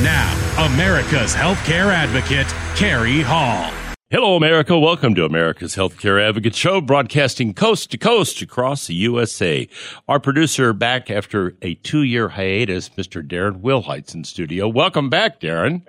And 0.00 0.06
now, 0.06 0.66
America's 0.72 1.34
healthcare 1.34 1.92
advocate, 1.92 2.46
Carrie 2.74 3.20
Hall. 3.20 3.70
Hello, 4.08 4.34
America. 4.34 4.78
Welcome 4.78 5.14
to 5.14 5.26
America's 5.26 5.76
Healthcare 5.76 6.26
Advocate 6.26 6.54
Show, 6.54 6.80
broadcasting 6.80 7.52
coast 7.52 7.90
to 7.90 7.98
coast 7.98 8.40
across 8.40 8.86
the 8.86 8.94
USA. 8.94 9.68
Our 10.08 10.18
producer 10.18 10.72
back 10.72 11.10
after 11.10 11.54
a 11.60 11.74
two 11.74 12.02
year 12.02 12.30
hiatus, 12.30 12.88
Mr. 12.90 13.22
Darren 13.22 13.60
Wilhite's 13.60 14.14
in 14.14 14.24
studio. 14.24 14.68
Welcome 14.68 15.10
back, 15.10 15.38
Darren. 15.38 15.82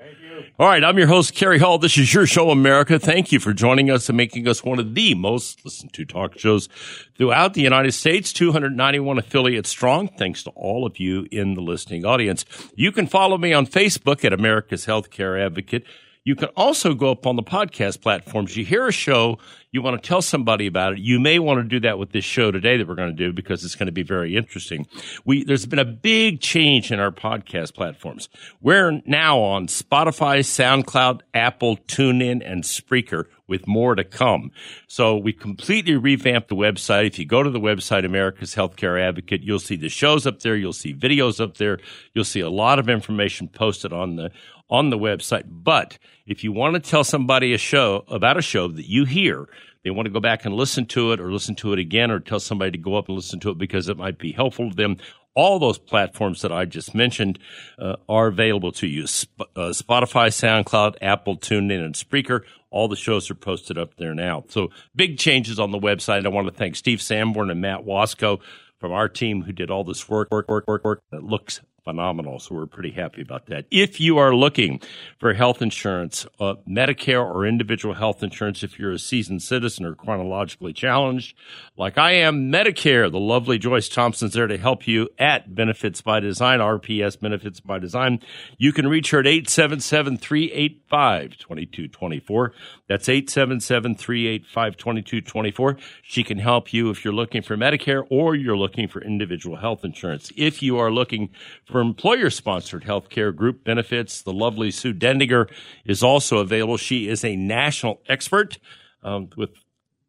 All 0.59 0.67
right, 0.67 0.83
I'm 0.83 0.97
your 0.97 1.07
host, 1.07 1.33
Kerry 1.33 1.59
Hall. 1.59 1.77
This 1.77 1.97
is 1.97 2.13
your 2.13 2.25
show, 2.25 2.51
America. 2.51 2.97
Thank 2.97 3.31
you 3.31 3.39
for 3.39 3.53
joining 3.53 3.89
us 3.89 4.07
and 4.07 4.17
making 4.17 4.47
us 4.47 4.63
one 4.63 4.79
of 4.79 4.95
the 4.95 5.13
most 5.13 5.65
listened 5.65 5.91
to 5.93 6.05
talk 6.05 6.37
shows 6.37 6.69
throughout 7.17 7.53
the 7.53 7.61
United 7.61 7.91
States, 7.93 8.31
291 8.31 9.17
affiliates 9.17 9.69
strong. 9.69 10.07
Thanks 10.07 10.43
to 10.43 10.51
all 10.51 10.85
of 10.85 10.99
you 10.99 11.27
in 11.31 11.55
the 11.55 11.61
listening 11.61 12.05
audience. 12.05 12.45
You 12.75 12.91
can 12.91 13.07
follow 13.07 13.37
me 13.37 13.51
on 13.51 13.65
Facebook 13.65 14.23
at 14.23 14.31
America's 14.31 14.85
Healthcare 14.85 15.43
Advocate. 15.43 15.83
You 16.23 16.35
can 16.35 16.49
also 16.49 16.93
go 16.93 17.11
up 17.11 17.25
on 17.25 17.35
the 17.35 17.43
podcast 17.43 18.01
platforms. 18.01 18.55
You 18.55 18.63
hear 18.63 18.87
a 18.87 18.91
show, 18.91 19.39
you 19.71 19.81
want 19.81 20.01
to 20.01 20.07
tell 20.07 20.21
somebody 20.21 20.67
about 20.67 20.93
it. 20.93 20.99
You 20.99 21.19
may 21.19 21.39
want 21.39 21.61
to 21.61 21.63
do 21.63 21.79
that 21.79 21.97
with 21.97 22.11
this 22.11 22.25
show 22.25 22.51
today 22.51 22.77
that 22.77 22.87
we're 22.87 22.95
going 22.95 23.09
to 23.09 23.15
do 23.15 23.33
because 23.33 23.63
it's 23.63 23.73
going 23.73 23.87
to 23.87 23.91
be 23.91 24.03
very 24.03 24.35
interesting. 24.35 24.85
We, 25.25 25.43
there's 25.43 25.65
been 25.65 25.79
a 25.79 25.85
big 25.85 26.39
change 26.39 26.91
in 26.91 26.99
our 26.99 27.11
podcast 27.11 27.73
platforms. 27.73 28.29
We're 28.61 29.01
now 29.07 29.39
on 29.39 29.65
Spotify, 29.65 30.41
SoundCloud, 30.41 31.21
Apple, 31.33 31.77
TuneIn, 31.77 32.41
and 32.45 32.63
Spreaker 32.63 33.25
with 33.47 33.67
more 33.67 33.95
to 33.95 34.03
come. 34.03 34.51
So 34.87 35.17
we 35.17 35.33
completely 35.33 35.95
revamped 35.95 36.49
the 36.49 36.55
website. 36.55 37.07
If 37.07 37.19
you 37.19 37.25
go 37.25 37.41
to 37.43 37.49
the 37.49 37.59
website, 37.59 38.05
America's 38.05 38.55
Healthcare 38.55 39.01
Advocate, 39.01 39.41
you'll 39.41 39.59
see 39.59 39.75
the 39.75 39.89
shows 39.89 40.27
up 40.27 40.39
there. 40.41 40.55
You'll 40.55 40.71
see 40.71 40.93
videos 40.93 41.41
up 41.41 41.57
there. 41.57 41.79
You'll 42.13 42.23
see 42.23 42.39
a 42.41 42.49
lot 42.49 42.77
of 42.77 42.87
information 42.87 43.47
posted 43.47 43.91
on 43.91 44.15
the, 44.15 44.31
on 44.71 44.89
the 44.89 44.97
website. 44.97 45.43
But 45.45 45.99
if 46.25 46.43
you 46.43 46.51
want 46.53 46.73
to 46.75 46.79
tell 46.79 47.03
somebody 47.03 47.53
a 47.53 47.57
show 47.57 48.05
about 48.07 48.37
a 48.37 48.41
show 48.41 48.69
that 48.69 48.89
you 48.89 49.05
hear, 49.05 49.49
they 49.83 49.89
want 49.91 50.05
to 50.05 50.11
go 50.11 50.19
back 50.19 50.45
and 50.45 50.55
listen 50.55 50.85
to 50.87 51.11
it 51.11 51.19
or 51.19 51.31
listen 51.31 51.55
to 51.55 51.73
it 51.73 51.79
again 51.79 52.09
or 52.09 52.19
tell 52.19 52.39
somebody 52.39 52.71
to 52.71 52.77
go 52.77 52.95
up 52.95 53.07
and 53.07 53.15
listen 53.15 53.39
to 53.41 53.49
it 53.49 53.57
because 53.57 53.89
it 53.89 53.97
might 53.97 54.17
be 54.17 54.31
helpful 54.31 54.69
to 54.69 54.75
them. 54.75 54.97
All 55.33 55.59
those 55.59 55.77
platforms 55.77 56.41
that 56.41 56.51
I 56.51 56.65
just 56.65 56.93
mentioned 56.93 57.39
uh, 57.79 57.95
are 58.07 58.27
available 58.27 58.71
to 58.73 58.87
you. 58.87 59.07
Sp- 59.07 59.47
uh, 59.55 59.71
Spotify, 59.71 60.27
SoundCloud, 60.27 60.97
Apple, 61.01 61.37
TuneIn, 61.37 61.83
and 61.83 61.95
Spreaker. 61.95 62.41
All 62.69 62.87
the 62.87 62.95
shows 62.95 63.29
are 63.31 63.35
posted 63.35 63.77
up 63.77 63.95
there 63.95 64.13
now. 64.13 64.43
So 64.49 64.69
big 64.95 65.17
changes 65.17 65.59
on 65.59 65.71
the 65.71 65.79
website. 65.79 66.25
I 66.25 66.29
want 66.29 66.47
to 66.47 66.53
thank 66.53 66.75
Steve 66.75 67.01
Sanborn 67.01 67.49
and 67.49 67.61
Matt 67.61 67.85
Wasco 67.85 68.41
from 68.77 68.91
our 68.91 69.07
team 69.07 69.43
who 69.43 69.51
did 69.51 69.71
all 69.71 69.83
this 69.83 70.09
work, 70.09 70.29
work, 70.31 70.49
work, 70.49 70.67
work, 70.67 70.83
work. 70.83 71.01
It 71.11 71.23
looks 71.23 71.61
phenomenal. 71.83 72.39
So 72.39 72.55
we're 72.55 72.67
pretty 72.67 72.91
happy 72.91 73.21
about 73.21 73.47
that. 73.47 73.65
If 73.71 73.99
you 73.99 74.17
are 74.17 74.35
looking 74.35 74.81
for 75.17 75.33
health 75.33 75.61
insurance, 75.61 76.27
uh, 76.39 76.55
Medicare 76.67 77.23
or 77.23 77.45
individual 77.45 77.95
health 77.95 78.21
insurance, 78.21 78.63
if 78.63 78.77
you're 78.77 78.91
a 78.91 78.99
seasoned 78.99 79.41
citizen 79.41 79.85
or 79.85 79.95
chronologically 79.95 80.73
challenged, 80.73 81.35
like 81.77 81.97
I 81.97 82.11
am, 82.11 82.51
Medicare, 82.51 83.11
the 83.11 83.19
lovely 83.19 83.57
Joyce 83.57 83.89
Thompson's 83.89 84.33
there 84.33 84.47
to 84.47 84.57
help 84.57 84.87
you 84.87 85.09
at 85.17 85.55
Benefits 85.55 86.01
by 86.01 86.19
Design, 86.19 86.59
RPS 86.59 87.19
Benefits 87.19 87.59
by 87.59 87.79
Design. 87.79 88.19
You 88.57 88.71
can 88.71 88.87
reach 88.87 89.11
her 89.11 89.19
at 89.19 89.27
877 89.27 90.17
385 90.17 91.37
2224. 91.37 92.53
That's 92.87 93.09
877 93.09 93.95
385 93.95 94.77
2224. 94.77 95.77
She 96.03 96.23
can 96.23 96.37
help 96.37 96.73
you 96.73 96.89
if 96.89 97.03
you're 97.03 97.13
looking 97.13 97.41
for 97.41 97.57
Medicare 97.57 98.05
or 98.09 98.35
you're 98.35 98.57
looking 98.57 98.87
for 98.87 99.01
individual 99.01 99.57
health 99.57 99.83
insurance. 99.83 100.31
If 100.35 100.61
you 100.61 100.77
are 100.77 100.91
looking 100.91 101.29
for 101.71 101.79
employer 101.79 102.29
sponsored 102.29 102.83
healthcare 102.83 103.33
group 103.33 103.63
benefits, 103.63 104.21
the 104.21 104.33
lovely 104.33 104.71
Sue 104.71 104.93
Dendiger 104.93 105.47
is 105.85 106.03
also 106.03 106.39
available. 106.39 106.77
She 106.77 107.07
is 107.07 107.23
a 107.23 107.35
national 107.35 108.01
expert 108.07 108.59
um, 109.03 109.29
with 109.37 109.51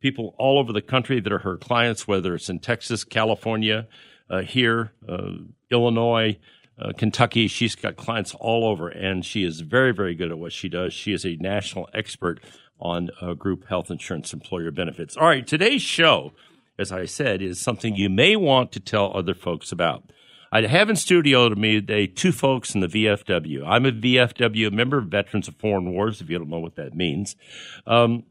people 0.00 0.34
all 0.38 0.58
over 0.58 0.72
the 0.72 0.82
country 0.82 1.20
that 1.20 1.32
are 1.32 1.38
her 1.38 1.56
clients, 1.56 2.08
whether 2.08 2.34
it's 2.34 2.48
in 2.50 2.58
Texas, 2.58 3.04
California, 3.04 3.86
uh, 4.28 4.40
here, 4.40 4.92
uh, 5.08 5.34
Illinois, 5.70 6.36
uh, 6.78 6.92
Kentucky. 6.96 7.46
She's 7.46 7.76
got 7.76 7.96
clients 7.96 8.34
all 8.34 8.66
over, 8.66 8.88
and 8.88 9.24
she 9.24 9.44
is 9.44 9.60
very, 9.60 9.92
very 9.92 10.14
good 10.14 10.32
at 10.32 10.38
what 10.38 10.52
she 10.52 10.68
does. 10.68 10.92
She 10.92 11.12
is 11.12 11.24
a 11.24 11.36
national 11.36 11.88
expert 11.94 12.40
on 12.80 13.10
uh, 13.20 13.34
group 13.34 13.68
health 13.68 13.90
insurance 13.90 14.32
employer 14.32 14.72
benefits. 14.72 15.16
All 15.16 15.28
right, 15.28 15.46
today's 15.46 15.82
show, 15.82 16.32
as 16.76 16.90
I 16.90 17.04
said, 17.04 17.40
is 17.40 17.60
something 17.60 17.94
you 17.94 18.10
may 18.10 18.34
want 18.34 18.72
to 18.72 18.80
tell 18.80 19.16
other 19.16 19.34
folks 19.34 19.70
about. 19.70 20.10
I 20.54 20.60
have 20.66 20.90
in 20.90 20.96
studio 20.96 21.48
to 21.48 21.56
me 21.56 21.80
today 21.80 22.06
two 22.06 22.30
folks 22.30 22.74
in 22.74 22.82
the 22.82 22.86
VFW. 22.86 23.64
I'm 23.66 23.86
a 23.86 23.90
VFW 23.90 24.70
member, 24.70 25.00
Veterans 25.00 25.48
of 25.48 25.56
Foreign 25.56 25.90
Wars, 25.92 26.20
if 26.20 26.28
you 26.28 26.38
don't 26.38 26.50
know 26.50 26.58
what 26.58 26.76
that 26.76 26.94
means. 26.94 27.36
Um, 27.86 28.24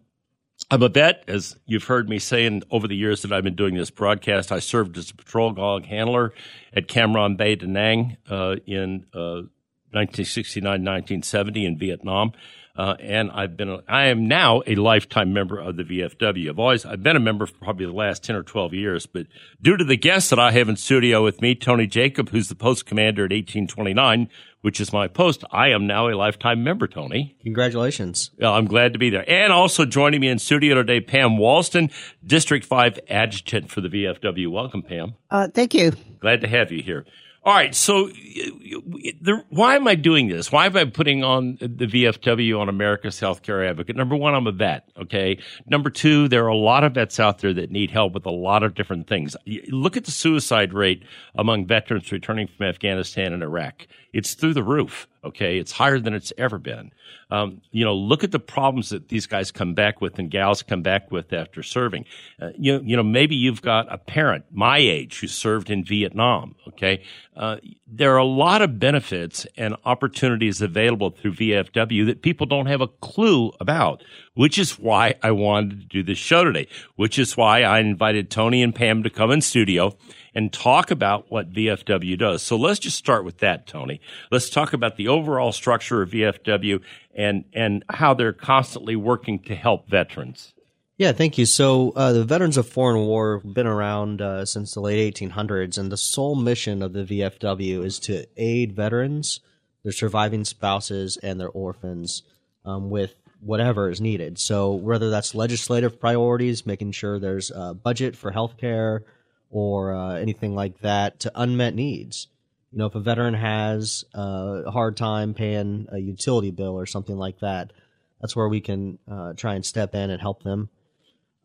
I'm 0.70 0.84
a 0.84 0.90
vet, 0.90 1.24
as 1.28 1.58
you've 1.66 1.86
heard 1.86 2.08
me 2.08 2.20
saying 2.20 2.62
over 2.70 2.88
the 2.88 2.96
years 2.96 3.24
that 3.24 3.32
I've 3.32 3.44
been 3.44 3.56
doing 3.56 3.74
this 3.74 3.90
broadcast. 3.90 4.52
I 4.52 4.60
served 4.60 5.00
as 5.00 5.10
a 5.10 5.16
patrol 5.16 5.52
dog 5.54 5.86
handler 5.86 6.32
at 6.72 6.88
Cam 6.88 7.14
Ranh 7.14 7.38
Bay, 7.38 7.56
Da 7.56 7.66
Nang 7.66 8.18
uh, 8.30 8.58
in 8.68 9.08
uh, 9.16 9.50
1969, 9.90 10.64
1970 10.64 11.66
in 11.66 11.80
Vietnam. 11.80 12.34
Uh, 12.76 12.96
and 13.00 13.32
I've 13.32 13.58
been, 13.58 13.70
a, 13.70 13.80
I 13.88 14.08
am 14.08 14.28
now 14.28 14.62
a 14.66 14.76
lifetime 14.76 15.34
member 15.34 15.60
of 15.60 15.76
the 15.76 15.84
VFW. 15.84 16.50
I've 16.50 16.60
always, 16.60 16.86
I've 16.86 17.04
been 17.04 17.18
a 17.18 17.22
member 17.22 17.46
for 17.46 17.58
probably 17.60 17.86
the 17.86 17.92
last 17.92 18.24
10 18.24 18.36
or 18.36 18.44
12 18.44 18.74
years, 18.74 19.06
but 19.06 19.28
due 19.62 19.78
to 19.78 19.84
the 19.84 19.98
guests 19.98 20.30
that 20.30 20.40
I 20.40 20.52
have 20.52 20.70
in 20.70 20.78
studio 20.78 21.24
with 21.24 21.42
me, 21.42 21.54
Tony 21.56 21.88
Jacob, 21.88 22.30
who's 22.30 22.48
the 22.48 22.56
post 22.56 22.86
commander 22.86 23.24
at 23.24 23.32
1829, 23.32 24.30
which 24.62 24.80
is 24.80 24.94
my 24.94 25.08
post, 25.08 25.44
I 25.52 25.70
am 25.70 25.88
now 25.88 26.08
a 26.08 26.16
lifetime 26.16 26.64
member, 26.64 26.88
Tony. 26.88 27.36
Congratulations. 27.44 28.32
Well, 28.40 28.54
I'm 28.54 28.68
glad 28.68 28.94
to 28.94 29.00
be 29.00 29.10
there. 29.10 29.30
And 29.30 29.52
also 29.52 29.86
joining 29.86 30.22
me 30.22 30.30
in 30.30 30.40
studio 30.40 30.76
today, 30.76 31.02
Pam 31.02 31.32
Walston, 31.32 31.92
District 32.26 32.66
5 32.66 33.00
Adjutant 33.10 33.70
for 33.70 33.82
the 33.82 33.90
VFW. 33.90 34.50
Welcome, 34.50 34.84
Pam. 34.84 35.16
Uh, 35.30 35.48
thank 35.48 35.74
you. 35.74 35.92
Glad 36.20 36.42
to 36.42 36.48
have 36.48 36.72
you 36.72 36.84
here. 36.84 37.06
All 37.44 37.54
right. 37.54 37.74
So, 37.74 38.08
the, 38.08 39.44
why 39.50 39.76
am 39.76 39.88
I 39.88 39.96
doing 39.96 40.28
this? 40.28 40.52
Why 40.52 40.68
am 40.68 40.78
I 40.78 40.86
putting 40.86 41.24
on 41.24 41.58
the 41.60 41.88
VFW 41.88 42.60
on 42.60 42.70
America's 42.70 43.20
Healthcare 43.20 43.68
Advocate? 43.68 43.96
Number 43.96 44.16
one, 44.16 44.36
I'm 44.36 44.46
a 44.46 44.52
vet. 44.52 44.88
Okay. 44.96 45.40
Number 45.66 45.90
two, 45.90 46.28
there 46.28 46.46
are 46.46 46.50
a 46.50 46.56
lot 46.56 46.84
of 46.84 46.94
vets 46.94 47.20
out 47.20 47.40
there 47.40 47.54
that 47.54 47.72
need 47.72 47.90
help 47.90 48.14
with 48.14 48.28
a 48.28 48.32
lot 48.32 48.62
of 48.62 48.76
different 48.76 49.08
things. 49.08 49.36
Look 49.70 49.98
at 49.98 50.06
the 50.06 50.12
suicide 50.12 50.72
rate 50.72 51.04
among 51.34 51.66
veterans 51.66 52.12
returning 52.12 52.48
from 52.48 52.68
Afghanistan 52.68 53.34
and 53.34 53.42
Iraq. 53.42 53.88
It's 54.14 54.34
through 54.34 54.54
the 54.54 54.64
roof. 54.64 55.08
Okay. 55.24 55.58
It's 55.58 55.72
higher 55.72 56.00
than 56.00 56.14
it's 56.14 56.34
ever 56.38 56.58
been. 56.58 56.92
Um, 57.30 57.62
you 57.72 57.86
know, 57.86 57.96
look 57.96 58.24
at 58.24 58.32
the 58.32 58.40
problems 58.40 58.90
that 58.90 59.08
these 59.08 59.26
guys 59.28 59.52
come 59.52 59.74
back 59.74 60.02
with 60.02 60.20
and 60.20 60.30
gals 60.30 60.64
come 60.64 60.82
back 60.82 61.12
with 61.12 61.32
after 61.32 61.64
serving. 61.64 62.06
Uh, 62.42 62.50
you, 62.58 62.74
know, 62.74 62.84
you 62.84 62.98
know, 62.98 63.04
maybe 63.04 63.36
you've 63.36 63.62
got 63.62 63.92
a 63.94 63.98
parent 63.98 64.46
my 64.52 64.80
age 64.80 65.20
who 65.20 65.28
served 65.28 65.70
in 65.70 65.84
Vietnam. 65.84 66.56
Okay. 66.68 67.04
Uh, 67.36 67.58
there 67.88 68.14
are 68.14 68.18
a 68.18 68.26
lot 68.26 68.62
of 68.62 68.80
benefits 68.80 69.48
and 69.56 69.76
opportunities 69.86 70.62
available 70.62 71.12
through 71.12 71.34
VFW 71.34 72.06
that 72.08 72.22
people 72.22 72.46
don't 72.46 72.66
have 72.66 72.82
a 72.82 72.88
clue 72.88 73.52
about, 73.60 74.04
which 74.34 74.58
is 74.58 74.78
why 74.78 75.16
I 75.24 75.32
wanted 75.32 75.82
to 75.82 75.86
do 75.88 76.04
this 76.04 76.18
show 76.18 76.44
today, 76.44 76.68
which 76.96 77.18
is 77.18 77.38
why 77.38 77.64
I 77.64 77.80
invited 77.80 78.30
Tony 78.30 78.64
and 78.64 78.76
Pam 78.76 79.04
to 79.04 79.10
come 79.10 79.32
in 79.32 79.42
studio 79.42 79.96
and 80.34 80.52
talk 80.52 80.92
about 80.92 81.30
what 81.30 81.52
VFW 81.52 82.18
does. 82.18 82.42
So 82.42 82.56
let's 82.56 82.80
just 82.80 82.98
start 82.98 83.26
with 83.26 83.40
that, 83.40 83.68
Tony. 83.68 84.00
Let's 84.32 84.50
talk 84.50 84.74
about 84.74 84.98
the 84.98 85.08
overall 85.08 85.52
structure 85.52 86.02
of 86.02 86.12
VFW 86.12 86.82
and, 87.14 87.46
and 87.54 87.84
how 87.90 88.14
they're 88.14 88.34
constantly 88.34 88.96
working 88.96 89.40
to 89.40 89.56
help 89.56 89.90
veterans. 89.90 90.54
Yeah, 90.98 91.14
thank 91.14 91.40
you. 91.40 91.48
So, 91.48 91.94
uh, 91.96 92.14
the 92.14 92.24
Veterans 92.24 92.58
of 92.58 92.68
Foreign 92.68 93.08
War 93.08 93.40
have 93.40 93.56
been 93.56 93.66
around 93.66 94.22
uh, 94.22 94.46
since 94.46 94.76
the 94.76 94.82
late 94.82 95.16
1800s, 95.16 95.80
and 95.80 95.92
the 95.92 95.98
sole 95.98 96.36
mission 96.36 96.84
of 96.84 96.94
the 96.94 97.04
VFW 97.04 97.84
is 97.84 97.98
to 98.02 98.28
aid 98.38 98.76
veterans, 98.76 99.40
their 99.84 99.94
surviving 99.94 100.46
spouses, 100.46 101.18
and 101.18 101.40
their 101.40 101.50
orphans 101.50 102.22
um, 102.66 102.92
with 102.92 103.16
whatever 103.40 103.90
is 103.90 104.00
needed. 104.00 104.38
So, 104.38 104.74
whether 104.74 105.10
that's 105.10 105.34
legislative 105.34 106.00
priorities, 106.00 106.68
making 106.68 106.92
sure 106.92 107.18
there's 107.18 107.50
a 107.50 107.74
budget 107.74 108.16
for 108.16 108.30
health 108.30 108.58
care 108.58 109.04
or 109.52 109.94
uh, 109.94 110.16
anything 110.16 110.56
like 110.56 110.80
that, 110.82 111.20
to 111.22 111.32
unmet 111.36 111.76
needs. 111.76 112.28
You 112.72 112.80
know, 112.80 112.86
if 112.86 112.96
a 112.96 113.00
veteran 113.00 113.34
has 113.34 114.06
uh, 114.18 114.64
a 114.66 114.72
hard 114.72 114.96
time 114.98 115.34
paying 115.34 115.88
a 115.92 116.00
utility 116.00 116.52
bill 116.52 116.74
or 116.74 116.86
something 116.86 117.18
like 117.18 117.40
that, 117.40 117.74
that's 118.22 118.36
where 118.36 118.48
we 118.48 118.62
can 118.62 118.98
uh, 119.10 119.34
try 119.34 119.56
and 119.56 119.66
step 119.66 119.94
in 119.94 120.10
and 120.10 120.22
help 120.22 120.44
them. 120.44 120.70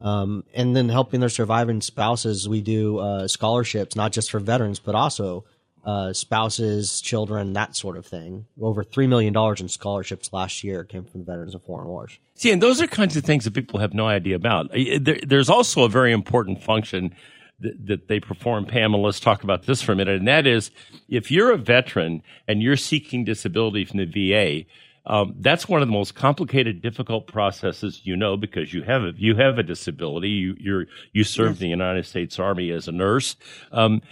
Um, 0.00 0.44
and 0.54 0.76
then 0.76 0.88
helping 0.88 1.20
their 1.20 1.28
surviving 1.28 1.80
spouses, 1.80 2.48
we 2.48 2.60
do 2.60 2.98
uh, 2.98 3.28
scholarships, 3.28 3.96
not 3.96 4.12
just 4.12 4.30
for 4.30 4.38
veterans, 4.38 4.78
but 4.78 4.94
also 4.94 5.44
uh, 5.86 6.12
spouses, 6.12 7.00
children, 7.00 7.54
that 7.54 7.76
sort 7.76 7.96
of 7.96 8.04
thing. 8.04 8.46
Over 8.60 8.84
$3 8.84 9.08
million 9.08 9.34
in 9.58 9.68
scholarships 9.68 10.32
last 10.32 10.64
year 10.64 10.84
came 10.84 11.04
from 11.04 11.24
Veterans 11.24 11.54
of 11.54 11.62
Foreign 11.62 11.86
Wars. 11.86 12.18
See, 12.34 12.50
and 12.50 12.60
those 12.62 12.82
are 12.82 12.86
kinds 12.86 13.16
of 13.16 13.24
things 13.24 13.44
that 13.44 13.54
people 13.54 13.78
have 13.80 13.94
no 13.94 14.06
idea 14.06 14.36
about. 14.36 14.70
There, 14.72 15.20
there's 15.24 15.48
also 15.48 15.84
a 15.84 15.88
very 15.88 16.12
important 16.12 16.62
function 16.62 17.14
that, 17.60 17.86
that 17.86 18.08
they 18.08 18.20
perform. 18.20 18.66
Pam, 18.66 18.92
let's 18.94 19.20
talk 19.20 19.42
about 19.42 19.64
this 19.64 19.82
for 19.82 19.92
a 19.92 19.96
minute. 19.96 20.18
And 20.18 20.28
that 20.28 20.46
is 20.46 20.70
if 21.08 21.30
you're 21.30 21.52
a 21.52 21.56
veteran 21.56 22.22
and 22.46 22.62
you're 22.62 22.76
seeking 22.76 23.24
disability 23.24 23.84
from 23.84 23.98
the 23.98 24.04
VA, 24.04 24.66
um, 25.06 25.34
that's 25.38 25.68
one 25.68 25.82
of 25.82 25.88
the 25.88 25.92
most 25.92 26.14
complicated, 26.14 26.82
difficult 26.82 27.28
processes 27.28 28.00
you 28.04 28.16
know 28.16 28.36
because 28.36 28.74
you 28.74 28.82
have 28.82 29.02
a, 29.02 29.12
you 29.16 29.36
have 29.36 29.58
a 29.58 29.62
disability. 29.62 30.30
You 30.30 30.56
you're, 30.58 30.86
you 31.12 31.22
served 31.22 31.54
yes. 31.54 31.60
the 31.60 31.68
United 31.68 32.06
States 32.06 32.38
Army 32.38 32.70
as 32.70 32.88
a 32.88 32.92
nurse. 32.92 33.36
Um, 33.70 34.02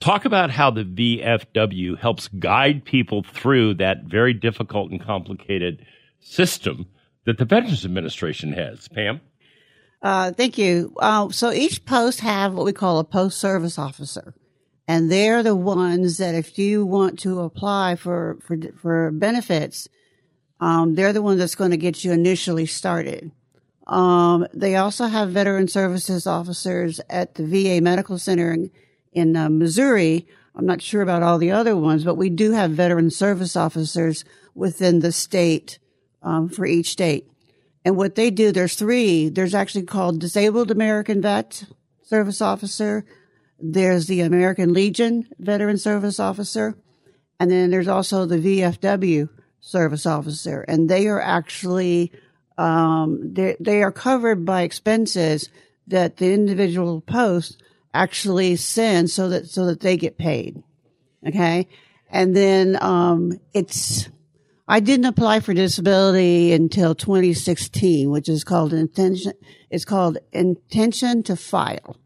talk 0.00 0.24
about 0.24 0.50
how 0.50 0.70
the 0.70 0.84
VFW 0.84 1.98
helps 1.98 2.28
guide 2.28 2.84
people 2.84 3.22
through 3.22 3.74
that 3.74 4.04
very 4.04 4.34
difficult 4.34 4.90
and 4.90 5.00
complicated 5.00 5.86
system 6.18 6.86
that 7.26 7.38
the 7.38 7.44
Veterans 7.44 7.84
Administration 7.84 8.52
has. 8.52 8.88
Pam. 8.88 9.20
Uh, 10.02 10.32
thank 10.32 10.56
you. 10.56 10.94
Uh, 10.98 11.28
so 11.30 11.52
each 11.52 11.84
post 11.84 12.20
have 12.20 12.54
what 12.54 12.64
we 12.64 12.72
call 12.72 12.98
a 12.98 13.04
post 13.04 13.38
service 13.38 13.78
officer, 13.78 14.34
and 14.88 15.10
they're 15.10 15.42
the 15.42 15.56
ones 15.56 16.16
that 16.16 16.34
if 16.34 16.58
you 16.58 16.86
want 16.86 17.18
to 17.20 17.40
apply 17.40 17.96
for 17.96 18.38
for 18.40 18.56
for 18.80 19.10
benefits 19.10 19.88
um, 20.60 20.94
they're 20.94 21.12
the 21.12 21.22
ones 21.22 21.38
that's 21.38 21.54
going 21.54 21.70
to 21.70 21.76
get 21.76 22.04
you 22.04 22.12
initially 22.12 22.66
started. 22.66 23.32
Um, 23.86 24.46
they 24.52 24.76
also 24.76 25.06
have 25.06 25.30
veteran 25.30 25.68
services 25.68 26.26
officers 26.26 27.00
at 27.08 27.34
the 27.34 27.44
VA 27.44 27.80
Medical 27.82 28.18
Center 28.18 28.52
in, 28.52 28.70
in 29.12 29.36
uh, 29.36 29.48
Missouri. 29.48 30.28
I'm 30.54 30.66
not 30.66 30.82
sure 30.82 31.02
about 31.02 31.22
all 31.22 31.38
the 31.38 31.50
other 31.50 31.76
ones, 31.76 32.04
but 32.04 32.16
we 32.16 32.28
do 32.28 32.52
have 32.52 32.72
veteran 32.72 33.10
service 33.10 33.56
officers 33.56 34.24
within 34.54 35.00
the 35.00 35.12
state 35.12 35.78
um, 36.22 36.48
for 36.48 36.66
each 36.66 36.90
state. 36.90 37.26
And 37.84 37.96
what 37.96 38.14
they 38.14 38.30
do, 38.30 38.52
there's 38.52 38.74
three. 38.74 39.28
There's 39.28 39.54
actually 39.54 39.84
called 39.84 40.20
Disabled 40.20 40.70
American 40.70 41.22
Vet 41.22 41.64
Service 42.02 42.42
Officer. 42.42 43.04
There's 43.58 44.06
the 44.06 44.20
American 44.20 44.72
Legion 44.72 45.28
Veteran 45.38 45.78
Service 45.78 46.20
Officer. 46.20 46.76
And 47.38 47.50
then 47.50 47.70
there's 47.70 47.88
also 47.88 48.26
the 48.26 48.36
VFW 48.36 49.28
service 49.60 50.06
officer, 50.06 50.62
and 50.62 50.88
they 50.88 51.06
are 51.06 51.20
actually 51.20 52.12
um, 52.58 53.34
they 53.34 53.82
are 53.82 53.92
covered 53.92 54.44
by 54.44 54.62
expenses 54.62 55.48
that 55.86 56.16
the 56.16 56.32
individual 56.32 57.00
post 57.00 57.62
actually 57.94 58.56
sends 58.56 59.12
so 59.12 59.28
that 59.28 59.48
so 59.48 59.66
that 59.66 59.80
they 59.80 59.96
get 59.96 60.18
paid. 60.18 60.62
Okay, 61.26 61.68
and 62.10 62.34
then 62.34 62.78
um, 62.82 63.38
it's 63.52 64.08
I 64.70 64.78
didn't 64.78 65.06
apply 65.06 65.40
for 65.40 65.52
disability 65.52 66.52
until 66.52 66.94
2016, 66.94 68.08
which 68.08 68.28
is 68.28 68.44
called 68.44 68.72
intention. 68.72 69.32
It's 69.68 69.84
called 69.84 70.18
intention 70.30 71.24
to 71.24 71.34
file. 71.34 71.96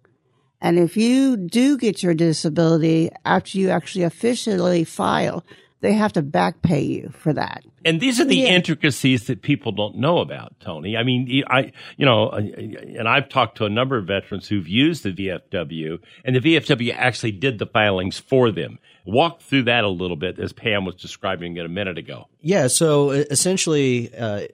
And 0.62 0.78
if 0.78 0.96
you 0.96 1.36
do 1.36 1.76
get 1.76 2.02
your 2.02 2.14
disability 2.14 3.10
after 3.26 3.58
you 3.58 3.68
actually 3.68 4.04
officially 4.04 4.82
file, 4.82 5.44
they 5.84 5.92
have 5.92 6.14
to 6.14 6.22
back 6.22 6.62
pay 6.62 6.80
you 6.80 7.10
for 7.10 7.34
that. 7.34 7.62
And 7.84 8.00
these 8.00 8.18
are 8.18 8.24
the 8.24 8.36
yeah. 8.36 8.48
intricacies 8.48 9.26
that 9.26 9.42
people 9.42 9.70
don't 9.70 9.96
know 9.96 10.20
about, 10.20 10.58
Tony. 10.58 10.96
I 10.96 11.02
mean, 11.02 11.44
I, 11.46 11.72
you 11.98 12.06
know, 12.06 12.28
uh, 12.28 12.38
and 12.38 13.06
I've 13.06 13.28
talked 13.28 13.58
to 13.58 13.66
a 13.66 13.68
number 13.68 13.98
of 13.98 14.06
veterans 14.06 14.48
who've 14.48 14.66
used 14.66 15.02
the 15.02 15.12
VFW, 15.12 15.98
and 16.24 16.36
the 16.36 16.40
VFW 16.40 16.94
actually 16.96 17.32
did 17.32 17.58
the 17.58 17.66
filings 17.66 18.18
for 18.18 18.50
them. 18.50 18.78
Walk 19.04 19.42
through 19.42 19.64
that 19.64 19.84
a 19.84 19.88
little 19.88 20.16
bit, 20.16 20.38
as 20.38 20.54
Pam 20.54 20.86
was 20.86 20.94
describing 20.94 21.54
it 21.58 21.66
a 21.66 21.68
minute 21.68 21.98
ago. 21.98 22.28
Yeah. 22.40 22.68
So 22.68 23.10
essentially, 23.10 24.10
uh, 24.16 24.46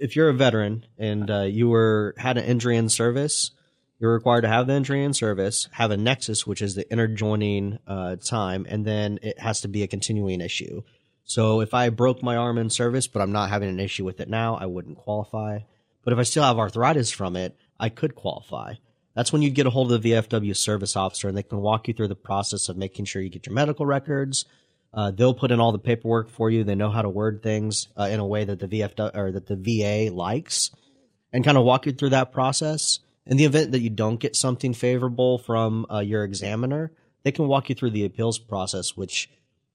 if 0.00 0.16
you're 0.16 0.30
a 0.30 0.34
veteran 0.34 0.86
and 0.96 1.30
uh, 1.30 1.42
you 1.42 1.68
were 1.68 2.14
had 2.16 2.38
an 2.38 2.44
injury 2.46 2.78
in 2.78 2.88
service, 2.88 3.50
you're 3.98 4.12
required 4.12 4.42
to 4.42 4.48
have 4.48 4.66
the 4.66 4.74
injury 4.74 5.02
in 5.02 5.14
service, 5.14 5.68
have 5.72 5.90
a 5.90 5.96
nexus, 5.96 6.46
which 6.46 6.60
is 6.60 6.74
the 6.74 6.84
interjoining 6.84 7.78
uh, 7.86 8.16
time, 8.16 8.66
and 8.68 8.84
then 8.84 9.18
it 9.22 9.38
has 9.38 9.62
to 9.62 9.68
be 9.68 9.82
a 9.82 9.86
continuing 9.86 10.40
issue. 10.40 10.82
So 11.24 11.60
if 11.60 11.74
I 11.74 11.88
broke 11.88 12.22
my 12.22 12.36
arm 12.36 12.58
in 12.58 12.70
service, 12.70 13.06
but 13.06 13.22
I'm 13.22 13.32
not 13.32 13.50
having 13.50 13.68
an 13.68 13.80
issue 13.80 14.04
with 14.04 14.20
it 14.20 14.28
now, 14.28 14.56
I 14.56 14.66
wouldn't 14.66 14.98
qualify. 14.98 15.60
But 16.04 16.12
if 16.12 16.18
I 16.18 16.22
still 16.22 16.44
have 16.44 16.58
arthritis 16.58 17.10
from 17.10 17.36
it, 17.36 17.56
I 17.80 17.88
could 17.88 18.14
qualify. 18.14 18.74
That's 19.14 19.32
when 19.32 19.40
you'd 19.40 19.54
get 19.54 19.66
a 19.66 19.70
hold 19.70 19.90
of 19.90 20.02
the 20.02 20.12
VFW 20.12 20.54
service 20.54 20.94
officer, 20.94 21.26
and 21.26 21.36
they 21.36 21.42
can 21.42 21.60
walk 21.60 21.88
you 21.88 21.94
through 21.94 22.08
the 22.08 22.14
process 22.14 22.68
of 22.68 22.76
making 22.76 23.06
sure 23.06 23.22
you 23.22 23.30
get 23.30 23.46
your 23.46 23.54
medical 23.54 23.86
records. 23.86 24.44
Uh, 24.92 25.10
they'll 25.10 25.34
put 25.34 25.50
in 25.50 25.58
all 25.58 25.72
the 25.72 25.78
paperwork 25.78 26.30
for 26.30 26.50
you. 26.50 26.64
They 26.64 26.74
know 26.74 26.90
how 26.90 27.02
to 27.02 27.08
word 27.08 27.42
things 27.42 27.88
uh, 27.98 28.04
in 28.04 28.20
a 28.20 28.26
way 28.26 28.44
that 28.44 28.60
the 28.60 28.68
VFW 28.68 29.16
or 29.16 29.32
that 29.32 29.46
the 29.46 29.56
VA 29.56 30.14
likes, 30.14 30.70
and 31.32 31.44
kind 31.44 31.56
of 31.56 31.64
walk 31.64 31.86
you 31.86 31.92
through 31.92 32.10
that 32.10 32.30
process 32.30 33.00
in 33.26 33.36
the 33.36 33.44
event 33.44 33.72
that 33.72 33.80
you 33.80 33.90
don't 33.90 34.20
get 34.20 34.36
something 34.36 34.72
favorable 34.72 35.38
from 35.38 35.86
uh, 35.90 35.98
your 35.98 36.24
examiner, 36.24 36.92
they 37.24 37.32
can 37.32 37.48
walk 37.48 37.68
you 37.68 37.74
through 37.74 37.90
the 37.90 38.04
appeals 38.04 38.38
process, 38.38 38.96
which 38.96 39.28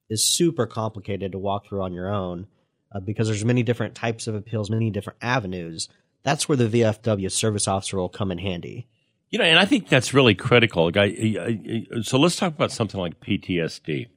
is 0.09 0.25
super 0.25 0.65
complicated 0.65 1.33
to 1.33 1.39
walk 1.39 1.68
through 1.68 1.81
on 1.81 1.94
your 1.94 2.09
own 2.09 2.48
uh, 2.94 3.00
because 3.00 3.27
there's 3.27 3.45
many 3.45 3.63
different 3.63 3.95
types 3.95 4.27
of 4.27 4.36
appeals, 4.36 4.69
many 4.69 4.89
different 4.89 5.19
avenues. 5.21 5.89
That's 6.24 6.48
where 6.48 6.56
the 6.56 6.68
VFW 6.68 7.31
service 7.31 7.68
officer 7.68 7.98
will 7.98 8.09
come 8.09 8.31
in 8.31 8.38
handy. 8.38 8.88
You 9.30 9.39
know, 9.39 9.45
and 9.45 9.57
I 9.57 9.65
think 9.65 9.88
that's 9.88 10.13
really 10.13 10.36
critical. 10.36 10.92
So 12.03 12.19
let's 12.19 12.36
talk 12.36 12.53
about 12.53 12.71
something 12.71 13.00
like 13.00 13.21
PTSD. 13.21 14.08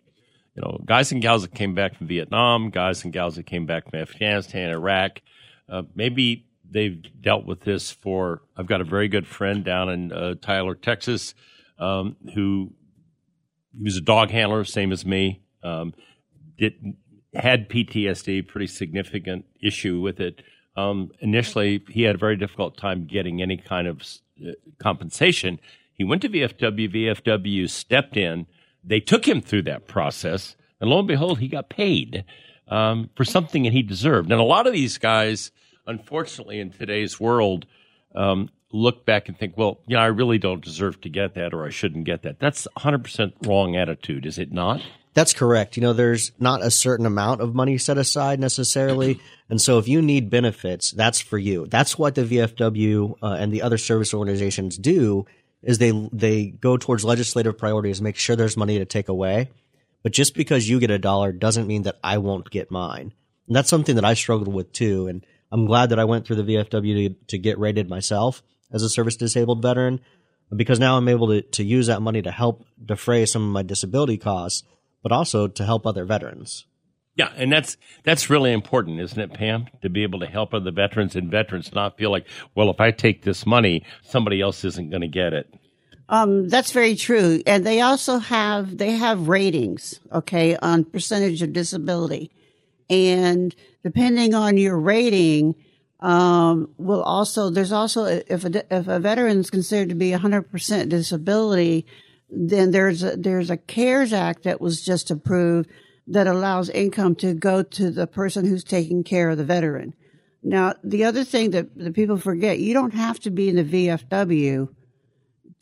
You 0.57 0.63
know, 0.63 0.81
guys 0.85 1.13
and 1.13 1.23
gals 1.23 1.43
that 1.43 1.55
came 1.55 1.75
back 1.75 1.97
from 1.97 2.09
Vietnam, 2.09 2.71
guys 2.71 3.05
and 3.05 3.13
gals 3.13 3.37
that 3.37 3.47
came 3.47 3.67
back 3.67 3.91
from 3.91 4.01
Afghanistan, 4.01 4.71
Iraq, 4.71 5.21
uh, 5.69 5.83
maybe 5.95 6.47
they've 6.75 7.03
dealt 7.23 7.47
with 7.47 7.61
this 7.61 7.91
for. 7.91 8.43
I've 8.57 8.67
got 8.67 8.83
a 8.83 8.85
very 8.85 9.09
good 9.09 9.27
friend 9.27 9.65
down 9.65 9.89
in 9.89 10.13
uh, 10.13 10.35
Tyler, 10.43 10.75
Texas, 10.75 11.35
um, 11.79 12.17
who 12.35 12.73
he 13.75 13.85
was 13.85 13.97
a 13.97 14.03
dog 14.03 14.31
handler, 14.31 14.65
same 14.65 14.93
as 14.93 15.07
me. 15.07 15.41
Um, 15.63 15.95
did 16.59 16.97
had 17.35 17.69
PTSD, 17.69 18.47
pretty 18.47 18.67
significant 18.67 19.47
issue 19.61 20.01
with 20.01 20.21
it. 20.21 20.43
Um, 20.77 21.11
initially, 21.21 21.83
he 21.89 22.03
had 22.03 22.17
a 22.17 22.19
very 22.19 22.37
difficult 22.37 22.77
time 22.77 23.07
getting 23.07 23.41
any 23.41 23.57
kind 23.57 23.89
of 23.89 24.03
uh, 24.45 24.53
compensation. 24.79 25.59
He 25.95 26.05
went 26.05 26.23
to 26.23 26.29
VFW. 26.29 26.93
VFW 26.93 27.71
stepped 27.71 28.17
in. 28.17 28.47
They 28.83 29.01
took 29.01 29.27
him 29.27 29.41
through 29.41 29.63
that 29.63 29.89
process, 29.89 30.57
and 30.81 30.91
lo 30.91 30.99
and 30.99 31.09
behold, 31.09 31.39
he 31.39 31.49
got 31.49 31.71
paid 31.71 32.25
um, 32.69 33.11
for 33.15 33.25
something 33.25 33.63
that 33.63 33.73
he 33.73 33.83
deserved. 33.83 34.31
And 34.31 34.41
a 34.41 34.45
lot 34.45 34.67
of 34.67 34.73
these 34.73 34.99
guys 34.99 35.51
unfortunately, 35.87 36.61
in 36.61 36.71
today's 36.71 37.19
world, 37.19 37.67
um, 38.15 38.51
look 38.73 39.07
back 39.07 39.29
and 39.29 39.39
think, 39.39 39.57
well, 39.57 39.81
know, 39.87 39.99
I 39.99 40.07
really 40.07 40.39
don't 40.39 40.63
deserve 40.63 41.01
to 41.03 41.09
get 41.09 41.35
that 41.35 41.55
or 41.55 41.65
I 41.65 41.71
shouldn't 41.71 42.05
get 42.05 42.23
that. 42.23 42.41
That's 42.41 42.67
100% 42.77 43.47
wrong 43.47 43.77
attitude, 43.77 44.27
is 44.27 44.39
it 44.39 44.53
not? 44.53 44.83
That's 45.15 45.33
correct. 45.33 45.77
You 45.77 45.83
know, 45.83 45.93
there's 45.93 46.33
not 46.41 46.63
a 46.63 46.73
certain 46.73 47.07
amount 47.07 47.41
of 47.41 47.55
money 47.55 47.79
set 47.79 47.99
aside 47.99 48.41
necessarily. 48.41 49.21
And 49.51 49.61
so 49.61 49.77
if 49.77 49.87
you 49.87 50.01
need 50.01 50.31
benefits, 50.31 50.91
that's 50.91 51.21
for 51.21 51.37
you. 51.37 51.67
That's 51.67 51.99
what 51.99 52.15
the 52.15 52.23
VFW 52.23 53.15
uh, 53.23 53.37
and 53.39 53.53
the 53.53 53.61
other 53.61 53.77
service 53.77 54.15
organizations 54.15 54.79
do 54.79 55.27
is 55.63 55.77
they 55.77 55.91
they 56.13 56.47
go 56.47 56.79
towards 56.79 57.05
legislative 57.05 57.59
priorities, 57.59 58.01
make 58.01 58.17
sure 58.17 58.37
there's 58.37 58.57
money 58.57 58.79
to 58.79 58.87
take 58.87 59.11
away. 59.11 59.51
But 60.03 60.13
just 60.13 60.35
because 60.35 60.69
you 60.69 60.81
get 60.81 60.91
a 60.91 60.99
dollar 60.99 61.31
doesn't 61.31 61.67
mean 61.67 61.83
that 61.83 61.99
I 62.03 62.19
won't 62.19 62.51
get 62.51 62.71
mine. 62.71 63.13
And 63.47 63.55
that's 63.55 63.69
something 63.69 63.97
that 63.97 64.05
I 64.05 64.15
struggled 64.15 64.53
with 64.53 64.73
too. 64.73 65.09
And 65.09 65.27
I'm 65.55 65.67
glad 65.67 65.91
that 65.91 66.01
I 66.01 66.05
went 66.05 66.27
through 66.27 66.43
the 66.43 66.43
VFW 66.43 67.09
to, 67.09 67.15
to 67.29 67.39
get 67.39 67.61
rated 67.61 67.89
myself 67.89 68.43
as 68.73 68.83
a 68.83 68.89
service 68.89 69.15
disabled 69.15 69.63
veteran 69.63 70.01
because 70.55 70.81
now 70.81 70.97
I'm 70.97 71.09
able 71.09 71.29
to, 71.29 71.43
to 71.43 71.63
use 71.63 71.87
that 71.87 72.03
money 72.03 72.21
to 72.23 72.33
help 72.33 72.65
defray 72.85 73.25
some 73.25 73.45
of 73.45 73.51
my 73.51 73.63
disability 73.63 74.19
costs, 74.19 74.65
but 75.01 75.13
also 75.13 75.47
to 75.47 75.65
help 75.65 75.87
other 75.87 76.05
veterans. 76.05 76.67
Yeah, 77.15 77.29
and 77.37 77.53
that's 77.53 77.77
that's 78.03 78.29
really 78.29 78.53
important, 78.53 78.99
isn't 78.99 79.21
it, 79.21 79.33
Pam? 79.33 79.69
To 79.83 79.89
be 79.89 80.03
able 80.03 80.19
to 80.19 80.27
help 80.27 80.53
other 80.53 80.73
veterans 80.73 81.15
and 81.15 81.31
veterans 81.31 81.73
not 81.73 81.97
feel 81.97 82.11
like, 82.11 82.27
well, 82.57 82.69
if 82.71 82.81
I 82.81 82.91
take 82.91 83.23
this 83.23 83.47
money, 83.47 83.85
somebody 84.03 84.41
else 84.41 84.65
isn't 84.65 84.91
going 84.91 85.03
to 85.03 85.09
get 85.09 85.33
it. 85.35 85.55
Um, 86.09 86.49
that's 86.49 86.73
very 86.73 86.97
true. 86.97 87.41
And 87.47 87.65
they 87.65 87.81
also 87.81 88.19
have, 88.19 88.77
they 88.77 88.91
have 88.91 89.29
ratings, 89.29 90.01
okay, 90.13 90.57
on 90.57 90.85
percentage 90.85 91.43
of 91.43 91.53
disability. 91.53 92.33
And 92.91 93.55
depending 93.83 94.35
on 94.35 94.57
your 94.57 94.79
rating, 94.79 95.55
um, 96.01 96.71
will 96.77 97.03
also, 97.03 97.51
there's 97.51 97.73
also, 97.73 98.05
if 98.05 98.45
a, 98.45 98.75
if 98.75 98.89
a 98.89 99.01
veteran 99.01 99.39
is 99.39 99.51
considered 99.51 99.89
to 99.89 99.95
be 99.95 100.11
100% 100.11 100.89
disability, 100.89 101.87
then 102.31 102.71
there's 102.73 103.03
a, 103.03 103.17
there's 103.17 103.51
a 103.51 103.57
CARES 103.57 104.13
Act 104.13 104.43
that 104.43 104.61
was 104.61 104.85
just 104.85 105.11
approved 105.11 105.71
that 106.07 106.27
allows 106.27 106.69
income 106.69 107.15
to 107.17 107.33
go 107.33 107.63
to 107.63 107.91
the 107.91 108.07
person 108.07 108.45
who's 108.47 108.65
taking 108.65 109.03
care 109.03 109.31
of 109.31 109.39
the 109.39 109.45
veteran. 109.45 109.95
Now, 110.43 110.75
the 110.85 111.05
other 111.05 111.25
thing 111.25 111.53
that, 111.53 111.75
that 111.79 111.95
people 111.95 112.19
forget, 112.19 112.59
you 112.59 112.75
don't 112.75 112.93
have 112.93 113.19
to 113.21 113.31
be 113.31 113.49
in 113.49 113.57
the 113.57 113.65
VFW 113.65 114.69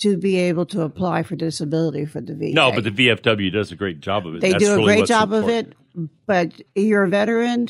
to 0.01 0.17
be 0.17 0.37
able 0.37 0.67
to 0.67 0.83
apply 0.83 1.23
for 1.23 1.37
disability 1.37 2.05
for 2.05 2.21
the 2.21 2.35
VA. 2.35 2.51
No, 2.53 2.73
but 2.73 2.85
the 2.85 2.91
VFW 2.91 3.53
does 3.53 3.71
a 3.73 3.77
great 3.77 4.01
job 4.01 4.27
of 4.27 4.35
it. 4.35 4.41
they 4.41 4.53
That's 4.53 4.65
do 4.65 4.73
a 4.73 4.77
really 4.77 4.97
great 4.97 5.07
job 5.07 5.33
important. 5.33 5.69
of 5.95 6.05
it. 6.05 6.11
But 6.27 6.63
you're 6.75 7.05
a 7.05 7.09
veteran, 7.09 7.69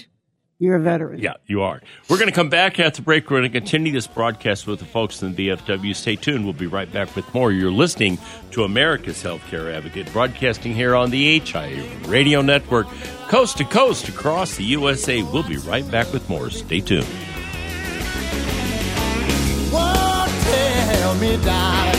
you're 0.59 0.77
a 0.77 0.81
veteran. 0.81 1.19
Yeah, 1.21 1.35
you 1.47 1.63
are. 1.63 1.83
We're 2.09 2.19
going 2.19 2.29
to 2.29 2.35
come 2.35 2.49
back 2.49 2.79
after 2.79 2.99
the 2.99 3.03
break. 3.05 3.29
We're 3.29 3.41
going 3.41 3.51
to 3.53 3.61
continue 3.61 3.93
this 3.93 4.07
broadcast 4.07 4.67
with 4.69 4.79
the 4.79 4.85
folks 4.85 5.21
in 5.21 5.35
the 5.35 5.49
VFW. 5.49 5.95
Stay 5.97 6.15
tuned. 6.15 6.45
We'll 6.45 6.53
be 6.53 6.69
right 6.69 6.91
back 6.91 7.15
with 7.17 7.35
more. 7.35 7.51
You're 7.51 7.73
listening 7.73 8.17
to 8.53 8.63
America's 8.63 9.23
Healthcare 9.23 9.75
Advocate, 9.75 10.11
broadcasting 10.13 10.73
here 10.73 10.95
on 10.95 11.11
the 11.11 11.41
HIA 11.41 11.85
Radio 12.07 12.43
Network, 12.43 12.87
coast 13.29 13.59
to 13.59 13.65
coast 13.65 14.09
across 14.09 14.57
the 14.57 14.63
USA. 14.65 15.23
We'll 15.23 15.43
be 15.43 15.57
right 15.59 15.89
back 15.91 16.13
with 16.13 16.29
more. 16.31 16.49
Stay 16.51 16.79
tuned. 16.81 17.07
Whoa, 19.75 20.27
tell 20.45 21.15
me, 21.17 21.37
darling, 21.45 21.92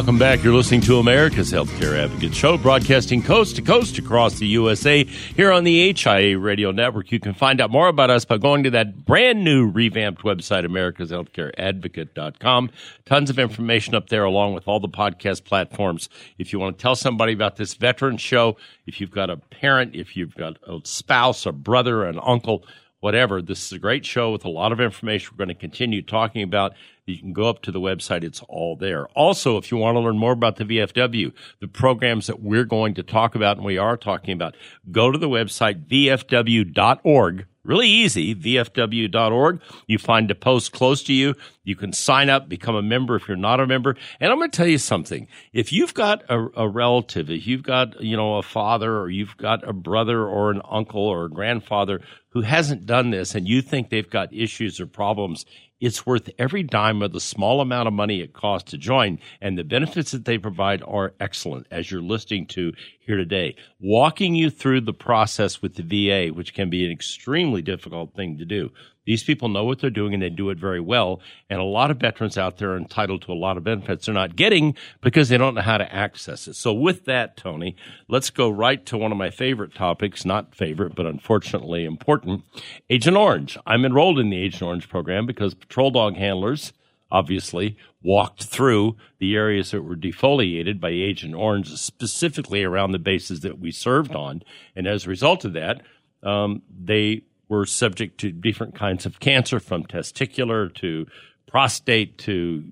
Welcome 0.00 0.18
back. 0.18 0.42
You're 0.42 0.54
listening 0.54 0.80
to 0.82 0.96
America's 0.96 1.52
Healthcare 1.52 2.02
Advocate 2.02 2.34
Show, 2.34 2.56
broadcasting 2.56 3.22
coast 3.22 3.56
to 3.56 3.62
coast 3.62 3.98
across 3.98 4.38
the 4.38 4.46
USA 4.46 5.04
here 5.04 5.52
on 5.52 5.64
the 5.64 5.92
HIA 5.92 6.38
Radio 6.38 6.70
Network. 6.70 7.12
You 7.12 7.20
can 7.20 7.34
find 7.34 7.60
out 7.60 7.70
more 7.70 7.86
about 7.86 8.08
us 8.08 8.24
by 8.24 8.38
going 8.38 8.62
to 8.62 8.70
that 8.70 9.04
brand 9.04 9.44
new 9.44 9.70
revamped 9.70 10.22
website, 10.22 10.64
americashealthcareadvocate.com. 10.64 12.70
Tons 13.04 13.28
of 13.28 13.38
information 13.38 13.94
up 13.94 14.08
there 14.08 14.24
along 14.24 14.54
with 14.54 14.66
all 14.66 14.80
the 14.80 14.88
podcast 14.88 15.44
platforms. 15.44 16.08
If 16.38 16.54
you 16.54 16.58
want 16.58 16.78
to 16.78 16.82
tell 16.82 16.96
somebody 16.96 17.34
about 17.34 17.56
this 17.56 17.74
veteran 17.74 18.16
show, 18.16 18.56
if 18.86 19.02
you've 19.02 19.10
got 19.10 19.28
a 19.28 19.36
parent, 19.36 19.94
if 19.94 20.16
you've 20.16 20.34
got 20.34 20.56
a 20.66 20.78
spouse, 20.82 21.44
a 21.44 21.52
brother, 21.52 22.06
an 22.06 22.18
uncle, 22.22 22.64
whatever. 23.00 23.42
This 23.42 23.66
is 23.66 23.72
a 23.72 23.78
great 23.78 24.06
show 24.06 24.32
with 24.32 24.44
a 24.44 24.50
lot 24.50 24.72
of 24.72 24.80
information 24.80 25.30
we're 25.32 25.44
going 25.44 25.54
to 25.54 25.60
continue 25.60 26.02
talking 26.02 26.42
about. 26.42 26.74
You 27.10 27.18
can 27.18 27.32
go 27.32 27.48
up 27.48 27.62
to 27.62 27.72
the 27.72 27.80
website, 27.80 28.24
it's 28.24 28.42
all 28.48 28.76
there. 28.76 29.06
Also, 29.08 29.56
if 29.56 29.70
you 29.70 29.76
want 29.76 29.96
to 29.96 30.00
learn 30.00 30.18
more 30.18 30.32
about 30.32 30.56
the 30.56 30.64
VFW, 30.64 31.32
the 31.60 31.68
programs 31.68 32.26
that 32.26 32.40
we're 32.40 32.64
going 32.64 32.94
to 32.94 33.02
talk 33.02 33.34
about 33.34 33.56
and 33.56 33.66
we 33.66 33.78
are 33.78 33.96
talking 33.96 34.32
about, 34.32 34.56
go 34.90 35.10
to 35.10 35.18
the 35.18 35.28
website 35.28 35.86
vfw.org. 35.86 37.46
Really 37.62 37.88
easy, 37.88 38.34
vfw.org. 38.34 39.60
You 39.86 39.98
find 39.98 40.30
a 40.30 40.34
post 40.34 40.72
close 40.72 41.02
to 41.04 41.12
you. 41.12 41.34
You 41.62 41.76
can 41.76 41.92
sign 41.92 42.30
up, 42.30 42.48
become 42.48 42.74
a 42.74 42.82
member 42.82 43.16
if 43.16 43.28
you're 43.28 43.36
not 43.36 43.60
a 43.60 43.66
member. 43.66 43.96
And 44.18 44.32
I'm 44.32 44.38
going 44.38 44.50
to 44.50 44.56
tell 44.56 44.66
you 44.66 44.78
something. 44.78 45.28
If 45.52 45.70
you've 45.70 45.92
got 45.92 46.22
a, 46.30 46.48
a 46.56 46.66
relative, 46.66 47.28
if 47.28 47.46
you've 47.46 47.62
got, 47.62 48.00
you 48.00 48.16
know, 48.16 48.36
a 48.36 48.42
father 48.42 48.96
or 48.98 49.10
you've 49.10 49.36
got 49.36 49.68
a 49.68 49.74
brother 49.74 50.26
or 50.26 50.50
an 50.50 50.62
uncle 50.70 51.02
or 51.02 51.26
a 51.26 51.30
grandfather 51.30 52.00
who 52.30 52.40
hasn't 52.40 52.86
done 52.86 53.10
this 53.10 53.34
and 53.34 53.46
you 53.46 53.60
think 53.60 53.90
they've 53.90 54.08
got 54.08 54.32
issues 54.32 54.80
or 54.80 54.86
problems, 54.86 55.44
it's 55.80 56.06
worth 56.06 56.30
every 56.38 56.62
dime 56.62 57.02
of 57.02 57.12
the 57.12 57.20
small 57.20 57.60
amount 57.60 57.88
of 57.88 57.94
money 57.94 58.20
it 58.20 58.32
costs 58.32 58.70
to 58.70 58.78
join. 58.78 59.18
And 59.40 59.56
the 59.56 59.64
benefits 59.64 60.10
that 60.10 60.24
they 60.24 60.38
provide 60.38 60.82
are 60.82 61.14
excellent, 61.20 61.66
as 61.70 61.90
you're 61.90 62.02
listening 62.02 62.46
to 62.48 62.72
here 63.10 63.16
today. 63.16 63.56
Walking 63.80 64.36
you 64.36 64.50
through 64.50 64.82
the 64.82 64.92
process 64.92 65.60
with 65.60 65.74
the 65.74 65.82
VA, 65.82 66.32
which 66.32 66.54
can 66.54 66.70
be 66.70 66.84
an 66.84 66.92
extremely 66.92 67.60
difficult 67.60 68.14
thing 68.14 68.38
to 68.38 68.44
do. 68.44 68.70
These 69.04 69.24
people 69.24 69.48
know 69.48 69.64
what 69.64 69.80
they're 69.80 69.90
doing 69.90 70.14
and 70.14 70.22
they 70.22 70.30
do 70.30 70.50
it 70.50 70.58
very 70.58 70.78
well. 70.78 71.20
And 71.48 71.58
a 71.58 71.64
lot 71.64 71.90
of 71.90 71.96
veterans 71.96 72.38
out 72.38 72.58
there 72.58 72.70
are 72.70 72.76
entitled 72.76 73.22
to 73.22 73.32
a 73.32 73.34
lot 73.34 73.56
of 73.56 73.64
benefits 73.64 74.06
they're 74.06 74.14
not 74.14 74.36
getting 74.36 74.76
because 75.00 75.28
they 75.28 75.38
don't 75.38 75.56
know 75.56 75.62
how 75.62 75.78
to 75.78 75.92
access 75.92 76.46
it. 76.46 76.54
So 76.54 76.72
with 76.72 77.06
that, 77.06 77.36
Tony, 77.36 77.74
let's 78.06 78.30
go 78.30 78.48
right 78.48 78.86
to 78.86 78.96
one 78.96 79.10
of 79.10 79.18
my 79.18 79.30
favorite 79.30 79.74
topics, 79.74 80.24
not 80.24 80.54
favorite, 80.54 80.94
but 80.94 81.06
unfortunately 81.06 81.84
important. 81.84 82.44
Agent 82.88 83.16
Orange. 83.16 83.58
I'm 83.66 83.84
enrolled 83.84 84.20
in 84.20 84.30
the 84.30 84.40
Agent 84.40 84.62
Orange 84.62 84.88
program 84.88 85.26
because 85.26 85.54
patrol 85.54 85.90
dog 85.90 86.14
handlers 86.14 86.72
obviously 87.10 87.76
walked 88.02 88.44
through 88.44 88.96
the 89.18 89.34
areas 89.36 89.70
that 89.70 89.82
were 89.82 89.96
defoliated 89.96 90.80
by 90.80 90.90
Agent 90.90 91.34
Orange, 91.34 91.68
specifically 91.76 92.62
around 92.62 92.92
the 92.92 92.98
bases 92.98 93.40
that 93.40 93.58
we 93.58 93.70
served 93.70 94.14
on. 94.14 94.42
And 94.74 94.86
as 94.86 95.06
a 95.06 95.10
result 95.10 95.44
of 95.44 95.52
that, 95.54 95.82
um, 96.22 96.62
they 96.70 97.22
were 97.48 97.66
subject 97.66 98.18
to 98.20 98.30
different 98.30 98.74
kinds 98.74 99.06
of 99.06 99.20
cancer 99.20 99.60
from 99.60 99.84
testicular 99.84 100.72
to 100.76 101.06
prostate 101.50 102.16
to 102.16 102.62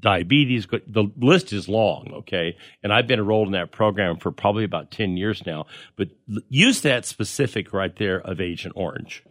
diabetes. 0.00 0.66
The 0.86 1.10
list 1.16 1.52
is 1.52 1.66
long, 1.66 2.10
okay? 2.12 2.56
And 2.82 2.92
I've 2.92 3.06
been 3.06 3.20
enrolled 3.20 3.48
in 3.48 3.52
that 3.52 3.72
program 3.72 4.18
for 4.18 4.30
probably 4.30 4.64
about 4.64 4.90
10 4.90 5.16
years 5.16 5.44
now. 5.46 5.64
But 5.96 6.08
use 6.50 6.82
that 6.82 7.06
specific 7.06 7.72
right 7.72 7.96
there 7.96 8.20
of 8.20 8.38
Agent 8.40 8.74
Orange. 8.76 9.24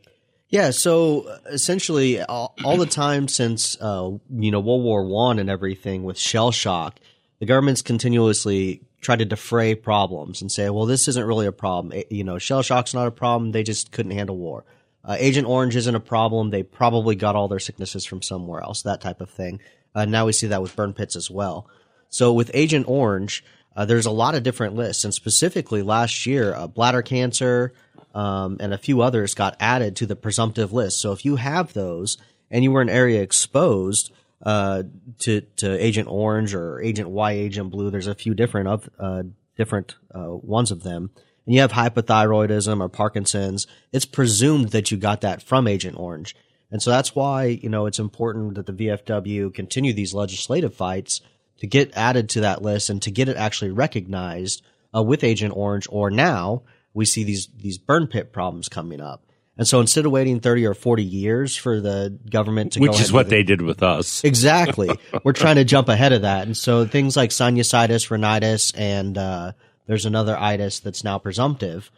Yeah, 0.49 0.71
so 0.71 1.27
uh, 1.27 1.39
essentially, 1.47 2.21
all, 2.21 2.55
all 2.63 2.77
the 2.77 2.85
time 2.85 3.27
since 3.27 3.75
uh, 3.81 4.11
you 4.29 4.51
know 4.51 4.59
World 4.61 4.83
War 4.83 5.03
One 5.05 5.39
and 5.39 5.49
everything 5.49 6.03
with 6.03 6.17
shell 6.17 6.51
shock, 6.51 6.99
the 7.39 7.45
government's 7.45 7.81
continuously 7.81 8.81
tried 9.01 9.19
to 9.19 9.25
defray 9.25 9.75
problems 9.75 10.41
and 10.41 10.49
say, 10.51 10.69
"Well, 10.69 10.85
this 10.85 11.07
isn't 11.09 11.25
really 11.27 11.47
a 11.47 11.51
problem. 11.51 11.93
Eh, 11.93 12.03
You 12.09 12.23
know, 12.23 12.37
shell 12.37 12.61
shock's 12.61 12.93
not 12.93 13.07
a 13.07 13.11
problem. 13.11 13.51
They 13.51 13.63
just 13.63 13.91
couldn't 13.91 14.13
handle 14.13 14.37
war. 14.37 14.63
Uh, 15.03 15.17
Agent 15.19 15.47
Orange 15.47 15.75
isn't 15.75 15.95
a 15.95 15.99
problem. 15.99 16.49
They 16.49 16.63
probably 16.63 17.15
got 17.15 17.35
all 17.35 17.47
their 17.49 17.59
sicknesses 17.59 18.05
from 18.05 18.21
somewhere 18.21 18.61
else. 18.61 18.81
That 18.83 19.01
type 19.01 19.19
of 19.21 19.29
thing. 19.29 19.59
Uh, 19.93 20.05
now 20.05 20.25
we 20.25 20.31
see 20.33 20.47
that 20.47 20.61
with 20.61 20.75
burn 20.75 20.93
pits 20.93 21.15
as 21.15 21.29
well. 21.29 21.67
So 22.09 22.31
with 22.31 22.51
Agent 22.53 22.87
Orange, 22.87 23.43
uh, 23.75 23.85
there's 23.85 24.05
a 24.05 24.11
lot 24.11 24.33
of 24.35 24.43
different 24.43 24.75
lists, 24.75 25.03
and 25.03 25.13
specifically 25.13 25.81
last 25.81 26.25
year, 26.25 26.53
uh, 26.55 26.67
bladder 26.67 27.01
cancer 27.01 27.73
um, 28.17 28.57
and 28.59 28.73
a 28.73 28.79
few 28.79 29.01
others 29.01 29.35
got 29.35 29.55
added 29.59 29.95
to 29.97 30.07
the 30.07 30.15
presumptive 30.15 30.73
list. 30.73 30.99
So 30.99 31.11
if 31.11 31.23
you 31.23 31.35
have 31.35 31.73
those 31.73 32.17
and 32.49 32.63
you 32.63 32.71
were 32.71 32.81
an 32.81 32.89
area 32.89 33.21
exposed 33.21 34.11
uh, 34.41 34.83
to 35.19 35.41
to 35.57 35.85
Agent 35.85 36.07
Orange 36.09 36.55
or 36.55 36.81
Agent 36.81 37.09
White, 37.09 37.37
Agent 37.37 37.69
Blue, 37.69 37.91
there's 37.91 38.07
a 38.07 38.15
few 38.15 38.33
different 38.33 38.69
of 38.69 38.89
uh, 38.97 39.23
different 39.55 39.95
uh, 40.15 40.31
ones 40.31 40.71
of 40.71 40.81
them. 40.81 41.11
And 41.45 41.53
you 41.53 41.61
have 41.61 41.71
hypothyroidism 41.71 42.81
or 42.81 42.89
Parkinson's. 42.89 43.67
It's 43.91 44.05
presumed 44.05 44.69
that 44.69 44.89
you 44.89 44.97
got 44.97 45.21
that 45.21 45.43
from 45.43 45.67
Agent 45.67 45.97
Orange, 45.97 46.35
and 46.71 46.81
so 46.81 46.89
that's 46.89 47.15
why 47.15 47.45
you 47.45 47.69
know 47.69 47.85
it's 47.85 47.99
important 47.99 48.55
that 48.55 48.65
the 48.65 48.73
VFW 48.73 49.53
continue 49.53 49.93
these 49.93 50.15
legislative 50.15 50.73
fights 50.73 51.21
to 51.59 51.67
get 51.67 51.95
added 51.95 52.29
to 52.29 52.41
that 52.41 52.63
list 52.63 52.89
and 52.89 52.99
to 53.03 53.11
get 53.11 53.29
it 53.29 53.37
actually 53.37 53.71
recognized 53.71 54.63
uh, 54.95 55.03
with 55.03 55.23
Agent 55.23 55.55
Orange. 55.55 55.87
Or 55.91 56.09
now 56.09 56.63
we 56.97 57.05
see 57.05 57.23
these 57.23 57.47
these 57.55 57.77
burn 57.77 58.07
pit 58.07 58.33
problems 58.33 58.67
coming 58.67 58.99
up. 58.99 59.23
And 59.55 59.67
so 59.67 59.79
instead 59.79 60.05
of 60.05 60.11
waiting 60.11 60.39
30 60.39 60.65
or 60.67 60.73
40 60.73 61.03
years 61.03 61.55
for 61.55 61.79
the 61.79 62.15
government 62.29 62.73
to 62.73 62.79
go 62.79 62.83
Which 62.83 62.99
is 62.99 63.11
what 63.11 63.29
they 63.29 63.41
did 63.41 63.61
with 63.61 63.81
us. 63.81 64.23
Exactly. 64.23 64.89
We're 65.23 65.33
trying 65.33 65.55
to 65.55 65.63
jump 65.63 65.89
ahead 65.89 66.13
of 66.13 66.21
that. 66.23 66.45
And 66.45 66.55
so 66.55 66.85
things 66.85 67.17
like 67.17 67.31
sinusitis, 67.31 68.11
rhinitis, 68.11 68.71
and 68.73 69.17
uh, 69.17 69.53
there's 69.87 70.05
another 70.05 70.37
itis 70.37 70.79
that's 70.79 71.03
now 71.03 71.17
presumptive 71.17 71.89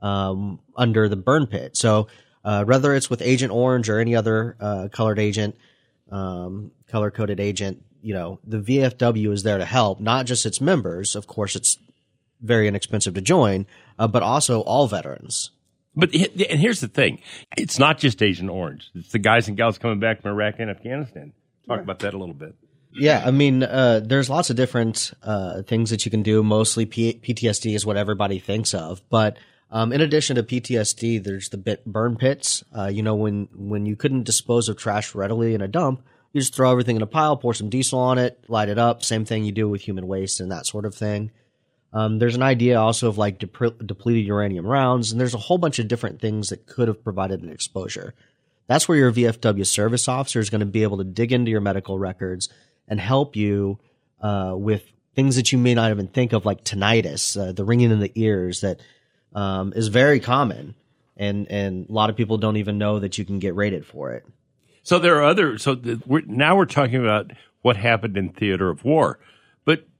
um, 0.00 0.58
under 0.76 1.08
the 1.08 1.16
burn 1.16 1.46
pit. 1.46 1.76
So 1.76 2.08
uh, 2.44 2.64
whether 2.64 2.92
it's 2.94 3.08
with 3.08 3.22
Agent 3.22 3.52
Orange 3.52 3.88
or 3.88 4.00
any 4.00 4.16
other 4.16 4.56
uh, 4.58 4.88
colored 4.90 5.20
agent, 5.20 5.56
um, 6.10 6.72
color 6.88 7.12
coded 7.12 7.38
agent, 7.38 7.84
you 8.02 8.12
know, 8.12 8.40
the 8.44 8.58
VFW 8.58 9.32
is 9.32 9.44
there 9.44 9.58
to 9.58 9.64
help, 9.64 10.00
not 10.00 10.26
just 10.26 10.46
its 10.46 10.60
members. 10.60 11.14
Of 11.14 11.28
course, 11.28 11.54
it's 11.54 11.78
very 12.40 12.68
inexpensive 12.68 13.14
to 13.14 13.20
join, 13.20 13.66
uh, 13.98 14.08
but 14.08 14.22
also 14.22 14.60
all 14.62 14.86
veterans. 14.86 15.50
But 15.96 16.12
and 16.14 16.60
here's 16.60 16.80
the 16.80 16.88
thing: 16.88 17.20
it's 17.56 17.78
not 17.78 17.98
just 17.98 18.22
Agent 18.22 18.50
Orange. 18.50 18.90
It's 18.94 19.12
the 19.12 19.18
guys 19.20 19.46
and 19.48 19.56
gals 19.56 19.78
coming 19.78 20.00
back 20.00 20.22
from 20.22 20.32
Iraq 20.32 20.56
and 20.58 20.70
Afghanistan. 20.70 21.32
Talk 21.68 21.80
about 21.80 22.00
that 22.00 22.14
a 22.14 22.18
little 22.18 22.34
bit. 22.34 22.54
Yeah, 22.92 23.22
I 23.24 23.30
mean, 23.30 23.62
uh, 23.62 24.00
there's 24.04 24.30
lots 24.30 24.50
of 24.50 24.56
different 24.56 25.12
uh, 25.22 25.62
things 25.62 25.90
that 25.90 26.04
you 26.04 26.10
can 26.10 26.22
do. 26.22 26.42
Mostly 26.44 26.86
P- 26.86 27.20
PTSD 27.22 27.74
is 27.74 27.84
what 27.84 27.96
everybody 27.96 28.38
thinks 28.38 28.74
of, 28.74 29.02
but 29.08 29.36
Um, 29.70 29.92
in 29.92 30.00
addition 30.00 30.36
to 30.36 30.42
PTSD, 30.44 31.24
there's 31.24 31.48
the 31.48 31.56
bit 31.56 31.84
burn 31.84 32.14
pits. 32.16 32.62
Uh, 32.76 32.86
you 32.86 33.02
know, 33.02 33.16
when 33.16 33.48
when 33.56 33.86
you 33.86 33.96
couldn't 33.96 34.22
dispose 34.24 34.68
of 34.68 34.76
trash 34.76 35.14
readily 35.16 35.54
in 35.54 35.60
a 35.62 35.66
dump, 35.66 36.02
you 36.32 36.40
just 36.40 36.54
throw 36.54 36.70
everything 36.70 36.94
in 36.96 37.02
a 37.02 37.06
pile, 37.08 37.36
pour 37.36 37.54
some 37.54 37.70
diesel 37.70 37.98
on 37.98 38.18
it, 38.18 38.38
light 38.46 38.68
it 38.68 38.78
up. 38.78 39.02
Same 39.02 39.24
thing 39.24 39.44
you 39.44 39.52
do 39.52 39.68
with 39.68 39.80
human 39.82 40.06
waste 40.06 40.38
and 40.40 40.50
that 40.52 40.66
sort 40.66 40.84
of 40.84 40.94
thing. 40.94 41.30
Um, 41.94 42.18
there's 42.18 42.34
an 42.34 42.42
idea 42.42 42.80
also 42.80 43.08
of 43.08 43.18
like 43.18 43.38
depre- 43.38 43.86
depleted 43.86 44.26
uranium 44.26 44.66
rounds, 44.66 45.12
and 45.12 45.20
there's 45.20 45.32
a 45.32 45.38
whole 45.38 45.58
bunch 45.58 45.78
of 45.78 45.86
different 45.86 46.20
things 46.20 46.48
that 46.48 46.66
could 46.66 46.88
have 46.88 47.04
provided 47.04 47.42
an 47.42 47.50
exposure. 47.50 48.14
That's 48.66 48.88
where 48.88 48.98
your 48.98 49.12
VFW 49.12 49.64
service 49.64 50.08
officer 50.08 50.40
is 50.40 50.50
going 50.50 50.60
to 50.60 50.66
be 50.66 50.82
able 50.82 50.98
to 50.98 51.04
dig 51.04 51.32
into 51.32 51.52
your 51.52 51.60
medical 51.60 51.98
records 51.98 52.48
and 52.88 52.98
help 52.98 53.36
you 53.36 53.78
uh, 54.20 54.54
with 54.56 54.82
things 55.14 55.36
that 55.36 55.52
you 55.52 55.58
may 55.58 55.74
not 55.74 55.92
even 55.92 56.08
think 56.08 56.32
of, 56.32 56.44
like 56.44 56.64
tinnitus, 56.64 57.40
uh, 57.40 57.52
the 57.52 57.64
ringing 57.64 57.92
in 57.92 58.00
the 58.00 58.10
ears 58.16 58.62
that 58.62 58.80
um, 59.32 59.72
is 59.76 59.86
very 59.88 60.18
common, 60.18 60.74
and 61.16 61.48
and 61.48 61.88
a 61.88 61.92
lot 61.92 62.10
of 62.10 62.16
people 62.16 62.38
don't 62.38 62.56
even 62.56 62.76
know 62.76 62.98
that 62.98 63.18
you 63.18 63.24
can 63.24 63.38
get 63.38 63.54
rated 63.54 63.86
for 63.86 64.12
it. 64.12 64.24
So 64.82 64.98
there 64.98 65.16
are 65.18 65.24
other. 65.24 65.58
So 65.58 65.76
the, 65.76 66.02
we're, 66.06 66.22
now 66.26 66.56
we're 66.56 66.64
talking 66.66 66.96
about 66.96 67.30
what 67.62 67.76
happened 67.76 68.16
in 68.16 68.30
theater 68.30 68.68
of 68.68 68.84
war, 68.84 69.18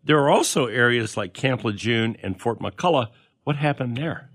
there 0.05 0.19
are 0.19 0.31
also 0.31 0.67
areas 0.67 1.17
like 1.17 1.35
Camp 1.35 1.65
Lejeune 1.65 2.17
and 2.23 2.41
Fort 2.41 2.61
McCullough. 2.61 3.09
What 3.45 3.57
happened 3.57 3.97
there? 3.97 4.31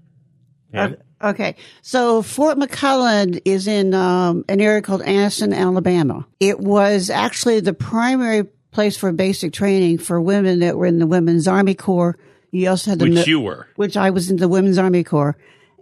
Pam? 0.74 0.98
Okay, 1.22 1.56
so 1.82 2.22
Fort 2.22 2.58
McCullough 2.58 3.42
is 3.44 3.68
in 3.68 3.94
um, 3.94 4.46
an 4.48 4.62
area 4.62 4.82
called 4.82 5.02
Anniston, 5.02 5.54
Alabama. 5.54 6.26
It 6.40 6.60
was 6.60 7.10
actually 7.10 7.60
the 7.60 7.74
primary 7.74 8.46
place 8.72 8.96
for 8.96 9.12
basic 9.12 9.52
training 9.52 9.98
for 9.98 10.22
women 10.22 10.60
that 10.60 10.78
were 10.78 10.86
in 10.86 11.00
the 11.00 11.08
Women's 11.08 11.48
Army 11.48 11.74
Corps. 11.76 12.18
You 12.52 12.70
also 12.70 12.92
had 12.92 13.00
the 13.00 13.06
Which 13.06 13.14
mi- 13.14 13.32
you 13.32 13.40
were. 13.42 13.68
which 13.76 13.98
I 13.98 14.12
was 14.12 14.32
in 14.32 14.38
the 14.38 14.48
Women's 14.48 14.78
Army 14.78 15.04
Corps. 15.04 15.36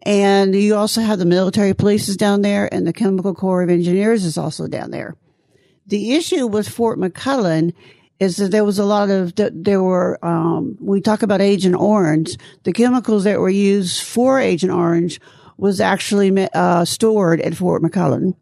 And 0.04 0.56
you 0.56 0.76
also 0.76 1.02
have 1.02 1.20
the 1.20 1.26
military 1.26 1.74
police 1.74 2.08
is 2.08 2.18
down 2.18 2.42
there 2.42 2.74
and 2.74 2.88
the 2.88 2.94
Chemical 2.94 3.36
Corps 3.36 3.62
of 3.64 3.70
Engineers 3.70 4.24
is 4.24 4.38
also 4.38 4.68
down 4.68 4.90
there. 4.90 5.16
The 5.86 6.16
issue 6.16 6.48
with 6.48 6.68
Fort 6.68 6.98
McCullough 6.98 7.74
is 8.20 8.38
that 8.38 8.52
there 8.52 8.64
was 8.66 8.80
a 8.80 8.86
lot 8.86 9.10
of, 9.10 9.34
there 9.36 9.82
were, 9.84 10.18
um, 10.26 10.78
we 10.80 11.02
talk 11.02 11.22
about 11.22 11.42
Agent 11.42 11.76
Orange. 11.76 12.36
The 12.64 12.74
chemicals 12.74 13.24
that 13.26 13.40
were 13.40 13.50
used 13.50 14.02
for 14.04 14.40
Agent 14.40 14.72
Orange 14.72 15.20
was 15.58 15.80
actually 15.82 16.48
uh, 16.54 16.86
stored 16.86 17.42
at 17.42 17.56
Fort 17.56 17.82
McCullough. 17.84 18.34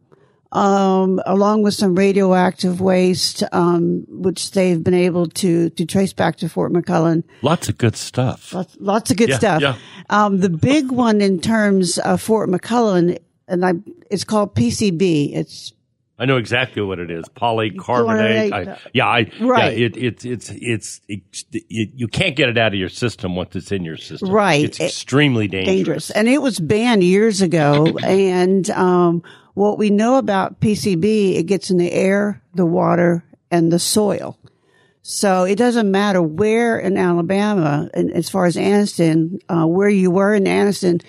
Um, 0.52 1.20
along 1.26 1.64
with 1.64 1.74
some 1.74 1.96
radioactive 1.96 2.80
waste, 2.80 3.44
um, 3.52 4.06
which 4.08 4.52
they've 4.52 4.82
been 4.82 4.94
able 4.94 5.28
to, 5.28 5.70
to 5.72 5.86
trace 5.86 6.14
back 6.14 6.38
to 6.38 6.48
Fort 6.48 6.72
McCullough. 6.72 7.24
Lots 7.42 7.68
of 7.68 7.78
good 7.78 7.98
stuff. 7.98 8.54
Lots, 8.54 8.78
lots 8.80 9.12
of 9.12 9.18
good 9.18 9.30
Yeah, 9.30 9.38
stuff. 9.38 9.62
yeah. 9.62 9.76
Um, 10.10 10.40
the 10.40 10.50
big 10.50 10.92
one 10.92 11.20
in 11.20 11.42
terms 11.42 11.98
of 11.98 12.22
Fort 12.22 12.50
McCullough, 12.50 13.18
and 13.50 13.66
I, 13.66 13.74
it's 14.10 14.24
called 14.24 14.56
PCB. 14.56 15.36
It's 15.36 15.74
I 16.18 16.26
know 16.26 16.38
exactly 16.38 16.82
what 16.82 17.00
it 17.00 17.12
is. 17.12 17.26
Polycarbonate. 17.36 18.52
I, 18.54 18.78
yeah, 18.94 19.06
I, 19.08 19.30
Right. 19.42 19.78
Yeah, 19.78 19.86
it, 19.88 19.98
it's 19.98 20.26
it's 20.26 20.50
it's 20.50 21.02
it's 21.10 21.46
it, 21.52 21.90
you 21.94 22.08
can't 22.08 22.36
get 22.36 22.50
it 22.50 22.58
out 22.58 22.74
of 22.74 22.80
your 22.80 22.90
system 22.90 23.36
once 23.36 23.56
it's 23.56 23.72
in 23.72 23.84
your 23.84 23.98
system. 23.98 24.30
Right. 24.30 24.64
It's 24.64 24.80
It- 24.80 24.86
extremely 24.86 25.48
dangerous. 25.48 25.76
dangerous. 25.76 26.12
And 26.12 26.28
it 26.30 26.42
was 26.42 26.60
banned 26.60 27.04
years 27.04 27.42
ago. 27.42 27.98
and 28.04 28.70
um, 28.70 29.24
what 29.56 29.78
we 29.78 29.90
know 29.90 30.18
about 30.18 30.60
PCB, 30.62 31.36
it 31.36 31.44
gets 31.48 31.70
in 31.70 31.78
the 31.78 31.92
air, 31.92 32.42
the 32.54 32.66
water, 32.66 33.24
and 33.52 33.72
the 33.72 33.80
soil. 33.80 34.38
So 35.02 35.44
it 35.44 35.56
doesn't 35.58 35.92
matter 35.92 36.22
where 36.22 36.80
in 36.80 36.98
Alabama, 36.98 37.90
and 37.94 38.12
as 38.12 38.28
far 38.30 38.46
as 38.46 38.56
Anniston, 38.56 39.40
uh, 39.50 39.68
where 39.68 39.88
you 39.90 40.10
were 40.10 40.34
in 40.34 40.46
Anniston, 40.46 41.04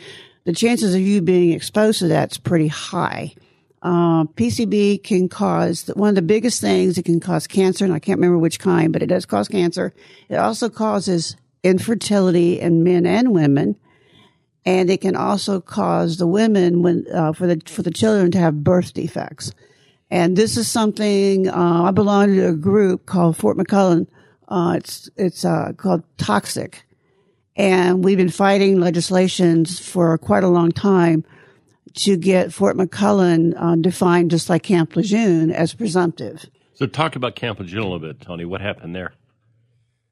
the 0.45 0.53
chances 0.53 0.95
of 0.95 1.01
you 1.01 1.23
being 1.23 1.53
exposed 1.53 2.01
to 2.01 2.09
that's 2.09 2.37
pretty 2.39 2.69
high. 2.69 3.35
Uh, 3.83 4.25
PCB 4.25 5.03
can 5.03 5.29
cause 5.29 5.91
one 5.95 6.09
of 6.09 6.15
the 6.15 6.23
biggest 6.23 6.61
things. 6.61 6.97
It 6.99 7.05
can 7.05 7.21
cause 7.21 7.47
cancer, 7.47 7.85
and 7.85 7.93
I 7.93 7.99
can't 7.99 8.19
remember 8.19 8.39
which 8.39 8.59
kind, 8.59 8.93
but 8.93 9.03
it 9.03 9.07
does 9.07 9.27
cause 9.27 9.49
cancer. 9.49 9.93
It 10.29 10.37
also 10.37 10.69
causes 10.69 11.37
infertility 11.63 12.59
in 12.59 12.85
men 12.85 13.07
and 13.07 13.33
women, 13.33 13.77
and 14.65 14.91
it 14.91 15.03
can 15.03 15.15
also 15.15 15.61
cause 15.61 16.17
the 16.17 16.27
women 16.27 16.83
when 16.83 17.07
uh, 17.13 17.33
for 17.33 17.47
the 17.47 17.61
for 17.67 17.83
the 17.83 17.91
children 17.91 18.31
to 18.33 18.39
have 18.39 18.65
birth 18.65 18.95
defects. 18.95 19.53
And 20.11 20.37
this 20.37 20.57
is 20.57 20.69
something 20.69 21.49
uh, 21.49 21.83
I 21.85 21.91
belong 21.91 22.35
to 22.35 22.49
a 22.49 22.55
group 22.55 23.07
called 23.07 23.37
Fort 23.37 23.57
McCullough. 23.57 24.07
Uh, 24.49 24.75
it's 24.77 25.11
it's 25.17 25.45
uh, 25.45 25.73
called 25.77 26.03
Toxic, 26.17 26.83
and 27.57 28.03
we've 28.03 28.17
been 28.17 28.31
fighting 28.31 28.81
legislations 28.81 29.79
for 29.79 30.17
quite 30.17 30.45
a 30.45 30.49
long 30.49 30.73
time 30.73 31.25
to 31.97 32.17
get 32.17 32.53
Fort 32.53 32.77
McCullough 32.77 33.55
uh, 33.57 33.77
defined 33.77 34.31
just 34.31 34.49
like 34.49 34.63
Camp 34.63 34.95
Lejeune 34.97 35.51
as 35.51 35.75
presumptive. 35.75 36.47
So 36.75 36.87
talk 36.87 37.17
about 37.17 37.37
Camp 37.37 37.59
Lejeune 37.59 37.81
a 37.81 37.85
little 37.85 37.99
bit, 37.99 38.21
Tony. 38.21 38.45
What 38.45 38.61
happened 38.61 38.95
there? 38.95 39.15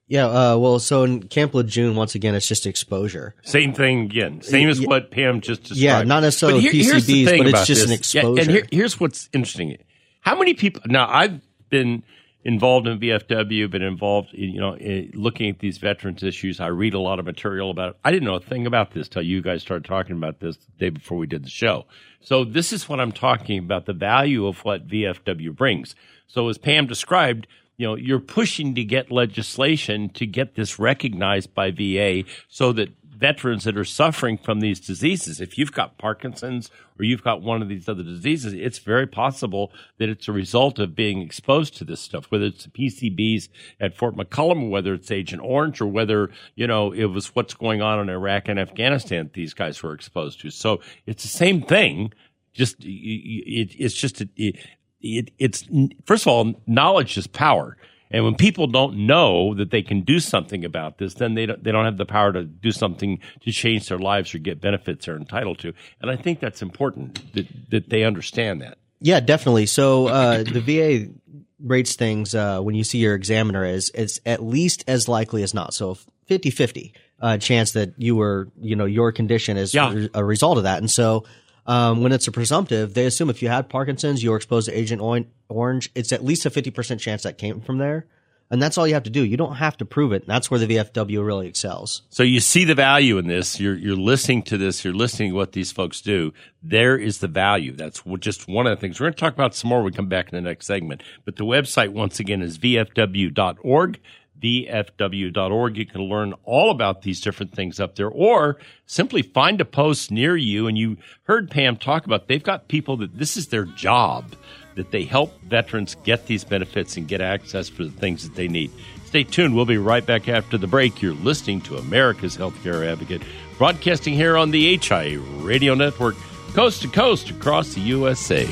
Yeah, 0.07 0.27
uh, 0.27 0.57
well, 0.59 0.79
so 0.79 1.03
in 1.05 1.29
Camp 1.29 1.55
Lejeune, 1.55 1.97
once 1.97 2.15
again, 2.15 2.35
it's 2.35 2.47
just 2.47 2.67
exposure. 2.67 3.35
Same 3.43 3.73
thing 3.73 4.01
again. 4.03 4.43
Same 4.43 4.69
as 4.69 4.79
Yeah. 4.79 4.89
what 4.89 5.11
Pam 5.11 5.41
just 5.41 5.63
described. 5.63 5.81
Yeah, 5.81 6.03
not 6.03 6.21
necessarily 6.21 6.61
But 6.63 6.73
here's 6.73 7.07
the 7.07 7.25
PCBs, 7.25 7.39
but 7.39 7.47
it's 7.47 7.49
about 7.51 7.67
just 7.67 7.85
an 7.85 7.89
this. 7.91 8.15
Yeah, 8.15 8.27
and 8.27 8.51
here, 8.51 8.67
here's 8.71 9.01
what's 9.01 9.31
interesting. 9.33 9.77
How 10.21 10.39
many 10.39 10.53
people? 10.55 10.83
Now, 10.87 11.09
I've 11.09 11.41
been 11.71 12.03
involved 12.45 12.87
in 12.87 13.01
VFW, 13.01 13.71
been 13.71 13.83
involved, 13.83 14.33
in, 14.35 14.51
you 14.51 14.61
know, 14.61 14.77
in 14.77 15.11
looking 15.15 15.49
at 15.49 15.59
these 15.59 15.79
veterans 15.79 16.23
issues. 16.23 16.61
I 16.61 16.67
read 16.67 16.95
a 16.95 17.01
lot 17.01 17.19
of 17.19 17.25
material 17.25 17.71
about 17.71 17.91
it. 17.91 17.97
I 18.05 18.13
didn't 18.13 18.25
know 18.25 18.35
a 18.35 18.41
thing 18.41 18.67
about 18.67 18.93
this 18.93 19.09
till 19.09 19.23
you 19.23 19.41
guys 19.43 19.63
started 19.63 19.87
talking 19.87 20.17
about 20.17 20.41
this 20.41 20.57
the 20.57 20.73
day 20.79 20.91
before 20.91 21.19
we 21.19 21.27
did 21.27 21.45
the 21.45 21.51
show. 21.51 21.87
So 22.21 22.45
this 22.45 22.73
is 22.73 22.89
what 22.89 23.01
I'm 23.01 23.13
talking 23.13 23.59
about: 23.59 23.87
the 23.87 23.93
value 23.93 24.47
of 24.47 24.65
what 24.65 24.87
VFW 24.87 25.57
brings. 25.57 25.95
So 26.27 26.49
as 26.49 26.59
Pam 26.59 26.87
described, 26.87 27.47
you 27.77 27.87
know, 27.87 27.97
you're 27.97 28.21
pushing 28.21 28.75
to 28.77 28.85
get 28.85 29.11
legislation 29.11 30.09
to 30.11 30.27
get 30.27 30.55
this 30.55 30.79
recognized 30.79 31.55
by 31.55 31.71
VA 31.71 32.25
so 32.49 32.73
that 32.73 32.91
veterans 33.25 33.65
that 33.65 33.75
are 33.75 33.87
suffering 33.87 34.37
from 34.37 34.61
these 34.61 34.79
diseases, 34.79 35.41
if 35.41 35.57
you've 35.57 35.73
got 35.73 35.97
Parkinson's 35.97 36.71
or 36.99 37.07
you've 37.07 37.25
got 37.25 37.41
one 37.41 37.63
of 37.63 37.71
these 37.71 37.89
other 37.89 38.03
diseases, 38.03 38.53
it's 38.53 38.79
very 38.79 39.07
possible 39.07 39.73
that 39.97 40.11
it's 40.11 40.29
a 40.29 40.33
result 40.33 40.79
of 40.79 40.95
being 40.95 41.23
exposed 41.23 41.75
to 41.75 41.87
this 41.87 42.03
stuff, 42.03 42.27
whether 42.29 42.45
it's 42.45 42.67
the 42.67 42.71
PCBs 42.71 43.49
at 43.81 43.97
Fort 43.97 44.15
McCullum, 44.15 44.69
whether 44.69 44.93
it's 44.93 45.11
Agent 45.11 45.41
Orange, 45.43 45.81
or 45.81 45.87
whether, 45.87 46.31
you 46.55 46.67
know, 46.67 46.93
it 46.93 47.07
was 47.07 47.35
what's 47.35 47.55
going 47.55 47.81
on 47.81 47.99
in 47.99 48.11
Iraq 48.11 48.47
and 48.47 48.61
Afghanistan 48.61 49.25
that 49.25 49.33
these 49.33 49.55
guys 49.55 49.83
were 49.83 49.95
exposed 49.95 50.43
to. 50.43 50.51
So 50.51 50.83
it's 51.07 51.23
the 51.23 51.31
same 51.31 51.63
thing. 51.63 52.13
Just, 52.53 52.77
it, 52.85 53.75
it's 53.79 53.95
just, 53.95 54.21
it, 54.21 54.59
it, 55.01 55.31
it's 55.39 55.65
first 56.05 56.25
of 56.25 56.29
all, 56.29 56.61
knowledge 56.67 57.17
is 57.17 57.27
power. 57.27 57.79
And 58.11 58.25
when 58.25 58.35
people 58.37 58.67
don't 58.67 59.07
know 59.07 59.55
that 59.55 59.71
they 59.71 59.83
can 59.83 60.03
do 60.03 60.21
something 60.21 60.65
about 60.65 60.99
this, 60.99 61.15
then 61.15 61.35
they 61.35 61.47
don't, 61.47 61.63
they 61.65 61.73
don't 61.73 61.85
have 61.85 61.97
the 61.97 62.07
power 62.07 62.33
to 62.33 62.45
do 62.45 62.71
something 62.71 63.19
to 63.43 63.51
change 63.51 63.89
their 63.89 63.99
lives 63.99 64.35
or 64.35 64.39
get 64.39 64.61
benefits 64.61 65.07
they're 65.07 65.17
entitled 65.17 65.59
to. 65.61 65.73
And 66.01 66.11
I 66.11 66.17
think 66.17 66.39
that's 66.41 66.63
important 66.63 67.33
that, 67.35 67.47
that 67.71 67.89
they 67.91 68.05
understand 68.05 68.61
that. 68.63 68.79
Yeah, 69.01 69.21
definitely. 69.21 69.67
So 69.67 70.07
uh, 70.09 70.45
the 70.45 70.61
VA 70.61 71.13
rates 71.61 71.97
things 71.97 72.35
uh, 72.35 72.61
when 72.61 72.75
you 72.75 72.85
see 72.85 72.99
your 72.99 73.15
examiner 73.15 73.65
as 73.65 73.91
it's 73.95 74.21
at 74.25 74.43
least 74.43 74.85
as 74.87 75.09
likely 75.09 75.43
as 75.43 75.53
not. 75.55 75.75
So 75.75 75.97
50-50 76.31 76.93
uh, 77.21 77.39
chance 77.39 77.73
that 77.73 77.95
you 77.99 78.17
were, 78.17 78.49
you 78.61 78.77
know, 78.77 78.85
your 78.85 79.13
condition 79.13 79.57
is 79.57 79.75
Yeah. 79.75 80.07
a 80.15 80.25
result 80.25 80.59
of 80.59 80.65
that. 80.65 80.79
And 80.79 80.91
so 80.91 81.25
um, 81.67 82.03
when 82.03 82.13
it's 82.13 82.29
a 82.29 82.33
presumptive, 82.33 82.95
they 82.95 83.07
assume 83.07 83.31
if 83.31 83.43
you 83.43 83.49
had 83.49 83.69
Parkinson's, 83.69 84.23
you 84.23 84.31
were 84.31 84.37
exposed 84.37 84.69
to 84.69 84.79
Agent 84.79 85.01
Orange. 85.49 85.91
It's 85.95 86.13
at 86.13 86.25
least 86.25 86.47
a 86.47 86.51
50% 86.51 87.01
chance 87.01 87.23
that 87.23 87.39
came 87.39 87.61
from 87.61 87.79
there. 87.79 88.07
And 88.51 88.63
that's 88.63 88.77
all 88.77 88.87
you 88.87 88.95
have 88.95 89.05
to 89.05 89.11
do. 89.11 89.25
You 89.25 89.37
don't 89.39 89.57
have 89.57 89.79
to 89.79 89.87
prove 89.87 90.13
it. 90.13 90.23
And 90.23 90.31
that's 90.31 90.51
where 90.51 90.61
the 90.61 90.67
VFW 90.67 91.25
really 91.25 91.49
excels. 91.49 92.03
So 92.11 92.23
you 92.23 92.41
see 92.41 92.65
the 92.65 92.75
value 92.75 93.17
in 93.17 93.27
this. 93.27 93.59
You're, 93.59 93.75
you're 93.75 93.97
listening 93.97 94.43
to 94.45 94.59
this. 94.59 94.85
You're 94.85 94.95
listening 94.95 95.31
to 95.31 95.37
what 95.37 95.53
these 95.53 95.73
folks 95.73 96.03
do. 96.03 96.33
There 96.63 96.97
is 96.97 97.19
the 97.19 97.27
value. 97.27 97.73
That's 97.73 98.03
just 98.21 98.47
one 98.47 98.67
of 98.67 98.77
the 98.77 98.81
things. 98.81 99.01
We're 99.01 99.07
going 99.07 99.15
to 99.15 99.21
talk 99.21 99.33
about 99.33 99.55
some 99.55 99.71
more 99.71 99.79
when 99.79 99.87
we 99.87 99.97
come 99.97 100.09
back 100.09 100.31
in 100.31 100.37
the 100.37 100.47
next 100.49 100.67
segment. 100.67 101.03
But 101.25 101.37
the 101.37 101.45
website, 101.45 101.89
once 101.89 102.21
again, 102.21 102.43
is 102.43 102.59
vfw.org. 102.59 104.01
VFW.org. 104.45 105.77
You 105.79 105.87
can 105.87 106.03
learn 106.03 106.35
all 106.45 106.71
about 106.71 107.01
these 107.03 107.21
different 107.21 107.55
things 107.55 107.81
up 107.81 107.97
there, 107.97 108.11
or 108.11 108.59
simply 108.85 109.23
find 109.23 109.59
a 109.61 109.65
post 109.65 110.11
near 110.11 110.37
you. 110.37 110.67
And 110.67 110.77
you 110.77 110.99
heard 111.23 111.51
Pam 111.51 111.79
talk 111.79 112.05
about 112.05 112.29
they've 112.29 112.43
got 112.43 112.69
people 112.69 112.99
that 112.99 113.17
this 113.17 113.39
is 113.39 113.49
their 113.49 113.65
job, 113.65 114.37
that 114.75 114.91
they 114.91 115.05
help 115.05 115.41
veterans 115.45 115.97
get 116.05 116.27
these 116.27 116.45
benefits 116.45 116.97
and 116.99 117.09
get 117.09 117.23
access 117.23 117.71
for 117.71 117.85
the 117.85 117.91
things 117.91 118.29
that 118.29 118.37
they 118.37 118.49
need. 118.49 118.71
Stay 119.07 119.25
tuned. 119.25 119.55
We'll 119.55 119.65
be 119.65 119.79
right 119.79 120.05
back 120.05 120.29
after 120.29 120.59
the 120.59 120.67
break. 120.67 121.01
You're 121.01 121.15
listening 121.15 121.63
to 121.63 121.79
America's 121.79 122.37
Healthcare 122.37 122.87
Advocate, 122.87 123.23
broadcasting 123.57 124.13
here 124.13 124.37
on 124.37 124.51
the 124.51 124.77
HIA 124.77 125.21
Radio 125.41 125.75
Network, 125.75 126.17
coast 126.53 126.83
to 126.83 126.89
coast 126.89 127.31
across 127.31 127.73
the 127.75 127.81
USA. 127.81 128.47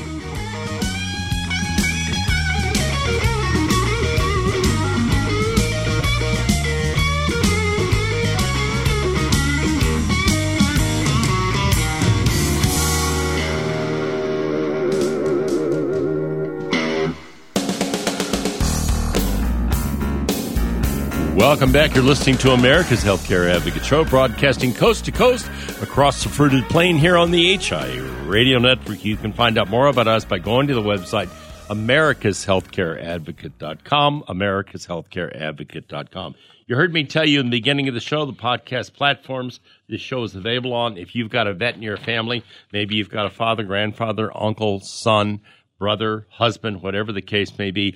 Welcome 21.53 21.71
back. 21.71 21.93
You're 21.93 22.03
listening 22.03 22.39
to 22.39 22.53
America's 22.53 23.03
Healthcare 23.03 23.47
Advocate 23.47 23.85
Show, 23.85 24.03
broadcasting 24.03 24.73
coast 24.73 25.05
to 25.05 25.11
coast 25.11 25.47
across 25.83 26.23
the 26.23 26.29
fruited 26.29 26.67
plain 26.67 26.97
here 26.97 27.15
on 27.15 27.29
the 27.29 27.57
HI 27.57 27.99
Radio 28.25 28.57
Network. 28.57 29.05
You 29.05 29.15
can 29.17 29.33
find 29.33 29.59
out 29.59 29.69
more 29.69 29.85
about 29.85 30.07
us 30.07 30.25
by 30.25 30.39
going 30.39 30.65
to 30.65 30.73
the 30.73 30.81
website 30.81 31.29
americashealthcareadvocate.com, 31.67 34.23
americashealthcareadvocate.com. 34.27 36.35
You 36.65 36.75
heard 36.75 36.91
me 36.91 37.03
tell 37.03 37.27
you 37.27 37.39
in 37.39 37.45
the 37.45 37.51
beginning 37.51 37.87
of 37.87 37.93
the 37.93 37.99
show 37.99 38.25
the 38.25 38.33
podcast 38.33 38.93
platforms 38.93 39.59
this 39.87 40.01
show 40.01 40.23
is 40.23 40.33
available 40.33 40.73
on. 40.73 40.97
If 40.97 41.13
you've 41.13 41.29
got 41.29 41.45
a 41.45 41.53
vet 41.53 41.75
in 41.75 41.83
your 41.83 41.97
family, 41.97 42.43
maybe 42.71 42.95
you've 42.95 43.11
got 43.11 43.27
a 43.27 43.29
father, 43.29 43.61
grandfather, 43.61 44.35
uncle, 44.35 44.79
son, 44.79 45.41
brother, 45.77 46.25
husband, 46.31 46.81
whatever 46.81 47.11
the 47.11 47.21
case 47.21 47.55
may 47.59 47.69
be, 47.69 47.95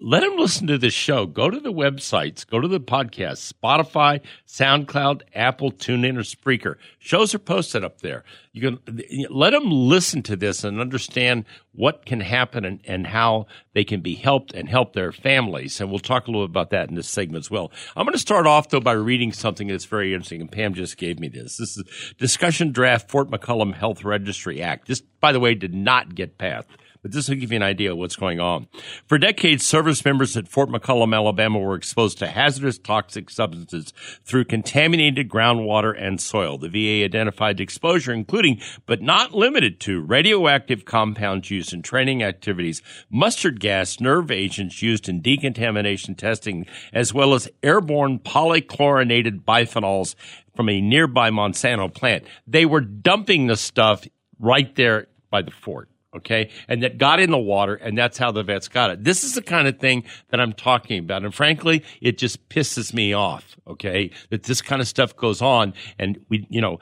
let 0.00 0.20
them 0.20 0.36
listen 0.36 0.68
to 0.68 0.78
this 0.78 0.94
show. 0.94 1.26
Go 1.26 1.50
to 1.50 1.58
the 1.58 1.72
websites, 1.72 2.46
go 2.46 2.60
to 2.60 2.68
the 2.68 2.78
podcast, 2.78 3.52
Spotify, 3.52 4.20
SoundCloud, 4.46 5.22
Apple, 5.34 5.72
TuneIn, 5.72 6.16
or 6.16 6.22
Spreaker. 6.22 6.76
Shows 7.00 7.34
are 7.34 7.40
posted 7.40 7.82
up 7.82 8.00
there. 8.00 8.22
You 8.52 8.60
can 8.60 9.28
let 9.28 9.50
them 9.50 9.70
listen 9.70 10.22
to 10.24 10.36
this 10.36 10.62
and 10.62 10.80
understand 10.80 11.46
what 11.72 12.06
can 12.06 12.20
happen 12.20 12.64
and, 12.64 12.80
and 12.84 13.08
how 13.08 13.46
they 13.74 13.82
can 13.82 14.00
be 14.00 14.14
helped 14.14 14.52
and 14.54 14.68
help 14.68 14.92
their 14.92 15.10
families. 15.10 15.80
And 15.80 15.90
we'll 15.90 15.98
talk 15.98 16.28
a 16.28 16.30
little 16.30 16.44
about 16.44 16.70
that 16.70 16.88
in 16.88 16.94
this 16.94 17.08
segment 17.08 17.44
as 17.44 17.50
well. 17.50 17.72
I'm 17.96 18.04
going 18.04 18.12
to 18.12 18.20
start 18.20 18.46
off 18.46 18.68
though 18.68 18.80
by 18.80 18.92
reading 18.92 19.32
something 19.32 19.66
that's 19.66 19.84
very 19.84 20.14
interesting. 20.14 20.40
And 20.40 20.50
Pam 20.50 20.74
just 20.74 20.96
gave 20.96 21.18
me 21.18 21.28
this. 21.28 21.56
This 21.56 21.76
is 21.76 22.14
discussion 22.18 22.70
draft 22.70 23.10
Fort 23.10 23.30
McCollum 23.30 23.74
Health 23.74 24.04
Registry 24.04 24.62
Act. 24.62 24.86
This, 24.86 25.00
by 25.20 25.32
the 25.32 25.40
way, 25.40 25.54
did 25.54 25.74
not 25.74 26.14
get 26.14 26.38
passed 26.38 26.68
but 27.02 27.12
this 27.12 27.28
will 27.28 27.36
give 27.36 27.52
you 27.52 27.56
an 27.56 27.62
idea 27.62 27.92
of 27.92 27.98
what's 27.98 28.16
going 28.16 28.40
on. 28.40 28.68
For 29.06 29.18
decades, 29.18 29.64
service 29.64 30.04
members 30.04 30.36
at 30.36 30.48
Fort 30.48 30.68
McCollum, 30.68 31.14
Alabama 31.14 31.58
were 31.58 31.74
exposed 31.74 32.18
to 32.18 32.26
hazardous 32.26 32.78
toxic 32.78 33.30
substances 33.30 33.92
through 34.24 34.44
contaminated 34.44 35.28
groundwater 35.28 35.94
and 35.96 36.20
soil. 36.20 36.58
The 36.58 36.68
VA 36.68 37.04
identified 37.04 37.60
exposure 37.60 38.12
including, 38.12 38.60
but 38.86 39.02
not 39.02 39.34
limited 39.34 39.80
to, 39.80 40.00
radioactive 40.00 40.84
compounds 40.84 41.50
used 41.50 41.72
in 41.72 41.82
training 41.82 42.22
activities, 42.22 42.82
mustard 43.10 43.60
gas, 43.60 44.00
nerve 44.00 44.30
agents 44.30 44.82
used 44.82 45.08
in 45.08 45.20
decontamination 45.20 46.14
testing, 46.14 46.66
as 46.92 47.14
well 47.14 47.34
as 47.34 47.48
airborne 47.62 48.18
polychlorinated 48.18 49.44
biphenyls 49.44 50.14
from 50.54 50.68
a 50.68 50.80
nearby 50.80 51.30
Monsanto 51.30 51.92
plant. 51.92 52.24
They 52.46 52.66
were 52.66 52.80
dumping 52.80 53.46
the 53.46 53.56
stuff 53.56 54.04
right 54.40 54.74
there 54.74 55.06
by 55.30 55.42
the 55.42 55.50
fort 55.50 55.88
okay, 56.18 56.50
and 56.68 56.82
that 56.82 56.98
got 56.98 57.18
in 57.20 57.30
the 57.30 57.38
water, 57.38 57.74
and 57.74 57.96
that's 57.96 58.18
how 58.18 58.30
the 58.30 58.42
vets 58.42 58.68
got 58.68 58.90
it. 58.90 59.04
This 59.04 59.24
is 59.24 59.34
the 59.34 59.42
kind 59.42 59.66
of 59.66 59.78
thing 59.78 60.04
that 60.30 60.40
I'm 60.40 60.52
talking 60.52 60.98
about, 60.98 61.24
and 61.24 61.34
frankly, 61.34 61.82
it 62.00 62.18
just 62.18 62.48
pisses 62.48 62.92
me 62.92 63.12
off, 63.12 63.56
okay, 63.66 64.10
that 64.30 64.44
this 64.44 64.62
kind 64.62 64.80
of 64.80 64.88
stuff 64.88 65.16
goes 65.16 65.42
on, 65.42 65.74
and 65.98 66.18
we, 66.28 66.46
you 66.50 66.60
know, 66.60 66.78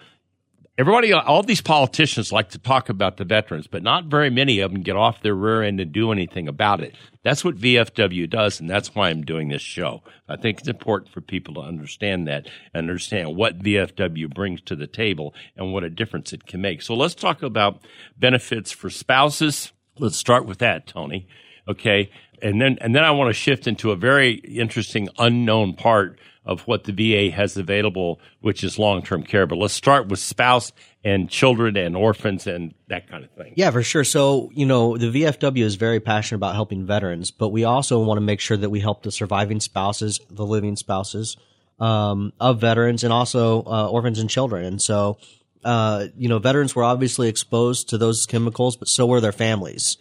everybody, 0.78 1.12
all 1.12 1.42
these 1.42 1.62
politicians 1.62 2.32
like 2.32 2.50
to 2.50 2.58
talk 2.58 2.88
about 2.88 3.16
the 3.16 3.24
veterans, 3.24 3.66
but 3.66 3.82
not 3.82 4.04
very 4.06 4.30
many 4.30 4.60
of 4.60 4.72
them 4.72 4.82
get 4.82 4.96
off 4.96 5.22
their 5.22 5.34
rear 5.34 5.62
end 5.62 5.80
and 5.80 5.92
do 5.92 6.12
anything 6.12 6.48
about 6.48 6.80
it. 6.80 6.94
That's 7.22 7.44
what 7.44 7.56
VFW 7.56 8.28
does, 8.28 8.60
and 8.60 8.68
that's 8.68 8.94
why 8.94 9.08
I'm 9.08 9.24
doing 9.24 9.48
this 9.48 9.62
show. 9.62 10.02
I 10.28 10.36
think 10.36 10.60
it's 10.60 10.68
important 10.68 11.12
for 11.12 11.20
people 11.20 11.54
to 11.54 11.60
understand 11.60 12.28
that 12.28 12.46
and 12.74 12.88
understand 12.88 13.36
what 13.36 13.58
VFW 13.60 14.32
brings 14.32 14.60
to 14.62 14.76
the 14.76 14.86
table 14.86 15.34
and 15.56 15.72
what 15.72 15.84
a 15.84 15.90
difference 15.90 16.32
it 16.32 16.46
can 16.46 16.60
make. 16.60 16.82
So 16.82 16.94
let's 16.94 17.14
talk 17.14 17.42
about 17.42 17.80
benefits 18.18 18.70
for 18.70 18.90
spouses. 18.90 19.72
Let's 19.98 20.16
start 20.16 20.46
with 20.46 20.58
that, 20.58 20.86
Tony. 20.86 21.26
Okay. 21.68 22.10
And 22.42 22.60
then, 22.60 22.76
and 22.82 22.94
then 22.94 23.02
I 23.02 23.12
want 23.12 23.30
to 23.30 23.34
shift 23.34 23.66
into 23.66 23.92
a 23.92 23.96
very 23.96 24.34
interesting 24.34 25.08
unknown 25.18 25.72
part 25.72 26.18
of 26.46 26.62
what 26.62 26.84
the 26.84 26.92
VA 26.92 27.34
has 27.34 27.56
available, 27.56 28.20
which 28.40 28.62
is 28.62 28.78
long 28.78 29.02
term 29.02 29.22
care. 29.22 29.46
But 29.46 29.58
let's 29.58 29.74
start 29.74 30.08
with 30.08 30.20
spouse 30.20 30.72
and 31.04 31.28
children 31.28 31.76
and 31.76 31.96
orphans 31.96 32.46
and 32.46 32.72
that 32.88 33.08
kind 33.08 33.24
of 33.24 33.30
thing. 33.32 33.52
Yeah, 33.56 33.70
for 33.70 33.82
sure. 33.82 34.04
So, 34.04 34.50
you 34.54 34.64
know, 34.64 34.96
the 34.96 35.10
VFW 35.10 35.62
is 35.62 35.74
very 35.74 36.00
passionate 36.00 36.36
about 36.36 36.54
helping 36.54 36.86
veterans, 36.86 37.30
but 37.30 37.48
we 37.48 37.64
also 37.64 38.02
want 38.02 38.18
to 38.18 38.22
make 38.22 38.40
sure 38.40 38.56
that 38.56 38.70
we 38.70 38.80
help 38.80 39.02
the 39.02 39.10
surviving 39.10 39.60
spouses, 39.60 40.20
the 40.30 40.46
living 40.46 40.76
spouses 40.76 41.36
um, 41.80 42.32
of 42.40 42.60
veterans, 42.60 43.04
and 43.04 43.12
also 43.12 43.62
uh, 43.66 43.88
orphans 43.88 44.18
and 44.18 44.30
children. 44.30 44.64
And 44.64 44.80
so, 44.80 45.18
uh, 45.64 46.06
you 46.16 46.28
know, 46.28 46.38
veterans 46.38 46.76
were 46.76 46.84
obviously 46.84 47.28
exposed 47.28 47.88
to 47.88 47.98
those 47.98 48.24
chemicals, 48.24 48.76
but 48.76 48.88
so 48.88 49.06
were 49.06 49.20
their 49.20 49.32
families. 49.32 49.98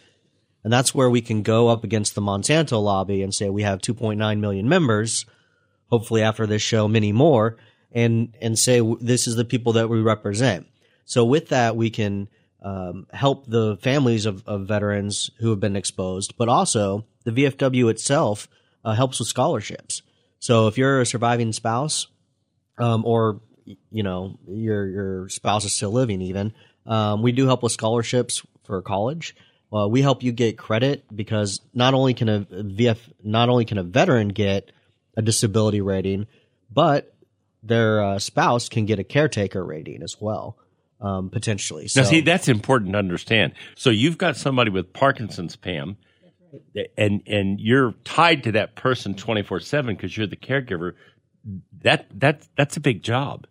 And 0.62 0.72
that's 0.72 0.94
where 0.94 1.10
we 1.10 1.20
can 1.20 1.42
go 1.42 1.68
up 1.68 1.84
against 1.84 2.14
the 2.16 2.20
Monsanto 2.20 2.82
lobby 2.82 3.22
and 3.22 3.32
say 3.32 3.50
we 3.50 3.62
have 3.62 3.80
2.9 3.80 4.40
million 4.40 4.68
members 4.68 5.24
hopefully 5.90 6.22
after 6.22 6.46
this 6.46 6.62
show, 6.62 6.88
many 6.88 7.12
more, 7.12 7.56
and 7.92 8.34
and 8.40 8.58
say 8.58 8.80
this 9.00 9.26
is 9.26 9.36
the 9.36 9.44
people 9.44 9.72
that 9.74 9.88
we 9.88 10.00
represent. 10.00 10.66
So 11.04 11.24
with 11.24 11.48
that, 11.48 11.76
we 11.76 11.90
can 11.90 12.28
um, 12.62 13.06
help 13.12 13.46
the 13.46 13.76
families 13.76 14.26
of, 14.26 14.46
of 14.46 14.66
veterans 14.66 15.30
who 15.38 15.50
have 15.50 15.60
been 15.60 15.76
exposed, 15.76 16.36
but 16.36 16.48
also 16.48 17.04
the 17.24 17.30
VFW 17.30 17.90
itself 17.90 18.48
uh, 18.84 18.94
helps 18.94 19.18
with 19.18 19.28
scholarships. 19.28 20.02
So 20.38 20.66
if 20.66 20.76
you're 20.76 21.00
a 21.00 21.06
surviving 21.06 21.52
spouse, 21.52 22.08
um, 22.78 23.04
or 23.04 23.40
you 23.90 24.02
know 24.02 24.38
your 24.48 24.86
your 24.86 25.28
spouse 25.28 25.64
is 25.64 25.72
still 25.72 25.90
living, 25.90 26.20
even 26.22 26.52
um, 26.86 27.22
we 27.22 27.32
do 27.32 27.46
help 27.46 27.62
with 27.62 27.72
scholarships 27.72 28.42
for 28.64 28.80
college. 28.82 29.34
Uh, 29.72 29.88
we 29.88 30.00
help 30.00 30.22
you 30.22 30.32
get 30.32 30.56
credit 30.56 31.04
because 31.14 31.60
not 31.74 31.94
only 31.94 32.14
can 32.14 32.28
a 32.28 32.40
VF, 32.40 32.98
not 33.22 33.48
only 33.48 33.64
can 33.64 33.78
a 33.78 33.82
veteran 33.82 34.28
get 34.28 34.70
a 35.16 35.22
disability 35.22 35.80
rating, 35.80 36.26
but 36.70 37.14
their 37.62 38.02
uh, 38.02 38.18
spouse 38.18 38.68
can 38.68 38.86
get 38.86 38.98
a 38.98 39.04
caretaker 39.04 39.64
rating 39.64 40.02
as 40.02 40.20
well, 40.20 40.56
um, 41.00 41.30
potentially. 41.30 41.88
So, 41.88 42.02
now, 42.02 42.06
see, 42.06 42.20
that's 42.20 42.48
important 42.48 42.92
to 42.92 42.98
understand. 42.98 43.52
So 43.74 43.90
you've 43.90 44.18
got 44.18 44.36
somebody 44.36 44.70
with 44.70 44.92
Parkinson's, 44.92 45.56
Pam, 45.56 45.96
and 46.96 47.22
and 47.26 47.60
you're 47.60 47.92
tied 48.04 48.44
to 48.44 48.52
that 48.52 48.76
person 48.76 49.14
twenty 49.14 49.42
four 49.42 49.60
seven 49.60 49.96
because 49.96 50.16
you're 50.16 50.26
the 50.26 50.36
caregiver. 50.36 50.92
That 51.82 52.06
that 52.20 52.46
that's 52.56 52.76
a 52.76 52.80
big 52.80 53.02
job. 53.02 53.46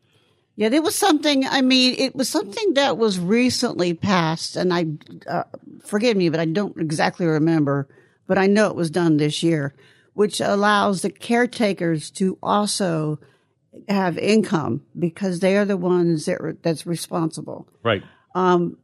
Yeah, 0.58 0.70
there 0.70 0.82
was 0.82 0.96
something. 0.96 1.46
I 1.46 1.62
mean, 1.62 1.96
it 1.98 2.16
was 2.16 2.30
something 2.30 2.76
that 2.76 2.98
was 2.98 3.20
recently 3.20 3.94
passed, 3.94 4.56
and 4.56 4.74
I 4.74 4.86
uh, 5.28 5.44
forgive 5.84 6.16
me, 6.16 6.30
but 6.30 6.40
I 6.40 6.46
don't 6.46 6.78
exactly 6.78 7.26
remember. 7.26 7.90
But 8.28 8.38
I 8.38 8.48
know 8.48 8.70
it 8.70 8.76
was 8.76 8.90
done 8.90 9.18
this 9.18 9.44
year 9.44 9.76
which 10.16 10.42
allows 10.42 11.02
the 11.02 11.12
caretakers 11.12 12.10
to 12.10 12.40
also 12.42 13.20
have 13.88 14.18
income 14.18 14.82
because 14.98 15.42
they 15.42 15.58
are 15.58 15.66
the 15.66 15.78
ones 15.78 16.26
that 16.26 16.58
that's 16.64 16.88
responsible. 16.88 17.68
Right. 17.84 18.02
Um, 18.34 18.78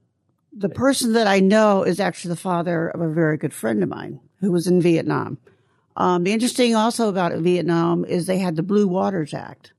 the 0.53 0.69
person 0.69 1.13
that 1.13 1.27
I 1.27 1.39
know 1.39 1.83
is 1.83 1.99
actually 1.99 2.29
the 2.29 2.41
father 2.41 2.89
of 2.89 3.01
a 3.01 3.09
very 3.09 3.37
good 3.37 3.53
friend 3.53 3.81
of 3.81 3.89
mine 3.89 4.19
who 4.41 4.51
was 4.51 4.67
in 4.67 4.81
Vietnam. 4.81 5.37
Um, 5.95 6.23
the 6.23 6.33
interesting 6.33 6.75
also 6.75 7.09
about 7.09 7.33
Vietnam 7.37 8.05
is 8.05 8.25
they 8.25 8.39
had 8.39 8.57
the 8.57 8.63
Blue 8.63 8.87
Waters 8.87 9.33
Act. 9.33 9.73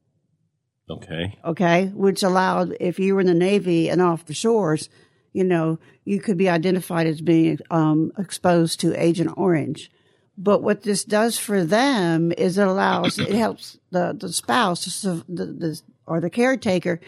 Okay. 0.89 1.39
Okay, 1.45 1.87
which 1.95 2.23
allowed 2.23 2.75
if 2.81 2.99
you 2.99 3.15
were 3.15 3.21
in 3.21 3.27
the 3.27 3.35
Navy 3.35 3.89
and 3.89 4.01
off 4.01 4.27
the 4.27 4.35
shores, 4.35 4.89
you 5.33 5.45
know, 5.45 5.79
you 6.05 6.21
could 6.21 6.37
be 6.37 6.49
identified 6.49 7.07
as 7.07 7.21
being 7.21 7.59
um, 7.71 8.13
exposed 8.19 8.81
to 8.81 9.01
Agent 9.01 9.33
Orange. 9.37 9.91
But 10.39 10.63
what 10.63 10.83
this 10.83 11.05
does 11.05 11.39
for 11.39 11.65
them 11.65 12.33
is 12.33 12.59
it 12.59 12.67
allows, 12.67 13.19
it 13.19 13.35
helps 13.35 13.79
the, 13.91 14.17
the 14.19 14.33
spouse 14.33 15.03
the, 15.03 15.23
the, 15.29 15.81
or 16.07 16.21
the 16.21 16.31
caretaker 16.31 17.01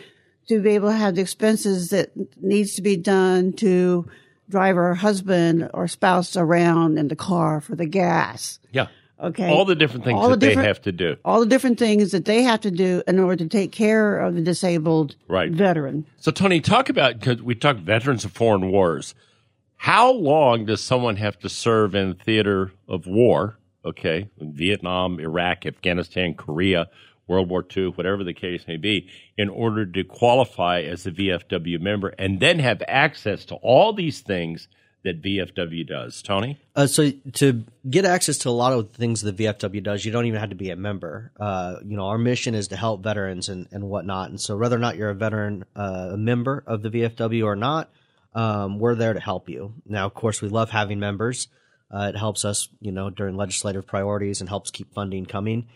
to 0.48 0.60
be 0.60 0.70
able 0.70 0.90
to 0.90 0.96
have 0.96 1.14
the 1.14 1.22
expenses 1.22 1.88
that 1.88 2.10
needs 2.42 2.74
to 2.74 2.82
be 2.82 2.96
done 2.96 3.52
to 3.54 4.06
drive 4.48 4.76
her 4.76 4.94
husband 4.94 5.70
or 5.72 5.88
spouse 5.88 6.36
around 6.36 6.98
in 6.98 7.08
the 7.08 7.16
car 7.16 7.60
for 7.60 7.74
the 7.74 7.86
gas. 7.86 8.60
Yeah. 8.72 8.88
Okay. 9.18 9.48
All 9.48 9.64
the 9.64 9.74
different 9.74 10.04
things 10.04 10.18
all 10.18 10.28
that 10.28 10.40
the 10.40 10.48
they 10.48 10.54
have 10.54 10.82
to 10.82 10.92
do. 10.92 11.16
All 11.24 11.40
the 11.40 11.46
different 11.46 11.78
things 11.78 12.10
that 12.10 12.26
they 12.26 12.42
have 12.42 12.60
to 12.60 12.70
do 12.70 13.02
in 13.06 13.18
order 13.18 13.36
to 13.36 13.48
take 13.48 13.72
care 13.72 14.18
of 14.18 14.34
the 14.34 14.42
disabled 14.42 15.16
right. 15.28 15.50
veteran. 15.50 16.04
So, 16.18 16.30
Tony, 16.30 16.60
talk 16.60 16.88
about, 16.88 17.20
because 17.20 17.40
we 17.40 17.54
talked 17.54 17.80
veterans 17.80 18.24
of 18.24 18.32
foreign 18.32 18.70
wars. 18.70 19.14
How 19.76 20.12
long 20.12 20.64
does 20.66 20.82
someone 20.82 21.16
have 21.16 21.38
to 21.40 21.48
serve 21.48 21.94
in 21.94 22.14
theater 22.14 22.72
of 22.88 23.06
war? 23.06 23.58
Okay, 23.84 24.30
in 24.38 24.54
Vietnam, 24.54 25.20
Iraq, 25.20 25.66
Afghanistan, 25.66 26.34
Korea, 26.34 26.88
World 27.26 27.50
War 27.50 27.64
II, 27.76 27.88
whatever 27.88 28.24
the 28.24 28.34
case 28.34 28.66
may 28.66 28.76
be, 28.76 29.08
in 29.36 29.48
order 29.48 29.86
to 29.86 30.04
qualify 30.04 30.80
as 30.80 31.06
a 31.06 31.10
VFW 31.10 31.80
member 31.80 32.08
and 32.18 32.40
then 32.40 32.58
have 32.58 32.82
access 32.88 33.44
to 33.46 33.54
all 33.56 33.92
these 33.92 34.20
things 34.20 34.68
that 35.04 35.22
VFW 35.22 35.86
does. 35.86 36.22
Tony? 36.22 36.58
Uh, 36.74 36.86
so 36.86 37.10
to 37.34 37.64
get 37.88 38.06
access 38.06 38.38
to 38.38 38.48
a 38.48 38.50
lot 38.50 38.72
of 38.72 38.90
the 38.90 38.98
things 38.98 39.20
that 39.20 39.36
VFW 39.36 39.82
does, 39.82 40.04
you 40.04 40.10
don't 40.10 40.24
even 40.24 40.40
have 40.40 40.48
to 40.48 40.56
be 40.56 40.70
a 40.70 40.76
member. 40.76 41.30
Uh, 41.38 41.76
you 41.84 41.96
know, 41.96 42.06
our 42.06 42.18
mission 42.18 42.54
is 42.54 42.68
to 42.68 42.76
help 42.76 43.02
veterans 43.02 43.48
and, 43.50 43.68
and 43.70 43.84
whatnot. 43.84 44.30
And 44.30 44.40
so 44.40 44.56
whether 44.56 44.76
or 44.76 44.80
not 44.80 44.96
you're 44.96 45.10
a 45.10 45.14
veteran, 45.14 45.64
uh, 45.76 46.10
a 46.12 46.16
member 46.16 46.64
of 46.66 46.82
the 46.82 46.90
VFW 46.90 47.44
or 47.44 47.54
not, 47.54 47.90
um, 48.34 48.78
we're 48.78 48.94
there 48.94 49.14
to 49.14 49.20
help 49.20 49.48
you. 49.48 49.74
Now, 49.86 50.06
of 50.06 50.14
course, 50.14 50.42
we 50.42 50.48
love 50.48 50.70
having 50.70 50.98
members. 50.98 51.48
Uh, 51.90 52.10
it 52.14 52.18
helps 52.18 52.44
us, 52.44 52.68
you 52.80 52.90
know, 52.90 53.10
during 53.10 53.36
legislative 53.36 53.86
priorities 53.86 54.40
and 54.40 54.48
helps 54.48 54.70
keep 54.70 54.92
funding 54.92 55.26
coming. 55.26 55.68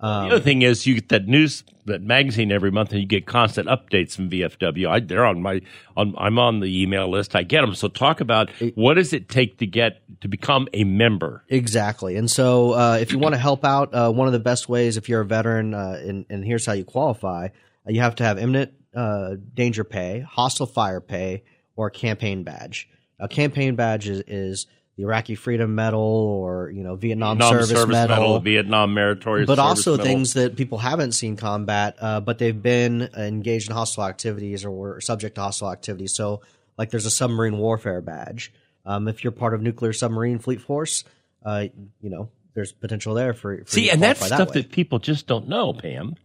the 0.00 0.06
other 0.06 0.40
thing 0.40 0.62
is, 0.62 0.86
you 0.86 0.94
get 0.94 1.10
that 1.10 1.28
news, 1.28 1.62
that 1.84 2.02
magazine 2.02 2.50
every 2.50 2.70
month, 2.70 2.90
and 2.90 3.00
you 3.00 3.06
get 3.06 3.26
constant 3.26 3.68
updates 3.68 4.16
from 4.16 4.30
VFW. 4.30 4.88
I, 4.88 5.00
they're 5.00 5.24
on 5.24 5.42
my, 5.42 5.60
on, 5.96 6.14
I'm 6.18 6.38
on 6.38 6.60
the 6.60 6.82
email 6.82 7.08
list. 7.08 7.36
I 7.36 7.44
get 7.44 7.60
them. 7.60 7.74
So 7.74 7.86
talk 7.86 8.20
about 8.20 8.50
what 8.74 8.94
does 8.94 9.12
it 9.12 9.28
take 9.28 9.58
to 9.58 9.66
get 9.66 10.02
to 10.22 10.28
become 10.28 10.66
a 10.72 10.84
member? 10.84 11.44
Exactly. 11.48 12.16
And 12.16 12.28
so, 12.28 12.72
uh, 12.72 12.98
if 13.00 13.12
you 13.12 13.18
want 13.18 13.34
to 13.34 13.40
help 13.40 13.64
out, 13.64 13.94
uh, 13.94 14.10
one 14.10 14.26
of 14.26 14.32
the 14.32 14.40
best 14.40 14.68
ways, 14.68 14.96
if 14.96 15.08
you're 15.08 15.20
a 15.20 15.26
veteran, 15.26 15.74
uh, 15.74 16.00
and, 16.02 16.24
and 16.30 16.44
here's 16.44 16.66
how 16.66 16.72
you 16.72 16.84
qualify, 16.84 17.48
uh, 17.86 17.90
you 17.90 18.00
have 18.00 18.16
to 18.16 18.24
have 18.24 18.38
imminent 18.38 18.72
uh, 18.94 19.36
danger 19.54 19.84
pay, 19.84 20.20
hostile 20.20 20.66
fire 20.66 21.00
pay, 21.00 21.44
or 21.76 21.88
a 21.88 21.90
campaign 21.90 22.42
badge. 22.42 22.88
A 23.18 23.28
campaign 23.28 23.74
badge 23.76 24.08
is, 24.08 24.22
is 24.26 24.66
the 24.96 25.02
Iraqi 25.04 25.34
Freedom 25.34 25.74
Medal 25.74 26.00
or 26.00 26.70
you 26.70 26.82
know 26.82 26.94
Vietnam, 26.96 27.38
Vietnam 27.38 27.64
Service, 27.64 27.86
Medal, 27.86 28.40
Vietnam 28.40 28.94
Meritorious, 28.94 29.46
but 29.46 29.56
Service 29.56 29.68
also 29.68 29.90
Medal. 29.92 30.06
things 30.06 30.34
that 30.34 30.56
people 30.56 30.78
haven't 30.78 31.12
seen 31.12 31.36
combat, 31.36 31.96
uh, 32.00 32.20
but 32.20 32.38
they've 32.38 32.62
been 32.62 33.08
engaged 33.16 33.70
in 33.70 33.74
hostile 33.76 34.04
activities 34.04 34.64
or 34.64 34.70
were 34.70 35.00
subject 35.00 35.36
to 35.36 35.40
hostile 35.40 35.70
activities. 35.70 36.14
So, 36.14 36.42
like, 36.76 36.90
there's 36.90 37.06
a 37.06 37.10
submarine 37.10 37.58
warfare 37.58 38.00
badge. 38.00 38.52
Um, 38.84 39.08
if 39.08 39.22
you're 39.24 39.32
part 39.32 39.54
of 39.54 39.62
nuclear 39.62 39.92
submarine 39.92 40.38
fleet 40.38 40.60
force, 40.60 41.04
uh, 41.44 41.66
you 42.00 42.10
know, 42.10 42.30
there's 42.54 42.72
potential 42.72 43.14
there 43.14 43.32
for, 43.32 43.56
for 43.56 43.60
you 43.60 43.64
See, 43.66 43.84
to 43.86 43.92
and 43.92 44.02
that's 44.02 44.18
qualify 44.18 44.36
stuff 44.36 44.54
way. 44.54 44.62
that 44.62 44.72
people 44.72 44.98
just 44.98 45.26
don't 45.26 45.48
know, 45.48 45.72
Pam. 45.72 46.16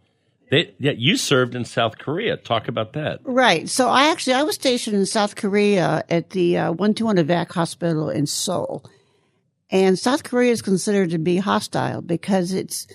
That 0.51 0.75
yeah, 0.79 0.91
you 0.91 1.17
served 1.17 1.55
in 1.55 1.65
South 1.65 1.97
Korea. 1.97 2.37
Talk 2.37 2.67
about 2.67 2.93
that. 2.93 3.19
Right. 3.23 3.67
So 3.67 3.89
I 3.89 4.09
actually 4.11 4.33
I 4.33 4.43
was 4.43 4.55
stationed 4.55 4.95
in 4.95 5.05
South 5.05 5.35
Korea 5.35 6.03
at 6.09 6.29
the 6.31 6.57
uh, 6.57 6.71
121 6.71 7.17
Evac 7.17 7.51
Hospital 7.53 8.09
in 8.09 8.27
Seoul, 8.27 8.83
and 9.71 9.97
South 9.97 10.23
Korea 10.23 10.51
is 10.51 10.61
considered 10.61 11.09
to 11.11 11.17
be 11.17 11.37
hostile 11.37 12.01
because 12.01 12.53
it's 12.53 12.87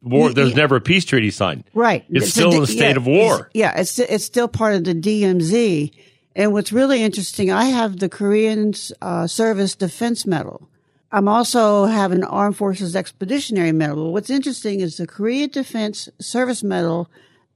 War. 0.00 0.32
There's 0.32 0.50
yeah. 0.50 0.56
never 0.56 0.76
a 0.76 0.80
peace 0.80 1.04
treaty 1.04 1.30
signed. 1.30 1.64
right. 1.74 2.04
It's 2.08 2.28
a 2.28 2.30
still 2.30 2.52
in 2.52 2.58
D- 2.58 2.62
a 2.62 2.66
state 2.66 2.90
yeah, 2.90 2.96
of 2.96 3.06
war. 3.06 3.34
it's- 3.34 3.50
yeah, 3.54 3.80
it's 3.80 3.98
it's 3.98 4.24
still 4.24 4.46
part 4.48 4.74
of 4.74 4.84
the 4.84 4.94
DMZ. 4.94 5.90
And 6.36 6.52
what's 6.52 6.72
really 6.72 7.02
interesting, 7.02 7.50
I 7.50 7.64
have 7.64 7.98
the 7.98 8.08
Korean 8.08 8.72
uh, 9.02 9.26
Service 9.26 9.74
Defense 9.74 10.24
Medal. 10.24 10.68
I'm 11.10 11.28
also 11.28 11.86
have 11.86 12.12
an 12.12 12.22
Armed 12.24 12.56
Forces 12.56 12.94
Expeditionary 12.94 13.72
Medal. 13.72 14.12
What's 14.12 14.28
interesting 14.30 14.80
is 14.80 14.98
the 14.98 15.06
Korea 15.06 15.48
Defense 15.48 16.08
Service 16.20 16.62
Medal 16.62 17.10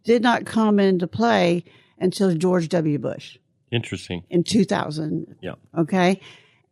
did 0.05 0.23
not 0.23 0.47
come 0.47 0.81
into 0.81 1.07
play 1.07 1.65
until 1.99 2.35
George 2.35 2.69
W. 2.71 2.99
Bush 2.99 3.37
Interesting. 3.71 4.25
in 4.31 4.43
2000. 4.43 5.37
Yeah. 5.43 5.55
Okay. 5.79 6.21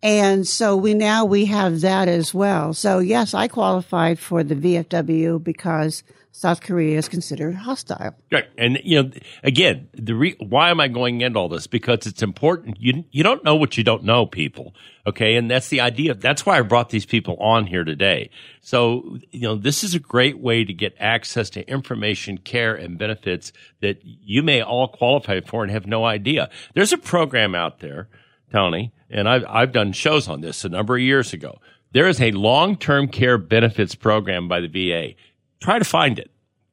And 0.02 0.46
so 0.46 0.76
we 0.76 0.94
now 0.94 1.24
we 1.24 1.46
have 1.46 1.82
that 1.82 2.08
as 2.08 2.32
well. 2.32 2.72
So 2.72 2.98
yes, 3.00 3.34
I 3.34 3.48
qualified 3.48 4.18
for 4.18 4.42
the 4.42 4.54
VFW 4.54 5.42
because 5.42 6.02
South 6.32 6.60
Korea 6.60 6.96
is 6.96 7.08
considered 7.08 7.54
hostile. 7.54 8.14
Right. 8.30 8.46
And 8.56 8.78
you 8.84 9.02
know, 9.02 9.10
again, 9.42 9.88
the 9.94 10.14
re- 10.14 10.36
why 10.38 10.70
am 10.70 10.80
I 10.80 10.88
going 10.88 11.20
into 11.20 11.38
all 11.38 11.48
this? 11.48 11.66
Because 11.66 12.06
it's 12.06 12.22
important. 12.22 12.80
You 12.80 13.04
you 13.10 13.22
don't 13.22 13.44
know 13.44 13.56
what 13.56 13.76
you 13.76 13.84
don't 13.84 14.04
know, 14.04 14.26
people. 14.26 14.74
Okay, 15.06 15.34
and 15.34 15.50
that's 15.50 15.68
the 15.68 15.80
idea. 15.80 16.14
That's 16.14 16.46
why 16.46 16.58
I 16.58 16.62
brought 16.62 16.90
these 16.90 17.06
people 17.06 17.36
on 17.36 17.66
here 17.66 17.84
today. 17.84 18.30
So 18.60 19.18
you 19.32 19.40
know, 19.40 19.56
this 19.56 19.82
is 19.82 19.94
a 19.94 19.98
great 19.98 20.38
way 20.38 20.64
to 20.64 20.72
get 20.72 20.94
access 21.00 21.50
to 21.50 21.68
information, 21.68 22.38
care, 22.38 22.74
and 22.74 22.96
benefits 22.96 23.52
that 23.80 24.00
you 24.04 24.42
may 24.42 24.62
all 24.62 24.88
qualify 24.88 25.40
for 25.40 25.62
and 25.62 25.72
have 25.72 25.86
no 25.86 26.04
idea. 26.04 26.48
There's 26.74 26.92
a 26.92 26.98
program 26.98 27.54
out 27.56 27.80
there, 27.80 28.08
Tony, 28.52 28.92
and 29.08 29.28
I've 29.28 29.44
I've 29.48 29.72
done 29.72 29.92
shows 29.92 30.28
on 30.28 30.40
this 30.40 30.64
a 30.64 30.68
number 30.68 30.96
of 30.96 31.02
years 31.02 31.32
ago. 31.32 31.60
There 31.92 32.08
is 32.08 32.20
a 32.20 32.30
long 32.32 32.76
term 32.76 33.08
care 33.08 33.38
benefits 33.38 33.94
program 33.94 34.48
by 34.48 34.60
the 34.60 34.68
VA. 34.68 35.14
Try 35.60 35.78
to 35.78 35.84
find 35.84 36.18
it 36.18 36.30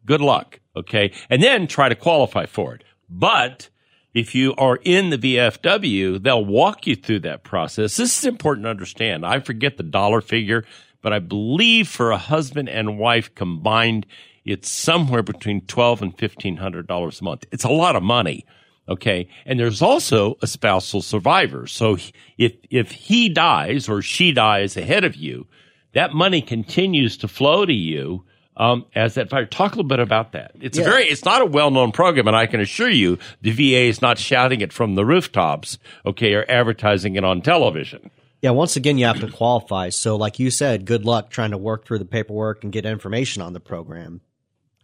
good 0.08 0.22
luck. 0.22 0.60
Okay. 0.76 1.12
And 1.30 1.44
then 1.44 1.68
try 1.68 1.90
to 1.90 1.96
qualify 1.96 2.48
for 2.48 2.74
it. 2.74 2.84
But 3.08 3.70
if 4.16 4.34
you 4.34 4.56
are 4.56 4.80
in 4.84 5.12
the 5.12 5.18
VFW, 5.18 6.24
they'll 6.24 6.44
walk 6.44 6.88
you 6.88 6.96
through 6.96 7.20
that 7.20 7.44
process. 7.44 7.98
This 7.98 8.18
is 8.18 8.26
important 8.26 8.66
to 8.66 8.72
understand. 8.72 9.24
I 9.24 9.40
forget 9.40 9.78
the 9.78 9.84
dollar 9.84 10.22
figure, 10.22 10.66
but 11.04 11.14
I 11.14 11.20
believe 11.20 11.88
for 11.88 12.12
a 12.12 12.18
husband 12.18 12.70
and 12.70 12.98
wife 12.98 13.36
combined, 13.36 14.08
it's 14.44 14.72
somewhere 14.72 15.22
between 15.22 15.62
twelve 15.62 16.02
and 16.02 16.18
fifteen 16.18 16.58
hundred 16.58 16.88
dollars 16.88 17.22
a 17.22 17.26
month. 17.26 17.46
It's 17.52 17.66
a 17.66 17.70
lot 17.70 17.96
of 17.96 18.02
money. 18.02 18.46
Okay. 18.90 19.28
And 19.46 19.60
there's 19.60 19.82
also 19.82 20.38
a 20.42 20.48
spousal 20.48 21.02
survivor. 21.02 21.68
So 21.68 21.98
if, 22.38 22.54
if 22.70 22.92
he 22.92 23.30
dies 23.30 23.90
or 23.90 24.02
she 24.02 24.32
dies 24.32 24.78
ahead 24.78 25.04
of 25.04 25.16
you, 25.16 25.48
that 25.94 26.14
money 26.14 26.42
continues 26.42 27.18
to 27.18 27.28
flow 27.28 27.66
to 27.66 27.74
you 27.74 28.24
um, 28.58 28.86
as 28.96 29.16
that 29.16 29.30
fire. 29.30 29.46
Talk 29.46 29.74
a 29.74 29.76
little 29.76 29.88
bit 29.88 30.00
about 30.00 30.34
that. 30.34 30.52
It's 30.60 30.78
a 30.78 30.84
very, 30.84 31.06
it's 31.06 31.24
not 31.24 31.42
a 31.42 31.46
well-known 31.46 31.92
program, 31.92 32.28
and 32.28 32.36
I 32.36 32.48
can 32.48 32.60
assure 32.60 32.90
you, 32.90 33.20
the 33.42 33.52
VA 33.52 33.86
is 33.88 34.02
not 34.02 34.18
shouting 34.18 34.62
it 34.62 34.74
from 34.74 34.96
the 34.96 35.06
rooftops, 35.06 35.78
okay, 36.06 36.34
or 36.34 36.44
advertising 36.50 37.16
it 37.16 37.24
on 37.24 37.42
television. 37.42 38.10
Yeah, 38.42 38.52
once 38.52 38.76
again, 38.76 38.98
you 38.98 39.06
have 39.06 39.20
to 39.22 39.32
qualify. 39.32 39.90
So, 39.90 40.16
like 40.16 40.40
you 40.40 40.52
said, 40.52 40.86
good 40.86 41.06
luck 41.06 41.30
trying 41.30 41.52
to 41.52 41.58
work 41.58 41.86
through 41.86 42.00
the 42.00 42.06
paperwork 42.06 42.64
and 42.64 42.74
get 42.74 42.86
information 42.86 43.42
on 43.42 43.54
the 43.54 43.60
program. 43.60 44.22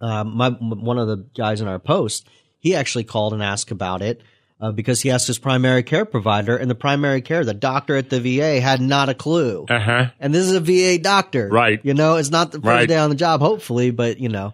Um, 0.01 0.35
my 0.35 0.49
one 0.49 0.97
of 0.97 1.07
the 1.07 1.17
guys 1.35 1.61
in 1.61 1.67
our 1.67 1.79
post, 1.79 2.27
he 2.63 2.75
actually 2.75 3.03
called 3.03 3.33
and 3.33 3.43
asked 3.43 3.71
about 3.71 4.01
it 4.01 4.21
uh, 4.61 4.71
because 4.71 5.01
he 5.01 5.11
asked 5.11 5.27
his 5.27 5.37
primary 5.37 5.83
care 5.83 6.05
provider, 6.05 6.55
and 6.55 6.71
the 6.71 6.75
primary 6.75 7.21
care, 7.21 7.43
the 7.43 7.53
doctor 7.53 7.95
at 7.97 8.09
the 8.09 8.19
VA, 8.21 8.61
had 8.61 8.79
not 8.79 9.09
a 9.09 9.13
clue. 9.13 9.65
Uh 9.69 9.79
huh. 9.79 10.05
And 10.19 10.33
this 10.33 10.45
is 10.47 10.53
a 10.55 10.61
VA 10.61 10.97
doctor, 10.97 11.49
Right. 11.49 11.81
You 11.83 11.93
know, 11.93 12.15
it's 12.15 12.31
not 12.31 12.51
the 12.53 12.59
first 12.59 12.65
Right. 12.65 12.87
day 12.87 12.97
on 12.97 13.09
the 13.09 13.15
job, 13.17 13.41
hopefully, 13.41 13.91
but 13.91 14.19
you 14.19 14.29
know, 14.29 14.53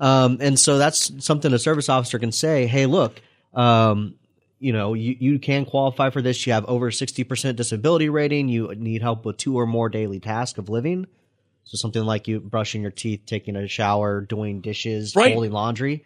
um, 0.00 0.38
and 0.40 0.58
so 0.58 0.78
that's 0.78 1.12
something 1.24 1.52
a 1.52 1.58
service 1.58 1.88
officer 1.90 2.18
can 2.18 2.32
say. 2.32 2.66
Hey, 2.66 2.86
look, 2.86 3.20
um, 3.52 4.14
you 4.58 4.72
know, 4.72 4.94
you, 4.94 5.16
you 5.18 5.38
can 5.38 5.64
qualify 5.66 6.08
for 6.10 6.22
this. 6.22 6.46
You 6.46 6.54
have 6.54 6.64
over 6.66 6.90
sixty 6.90 7.24
percent 7.24 7.56
disability 7.58 8.08
rating. 8.08 8.48
You 8.48 8.74
need 8.74 9.02
help 9.02 9.24
with 9.26 9.36
two 9.36 9.58
or 9.58 9.66
more 9.66 9.88
daily 9.90 10.20
tasks 10.20 10.58
of 10.58 10.68
living. 10.70 11.06
So 11.64 11.76
something 11.76 12.02
like 12.02 12.26
you 12.28 12.40
brushing 12.40 12.82
your 12.82 12.90
teeth, 12.90 13.22
taking 13.26 13.54
a 13.56 13.68
shower, 13.68 14.22
doing 14.22 14.60
dishes, 14.62 15.14
Right. 15.14 15.32
folding 15.34 15.52
laundry. 15.52 16.04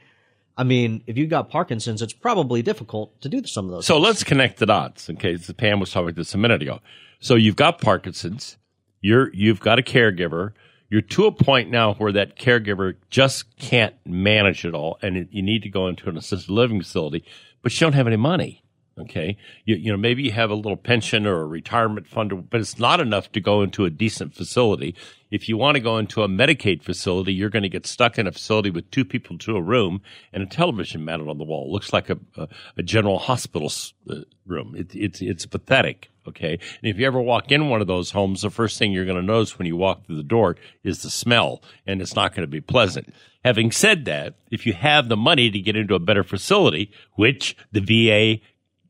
I 0.57 0.65
mean, 0.65 1.03
if 1.07 1.17
you've 1.17 1.31
got 1.31 1.51
Parkinson's, 1.51 2.01
it's 2.01 2.13
probably 2.13 2.63
difficult 2.63 3.21
to 3.23 3.29
do 3.29 3.45
some 3.45 3.67
of 3.67 3.73
those. 3.73 3.87
So 3.87 3.99
let's 3.99 4.23
connect 4.23 4.59
the 4.59 4.67
dots. 4.67 5.11
Okay, 5.11 5.37
so 5.37 5.53
Pam 5.53 5.81
was 5.81 5.91
talking 5.91 6.11
about 6.11 6.17
this 6.17 6.35
a 6.35 6.39
minute 6.39 6.63
ago. 6.63 6.81
So 7.21 7.35
you've 7.35 7.57
got 7.57 7.81
Parkinson's. 7.81 8.57
You're 9.01 9.33
you've 9.35 9.61
got 9.61 9.79
a 9.79 9.83
caregiver. 9.83 10.53
You're 10.91 11.03
to 11.03 11.27
a 11.27 11.33
point 11.33 11.71
now 11.71 11.95
where 11.95 12.13
that 12.13 12.39
caregiver 12.39 12.95
just 13.11 13.57
can't 13.59 13.95
manage 14.07 14.65
it 14.65 14.75
all, 14.75 14.99
and 15.03 15.17
it, 15.17 15.29
you 15.31 15.43
need 15.43 15.63
to 15.63 15.69
go 15.69 15.89
into 15.89 16.09
an 16.09 16.17
assisted 16.17 16.53
living 16.53 16.81
facility, 16.81 17.25
but 17.63 17.73
you 17.73 17.85
don't 17.85 17.95
have 17.95 18.07
any 18.07 18.17
money. 18.17 18.64
Okay, 18.97 19.37
you, 19.65 19.75
you 19.75 19.91
know 19.91 19.97
maybe 19.97 20.23
you 20.23 20.31
have 20.31 20.51
a 20.51 20.55
little 20.55 20.77
pension 20.77 21.27
or 21.27 21.41
a 21.41 21.47
retirement 21.47 22.07
fund, 22.07 22.49
but 22.49 22.61
it's 22.61 22.79
not 22.79 23.01
enough 23.01 23.33
to 23.33 23.41
go 23.41 23.63
into 23.63 23.85
a 23.85 23.91
decent 23.91 24.35
facility. 24.35 24.95
If 25.33 25.49
you 25.49 25.57
want 25.57 25.75
to 25.75 25.81
go 25.81 25.99
into 25.99 26.23
a 26.23 26.29
Medicaid 26.29 26.85
facility, 26.85 27.35
you're 27.35 27.51
going 27.51 27.65
to 27.65 27.69
get 27.69 27.89
stuck 27.89 28.19
in 28.19 28.29
a 28.29 28.33
facility 28.33 28.71
with 28.71 28.89
two 28.93 29.05
people 29.05 29.37
to 29.39 29.57
a 29.57 29.61
room 29.61 30.01
and 30.33 30.45
a 30.45 30.47
television 30.47 31.05
mounted 31.05 31.29
on 31.29 31.39
the 31.39 31.45
wall. 31.45 31.67
It 31.67 31.73
looks 31.73 31.93
like 31.93 32.09
a, 32.09 32.19
a, 32.37 32.47
a 32.77 32.83
general 32.85 33.19
hospital 33.19 33.73
uh, 34.09 34.21
room. 34.47 34.77
It, 34.77 34.95
it's 34.95 35.21
it's 35.21 35.45
pathetic. 35.45 36.11
Okay, 36.29 36.53
and 36.53 36.91
if 36.91 36.97
you 36.97 37.07
ever 37.07 37.21
walk 37.21 37.51
in 37.51 37.69
one 37.69 37.81
of 37.81 37.89
those 37.89 38.13
homes, 38.13 38.43
the 38.43 38.51
first 38.51 38.79
thing 38.79 38.93
you're 38.93 39.05
going 39.05 39.17
to 39.21 39.23
notice 39.23 39.59
when 39.59 39.67
you 39.67 39.77
walk 39.77 40.07
through 40.07 40.17
the 40.17 40.23
door 40.23 40.57
is 40.85 41.03
the 41.03 41.11
smell, 41.11 41.63
and 41.85 42.01
it's 42.01 42.15
not 42.15 42.33
going 42.33 42.47
to 42.47 42.51
be 42.51 42.61
pleasant. 42.61 43.13
Having 43.45 43.73
said 43.73 44.07
that, 44.07 44.37
if 44.51 44.65
you 44.65 44.73
have 44.73 45.09
the 45.09 45.19
money 45.19 45.51
to 45.51 45.59
get 45.59 45.77
into 45.77 45.95
a 45.95 45.99
better 45.99 46.25
facility, 46.25 46.91
which 47.17 47.55
the 47.73 47.81
VA 47.81 48.41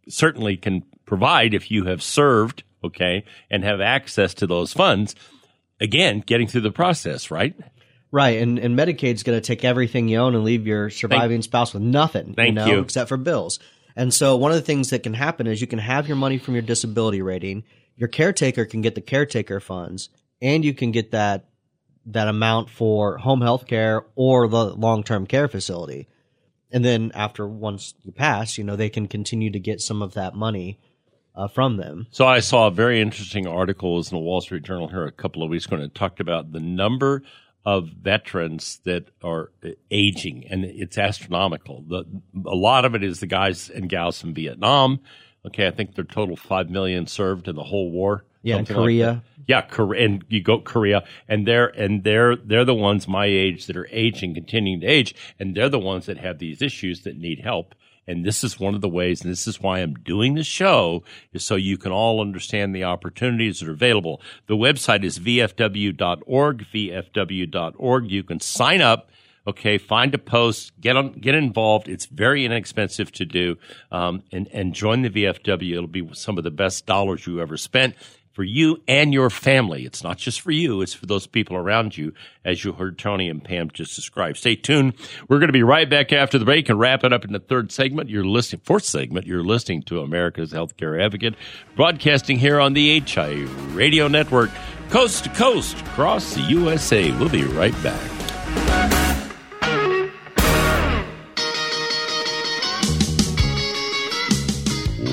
certainly 0.09 0.57
can 0.57 0.83
provide 1.07 1.55
if 1.55 1.71
you 1.71 1.85
have 1.85 2.03
served, 2.03 2.65
okay, 2.83 3.25
and 3.51 3.65
have 3.65 3.81
access 3.81 4.35
to 4.35 4.47
those 4.47 4.73
funds. 4.73 5.15
Again, 5.81 6.23
getting 6.25 6.47
through 6.47 6.63
the 6.63 6.71
process, 6.71 7.31
right? 7.31 7.55
Right, 8.11 8.41
and, 8.41 8.59
and 8.61 8.79
Medicaid's 8.79 9.25
going 9.25 9.37
to 9.37 9.45
take 9.45 9.65
everything 9.65 10.09
you 10.09 10.19
own 10.19 10.37
and 10.37 10.45
leave 10.45 10.67
your 10.67 10.89
surviving 10.89 11.43
spouse 11.43 11.75
with 11.75 11.83
nothing, 11.83 12.29
you 12.29 12.35
Thank 12.35 12.55
know, 12.55 12.67
you. 12.67 12.81
except 12.81 13.09
for 13.09 13.17
bills. 13.17 13.59
And 13.97 14.15
so 14.15 14.37
one 14.37 14.53
of 14.53 14.57
the 14.57 14.63
things 14.63 14.91
that 14.91 15.03
can 15.03 15.15
happen 15.15 15.47
is 15.47 15.61
you 15.61 15.67
can 15.67 15.81
have 15.81 16.07
your 16.07 16.17
money 16.17 16.39
from 16.39 16.55
your 16.55 16.63
disability 16.63 17.23
rating, 17.23 17.65
your 17.97 18.09
caretaker 18.09 18.65
can 18.65 18.83
get 18.83 18.95
the 18.95 19.01
caretaker 19.01 19.61
funds, 19.61 20.11
and 20.41 20.65
you 20.65 20.75
can 20.75 20.91
get 20.91 21.11
that 21.13 21.47
that 22.07 22.29
amount 22.29 22.69
for 22.69 23.17
home 23.17 23.41
health 23.41 23.67
care 23.67 24.05
or 24.15 24.47
the 24.47 24.65
long-term 24.75 25.27
care 25.27 25.49
facility. 25.49 26.07
And 26.71 26.85
then 26.85 27.13
after 27.15 27.47
once 27.47 27.95
you 28.03 28.13
pass, 28.13 28.59
you 28.59 28.65
know, 28.65 28.77
they 28.77 28.89
can 28.89 29.07
continue 29.07 29.51
to 29.51 29.61
get 29.61 29.81
some 29.81 30.03
of 30.03 30.15
that 30.15 30.35
money 30.35 30.81
uh, 31.35 31.49
from 31.49 31.77
them. 31.77 32.07
So 32.11 32.27
I 32.27 32.41
saw 32.41 32.67
a 32.67 32.71
very 32.71 33.01
interesting 33.01 33.47
article 33.47 33.99
in 33.99 34.05
the 34.11 34.19
Wall 34.19 34.41
Street 34.41 34.63
Journal 34.63 34.89
here 34.89 35.05
a 35.05 35.13
couple 35.13 35.43
of 35.43 35.51
weeks 35.51 35.67
ago, 35.67 35.77
and 35.77 35.85
it 35.85 35.95
talked 35.95 36.21
about 36.21 36.53
the 36.53 36.61
number 36.61 37.23
of 37.67 37.89
veterans 37.89 38.81
that 38.85 39.09
are 39.23 39.51
aging, 39.91 40.45
and 40.51 40.65
it's 40.65 40.99
astronomical. 40.99 41.83
The, 41.89 42.05
a 42.47 42.55
lot 42.55 42.85
of 42.85 42.95
it 42.95 43.03
is 43.03 43.21
the 43.21 43.27
guys 43.27 43.71
and 43.71 43.89
gals 43.89 44.21
from 44.21 44.35
Vietnam. 44.35 45.01
Okay, 45.47 45.67
I 45.67 45.71
think 45.71 45.95
their 45.95 46.05
total 46.05 46.37
five 46.37 46.71
million 46.71 47.07
served 47.07 47.49
in 47.49 47.57
the 47.57 47.65
whole 47.65 47.91
war. 47.91 48.25
Yeah, 48.45 48.63
Korea. 48.63 49.09
Like. 49.09 49.23
Yeah, 49.47 49.61
Korea, 49.61 50.05
and 50.07 50.25
you 50.29 50.43
go 50.43 50.59
Korea, 50.59 51.05
and 51.29 51.47
they're 51.47 51.67
and 51.67 52.03
they're 52.05 52.37
they're 52.37 52.65
the 52.65 52.75
ones 52.75 53.07
my 53.07 53.27
age 53.27 53.67
that 53.67 53.77
are 53.77 53.89
aging, 53.91 54.35
continuing 54.35 54.81
to 54.81 54.87
age, 54.87 55.15
and 55.39 55.55
they're 55.55 55.69
the 55.69 55.79
ones 55.79 56.07
that 56.07 56.19
have 56.19 56.39
these 56.39 56.63
issues 56.63 57.03
that 57.03 57.19
need 57.19 57.41
help. 57.41 57.75
And 58.07 58.25
this 58.25 58.45
is 58.45 58.61
one 58.61 58.75
of 58.75 58.83
the 58.83 58.89
ways, 58.89 59.23
and 59.23 59.33
this 59.33 59.47
is 59.47 59.61
why 59.61 59.79
I'm 59.79 59.95
doing 59.95 60.35
this 60.35 60.47
show, 60.47 61.05
is 61.33 61.45
so 61.45 61.57
you 61.57 61.79
can 61.79 61.91
all 61.91 62.21
understand 62.21 62.75
the 62.75 62.85
opportunities 62.85 63.61
that 63.61 63.69
are 63.69 63.73
available. 63.73 64.21
The 64.47 64.57
website 64.57 65.05
is 65.05 65.19
vfw.org, 65.19 66.67
vfw.org. 66.75 68.11
You 68.11 68.23
can 68.23 68.41
sign 68.41 68.81
up. 68.81 69.11
Okay, 69.47 69.77
find 69.77 70.15
a 70.15 70.19
post, 70.19 70.73
get 70.81 70.97
on, 70.97 71.13
get 71.13 71.35
involved. 71.35 71.87
It's 71.87 72.07
very 72.07 72.47
inexpensive 72.47 73.13
to 73.13 73.27
do, 73.27 73.59
um, 73.93 74.23
and 74.33 74.49
and 74.55 74.75
join 74.75 75.03
the 75.03 75.11
VFW. 75.11 75.73
It'll 75.73 75.87
be 75.87 76.09
some 76.15 76.39
of 76.39 76.45
the 76.45 76.51
best 76.51 76.87
dollars 76.87 77.27
you 77.27 77.43
ever 77.43 77.59
spent 77.59 77.95
for 78.35 78.43
you 78.43 78.83
and 78.87 79.15
your 79.15 79.31
family. 79.31 79.87
It's 79.87 80.03
not 80.03 80.19
just 80.19 80.41
for 80.41 80.51
you, 80.51 80.83
it's 80.83 80.93
for 80.93 81.07
those 81.07 81.27
people 81.27 81.57
around 81.57 81.97
you, 81.97 82.13
as 82.45 82.65
you 82.65 82.73
heard 82.73 82.99
Tony 82.99 83.31
and 83.31 83.43
Pam 83.43 83.71
just 83.73 83.95
describe. 83.95 84.37
Stay 84.37 84.57
tuned. 84.57 84.95
We're 85.29 85.39
going 85.39 85.49
to 85.49 85.53
be 85.53 85.63
right 85.63 85.89
back 85.89 86.13
after 86.13 86.39
the 86.39 86.45
break 86.45 86.69
and 86.69 86.79
wrap 86.79 87.05
it 87.05 87.13
up 87.13 87.25
in 87.25 87.33
the 87.33 87.39
third 87.39 87.71
segment. 87.71 88.11
You're 88.11 88.25
listening, 88.25 88.63
fourth 88.65 88.85
segment, 88.85 89.27
you're 89.27 89.45
listening 89.45 89.83
to 89.85 90.01
America's 90.01 90.53
Healthcare 90.53 91.03
Advocate, 91.03 91.37
broadcasting 91.77 92.39
here 92.39 92.61
on 92.61 92.75
the 92.75 93.01
HI 93.01 93.45
Radio 93.73 94.09
Network, 94.09 94.51
coast 94.91 95.25
to 95.25 95.31
coast 95.31 95.79
across 95.81 96.35
the 96.35 96.43
USA. 96.43 97.13
We'll 97.13 97.29
be 97.29 97.45
right 97.45 97.81
back. 97.83 98.24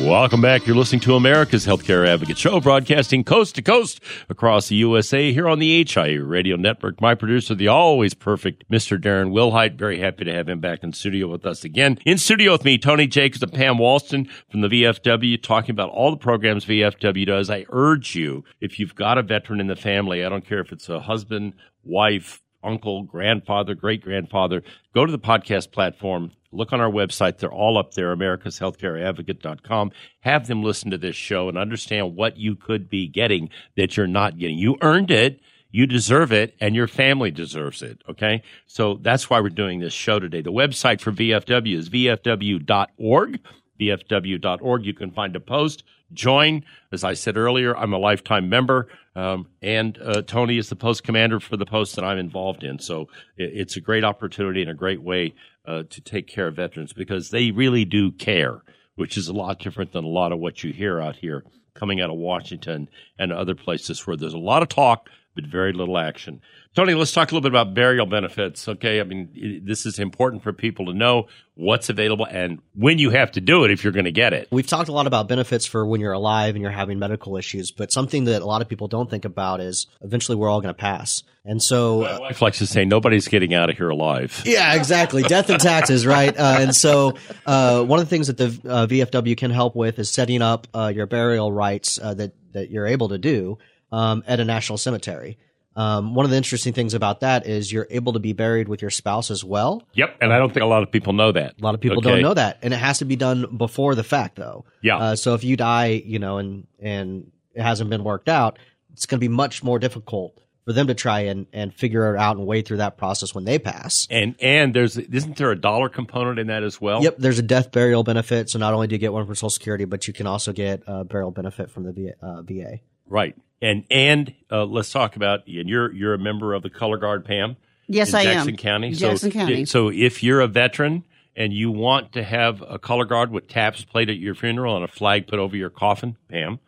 Welcome 0.01 0.41
back. 0.41 0.65
You're 0.65 0.75
listening 0.75 1.01
to 1.01 1.15
America's 1.15 1.65
Healthcare 1.65 2.07
Advocate 2.07 2.37
Show, 2.37 2.59
broadcasting 2.59 3.23
coast 3.23 3.53
to 3.55 3.61
coast 3.61 4.01
across 4.29 4.67
the 4.67 4.75
USA 4.77 5.31
here 5.31 5.47
on 5.47 5.59
the 5.59 5.85
HI 5.85 6.15
Radio 6.15 6.55
Network. 6.55 6.99
My 6.99 7.13
producer, 7.13 7.53
the 7.53 7.67
always 7.67 8.15
perfect 8.15 8.69
Mr. 8.69 8.99
Darren 8.99 9.31
Wilhite. 9.31 9.77
Very 9.77 9.99
happy 9.99 10.25
to 10.25 10.33
have 10.33 10.49
him 10.49 10.59
back 10.59 10.83
in 10.83 10.91
studio 10.91 11.27
with 11.27 11.45
us 11.45 11.63
again. 11.63 11.99
In 12.03 12.17
studio 12.17 12.51
with 12.51 12.65
me, 12.65 12.79
Tony 12.79 13.05
Jacobs 13.05 13.43
and 13.43 13.53
Pam 13.53 13.77
Walston 13.77 14.27
from 14.49 14.61
the 14.61 14.67
VFW, 14.67 15.41
talking 15.41 15.71
about 15.71 15.91
all 15.91 16.09
the 16.09 16.17
programs 16.17 16.65
VFW 16.65 17.27
does. 17.27 17.49
I 17.49 17.65
urge 17.69 18.15
you, 18.15 18.43
if 18.59 18.79
you've 18.79 18.95
got 18.95 19.19
a 19.19 19.23
veteran 19.23 19.61
in 19.61 19.67
the 19.67 19.75
family, 19.75 20.25
I 20.25 20.29
don't 20.29 20.45
care 20.45 20.61
if 20.61 20.71
it's 20.71 20.89
a 20.89 20.99
husband, 20.99 21.53
wife, 21.83 22.41
uncle, 22.63 23.03
grandfather, 23.03 23.75
great 23.75 24.01
grandfather, 24.01 24.63
go 24.95 25.05
to 25.05 25.11
the 25.11 25.19
podcast 25.19 25.71
platform. 25.71 26.31
Look 26.51 26.73
on 26.73 26.81
our 26.81 26.91
website. 26.91 27.37
They're 27.37 27.51
all 27.51 27.77
up 27.77 27.93
there, 27.93 28.15
americashealthcareadvocate.com. 28.15 29.91
Have 30.21 30.47
them 30.47 30.63
listen 30.63 30.91
to 30.91 30.97
this 30.97 31.15
show 31.15 31.49
and 31.49 31.57
understand 31.57 32.15
what 32.15 32.37
you 32.37 32.55
could 32.55 32.89
be 32.89 33.07
getting 33.07 33.49
that 33.77 33.95
you're 33.95 34.07
not 34.07 34.37
getting. 34.37 34.57
You 34.57 34.77
earned 34.81 35.11
it. 35.11 35.39
You 35.73 35.87
deserve 35.87 36.33
it 36.33 36.55
and 36.59 36.75
your 36.75 36.87
family 36.87 37.31
deserves 37.31 37.81
it. 37.81 38.01
Okay. 38.09 38.43
So 38.67 38.99
that's 39.01 39.29
why 39.29 39.39
we're 39.39 39.49
doing 39.49 39.79
this 39.79 39.93
show 39.93 40.19
today. 40.19 40.41
The 40.41 40.51
website 40.51 40.99
for 40.99 41.13
VFW 41.13 41.77
is 41.77 41.89
vfw.org. 41.89 43.39
VFW.org. 43.79 44.85
You 44.85 44.93
can 44.93 45.11
find 45.11 45.35
a 45.35 45.39
post. 45.39 45.83
Join. 46.13 46.63
As 46.91 47.03
I 47.03 47.13
said 47.13 47.37
earlier, 47.37 47.75
I'm 47.75 47.93
a 47.93 47.97
lifetime 47.97 48.49
member, 48.49 48.87
um, 49.15 49.47
and 49.61 49.97
uh, 50.01 50.21
Tony 50.21 50.57
is 50.57 50.69
the 50.69 50.75
post 50.75 51.03
commander 51.03 51.39
for 51.39 51.57
the 51.57 51.65
post 51.65 51.95
that 51.95 52.05
I'm 52.05 52.17
involved 52.17 52.63
in. 52.63 52.79
So 52.79 53.07
it, 53.37 53.51
it's 53.53 53.77
a 53.77 53.81
great 53.81 54.03
opportunity 54.03 54.61
and 54.61 54.71
a 54.71 54.75
great 54.75 55.01
way 55.01 55.33
uh, 55.65 55.83
to 55.89 56.01
take 56.01 56.27
care 56.27 56.47
of 56.47 56.55
veterans 56.55 56.93
because 56.93 57.29
they 57.29 57.51
really 57.51 57.85
do 57.85 58.11
care, 58.11 58.61
which 58.95 59.17
is 59.17 59.27
a 59.27 59.33
lot 59.33 59.59
different 59.59 59.93
than 59.93 60.03
a 60.03 60.09
lot 60.09 60.31
of 60.31 60.39
what 60.39 60.63
you 60.63 60.73
hear 60.73 60.99
out 60.99 61.15
here 61.15 61.43
coming 61.73 62.01
out 62.01 62.09
of 62.09 62.17
Washington 62.17 62.89
and 63.17 63.31
other 63.31 63.55
places 63.55 64.05
where 64.05 64.17
there's 64.17 64.33
a 64.33 64.37
lot 64.37 64.61
of 64.61 64.69
talk 64.69 65.09
but 65.35 65.45
very 65.45 65.73
little 65.73 65.97
action. 65.97 66.41
Tony, 66.75 66.93
let's 66.93 67.11
talk 67.11 67.31
a 67.31 67.35
little 67.35 67.49
bit 67.49 67.51
about 67.51 67.73
burial 67.73 68.05
benefits. 68.05 68.67
Okay, 68.67 68.99
I 69.01 69.03
mean 69.03 69.29
it, 69.33 69.65
this 69.65 69.85
is 69.85 69.99
important 69.99 70.43
for 70.43 70.53
people 70.53 70.85
to 70.87 70.93
know 70.93 71.27
what's 71.55 71.89
available 71.89 72.25
and 72.25 72.59
when 72.75 72.97
you 72.97 73.09
have 73.09 73.31
to 73.33 73.41
do 73.41 73.65
it 73.65 73.71
if 73.71 73.83
you're 73.83 73.93
going 73.93 74.05
to 74.05 74.11
get 74.11 74.33
it. 74.33 74.47
We've 74.51 74.67
talked 74.67 74.89
a 74.89 74.93
lot 74.93 75.05
about 75.05 75.27
benefits 75.27 75.65
for 75.65 75.85
when 75.85 76.01
you're 76.01 76.13
alive 76.13 76.55
and 76.55 76.61
you're 76.61 76.71
having 76.71 76.97
medical 76.97 77.37
issues, 77.37 77.71
but 77.71 77.91
something 77.91 78.25
that 78.25 78.41
a 78.41 78.45
lot 78.45 78.61
of 78.61 78.69
people 78.69 78.87
don't 78.87 79.09
think 79.09 79.25
about 79.25 79.59
is 79.59 79.87
eventually 80.01 80.37
we're 80.37 80.49
all 80.49 80.61
going 80.61 80.73
to 80.73 80.79
pass. 80.79 81.23
And 81.43 81.61
so, 81.61 82.01
My 82.01 82.19
wife 82.19 82.41
likes 82.41 82.59
to 82.59 82.67
say 82.67 82.85
nobody's 82.85 83.27
getting 83.27 83.53
out 83.53 83.69
of 83.71 83.77
here 83.77 83.89
alive. 83.89 84.43
yeah, 84.45 84.75
exactly. 84.75 85.23
Death 85.23 85.49
and 85.49 85.59
taxes, 85.59 86.05
right? 86.05 86.37
Uh, 86.37 86.57
and 86.59 86.75
so, 86.75 87.15
uh, 87.47 87.83
one 87.83 87.99
of 87.99 88.05
the 88.05 88.09
things 88.09 88.27
that 88.27 88.37
the 88.37 88.69
uh, 88.69 88.85
VFW 88.85 89.35
can 89.35 89.49
help 89.49 89.75
with 89.75 89.97
is 89.97 90.09
setting 90.09 90.43
up 90.43 90.67
uh, 90.73 90.91
your 90.93 91.07
burial 91.07 91.51
rights 91.51 91.99
uh, 92.01 92.13
that 92.13 92.33
that 92.53 92.69
you're 92.69 92.85
able 92.85 93.09
to 93.09 93.17
do 93.17 93.57
um, 93.91 94.23
at 94.27 94.39
a 94.39 94.45
national 94.45 94.77
cemetery. 94.77 95.37
Um, 95.73 96.15
one 96.15 96.25
of 96.25 96.31
the 96.31 96.37
interesting 96.37 96.73
things 96.73 96.93
about 96.93 97.21
that 97.21 97.45
is 97.47 97.71
you're 97.71 97.87
able 97.89 98.11
to 98.13 98.19
be 98.19 98.33
buried 98.33 98.67
with 98.67 98.81
your 98.81 98.91
spouse 98.91 99.31
as 99.31 99.41
well. 99.41 99.83
Yep, 99.93 100.17
and 100.19 100.33
I 100.33 100.37
don't 100.37 100.53
think 100.53 100.63
a 100.63 100.67
lot 100.67 100.83
of 100.83 100.91
people 100.91 101.13
know 101.13 101.31
that. 101.31 101.55
A 101.61 101.63
lot 101.63 101.75
of 101.75 101.79
people 101.81 101.99
Okay. 101.99 102.09
don't 102.09 102.21
know 102.21 102.33
that, 102.33 102.57
and 102.61 102.73
it 102.73 102.77
has 102.77 102.97
to 102.99 103.05
be 103.05 103.15
done 103.15 103.55
before 103.55 103.95
the 103.95 104.03
fact, 104.03 104.35
though. 104.35 104.65
Yeah. 104.81 104.97
Uh, 104.97 105.15
so 105.15 105.33
if 105.33 105.45
you 105.45 105.55
die, 105.55 106.01
you 106.05 106.19
know, 106.19 106.39
and 106.39 106.67
and 106.81 107.31
it 107.55 107.61
hasn't 107.61 107.89
been 107.89 108.03
worked 108.03 108.27
out, 108.27 108.59
it's 108.91 109.05
going 109.05 109.17
to 109.17 109.21
be 109.21 109.29
much 109.33 109.63
more 109.63 109.79
difficult 109.79 110.37
for 110.65 110.73
them 110.73 110.87
to 110.87 110.93
try 110.93 111.21
and 111.21 111.47
and 111.53 111.73
figure 111.73 112.13
it 112.13 112.19
out 112.19 112.35
and 112.35 112.45
wade 112.45 112.65
through 112.67 112.77
that 112.77 112.97
process 112.97 113.33
when 113.33 113.45
they 113.45 113.57
pass. 113.57 114.07
And 114.11 114.35
and 114.41 114.73
there's 114.73 114.97
isn't 114.97 115.37
there 115.37 115.51
a 115.51 115.59
dollar 115.59 115.87
component 115.87 116.37
in 116.37 116.47
that 116.47 116.63
as 116.63 116.81
well? 116.81 117.01
Yep, 117.01 117.15
there's 117.17 117.39
a 117.39 117.43
death 117.43 117.71
burial 117.71 118.03
benefit. 118.03 118.49
So 118.49 118.59
not 118.59 118.73
only 118.73 118.87
do 118.87 118.95
you 118.95 118.99
get 118.99 119.13
one 119.13 119.25
from 119.25 119.35
Social 119.35 119.49
Security, 119.49 119.85
but 119.85 120.05
you 120.05 120.13
can 120.13 120.27
also 120.27 120.51
get 120.51 120.83
a 120.85 121.05
burial 121.05 121.31
benefit 121.31 121.71
from 121.71 121.83
the 121.85 121.93
V- 121.93 122.11
uh, 122.21 122.41
VA. 122.41 122.79
Right. 123.07 123.35
And 123.61 123.83
and 123.91 124.33
uh, 124.51 124.65
let's 124.65 124.91
talk 124.91 125.15
about 125.15 125.47
and 125.47 125.69
you're 125.69 125.93
you're 125.93 126.13
a 126.13 126.19
member 126.19 126.53
of 126.53 126.63
the 126.63 126.69
color 126.69 126.97
guard, 126.97 127.25
Pam. 127.25 127.57
Yes, 127.87 128.13
I 128.13 128.21
am. 128.21 128.33
Jackson 128.33 128.57
County. 128.57 128.91
Jackson 128.91 129.31
so, 129.31 129.39
County. 129.39 129.65
So 129.65 129.89
if 129.89 130.23
you're 130.23 130.41
a 130.41 130.47
veteran 130.47 131.03
and 131.35 131.53
you 131.53 131.71
want 131.71 132.13
to 132.13 132.23
have 132.23 132.63
a 132.67 132.79
color 132.79 133.05
guard 133.05 133.31
with 133.31 133.47
taps 133.47 133.83
played 133.83 134.09
at 134.09 134.17
your 134.17 134.33
funeral 134.35 134.75
and 134.75 134.85
a 134.85 134.87
flag 134.87 135.27
put 135.27 135.39
over 135.39 135.55
your 135.55 135.69
coffin, 135.69 136.17
Pam, 136.29 136.59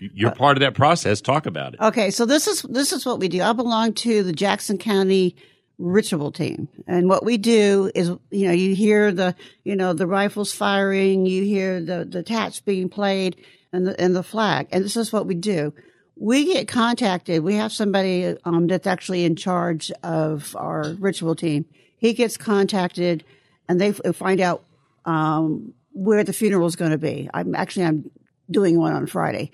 you're 0.00 0.30
Uh, 0.30 0.34
part 0.34 0.56
of 0.56 0.60
that 0.60 0.74
process. 0.74 1.20
Talk 1.20 1.46
about 1.46 1.74
it. 1.74 1.80
Okay, 1.80 2.10
so 2.10 2.26
this 2.26 2.46
is 2.46 2.62
this 2.62 2.92
is 2.92 3.06
what 3.06 3.18
we 3.18 3.28
do. 3.28 3.42
I 3.42 3.52
belong 3.52 3.94
to 3.94 4.22
the 4.22 4.32
Jackson 4.32 4.78
County 4.78 5.36
ritual 5.78 6.30
team, 6.30 6.68
and 6.86 7.08
what 7.08 7.24
we 7.24 7.38
do 7.38 7.90
is, 7.94 8.08
you 8.30 8.46
know, 8.46 8.52
you 8.52 8.74
hear 8.74 9.10
the, 9.10 9.34
you 9.64 9.74
know, 9.74 9.92
the 9.92 10.06
rifles 10.06 10.52
firing, 10.52 11.26
you 11.26 11.44
hear 11.44 11.80
the 11.80 12.04
the 12.04 12.22
taps 12.22 12.60
being 12.60 12.88
played, 12.88 13.36
and 13.72 13.86
the 13.86 14.00
and 14.00 14.14
the 14.14 14.22
flag, 14.22 14.68
and 14.70 14.84
this 14.84 14.96
is 14.96 15.12
what 15.12 15.26
we 15.26 15.34
do. 15.34 15.72
We 16.16 16.44
get 16.52 16.68
contacted. 16.68 17.42
We 17.42 17.54
have 17.56 17.72
somebody 17.72 18.36
um, 18.44 18.66
that's 18.66 18.86
actually 18.86 19.24
in 19.24 19.34
charge 19.34 19.90
of 20.02 20.54
our 20.56 20.94
ritual 20.98 21.34
team. 21.34 21.64
He 21.96 22.12
gets 22.12 22.36
contacted, 22.36 23.24
and 23.68 23.80
they 23.80 23.92
find 23.92 24.40
out 24.40 24.64
um, 25.04 25.74
where 25.92 26.24
the 26.24 26.32
funeral 26.32 26.66
is 26.66 26.76
going 26.76 26.90
to 26.90 26.98
be. 26.98 27.28
I'm 27.32 27.54
actually 27.54 27.86
I'm 27.86 28.10
doing 28.50 28.78
one 28.78 28.92
on 28.92 29.06
Friday. 29.06 29.50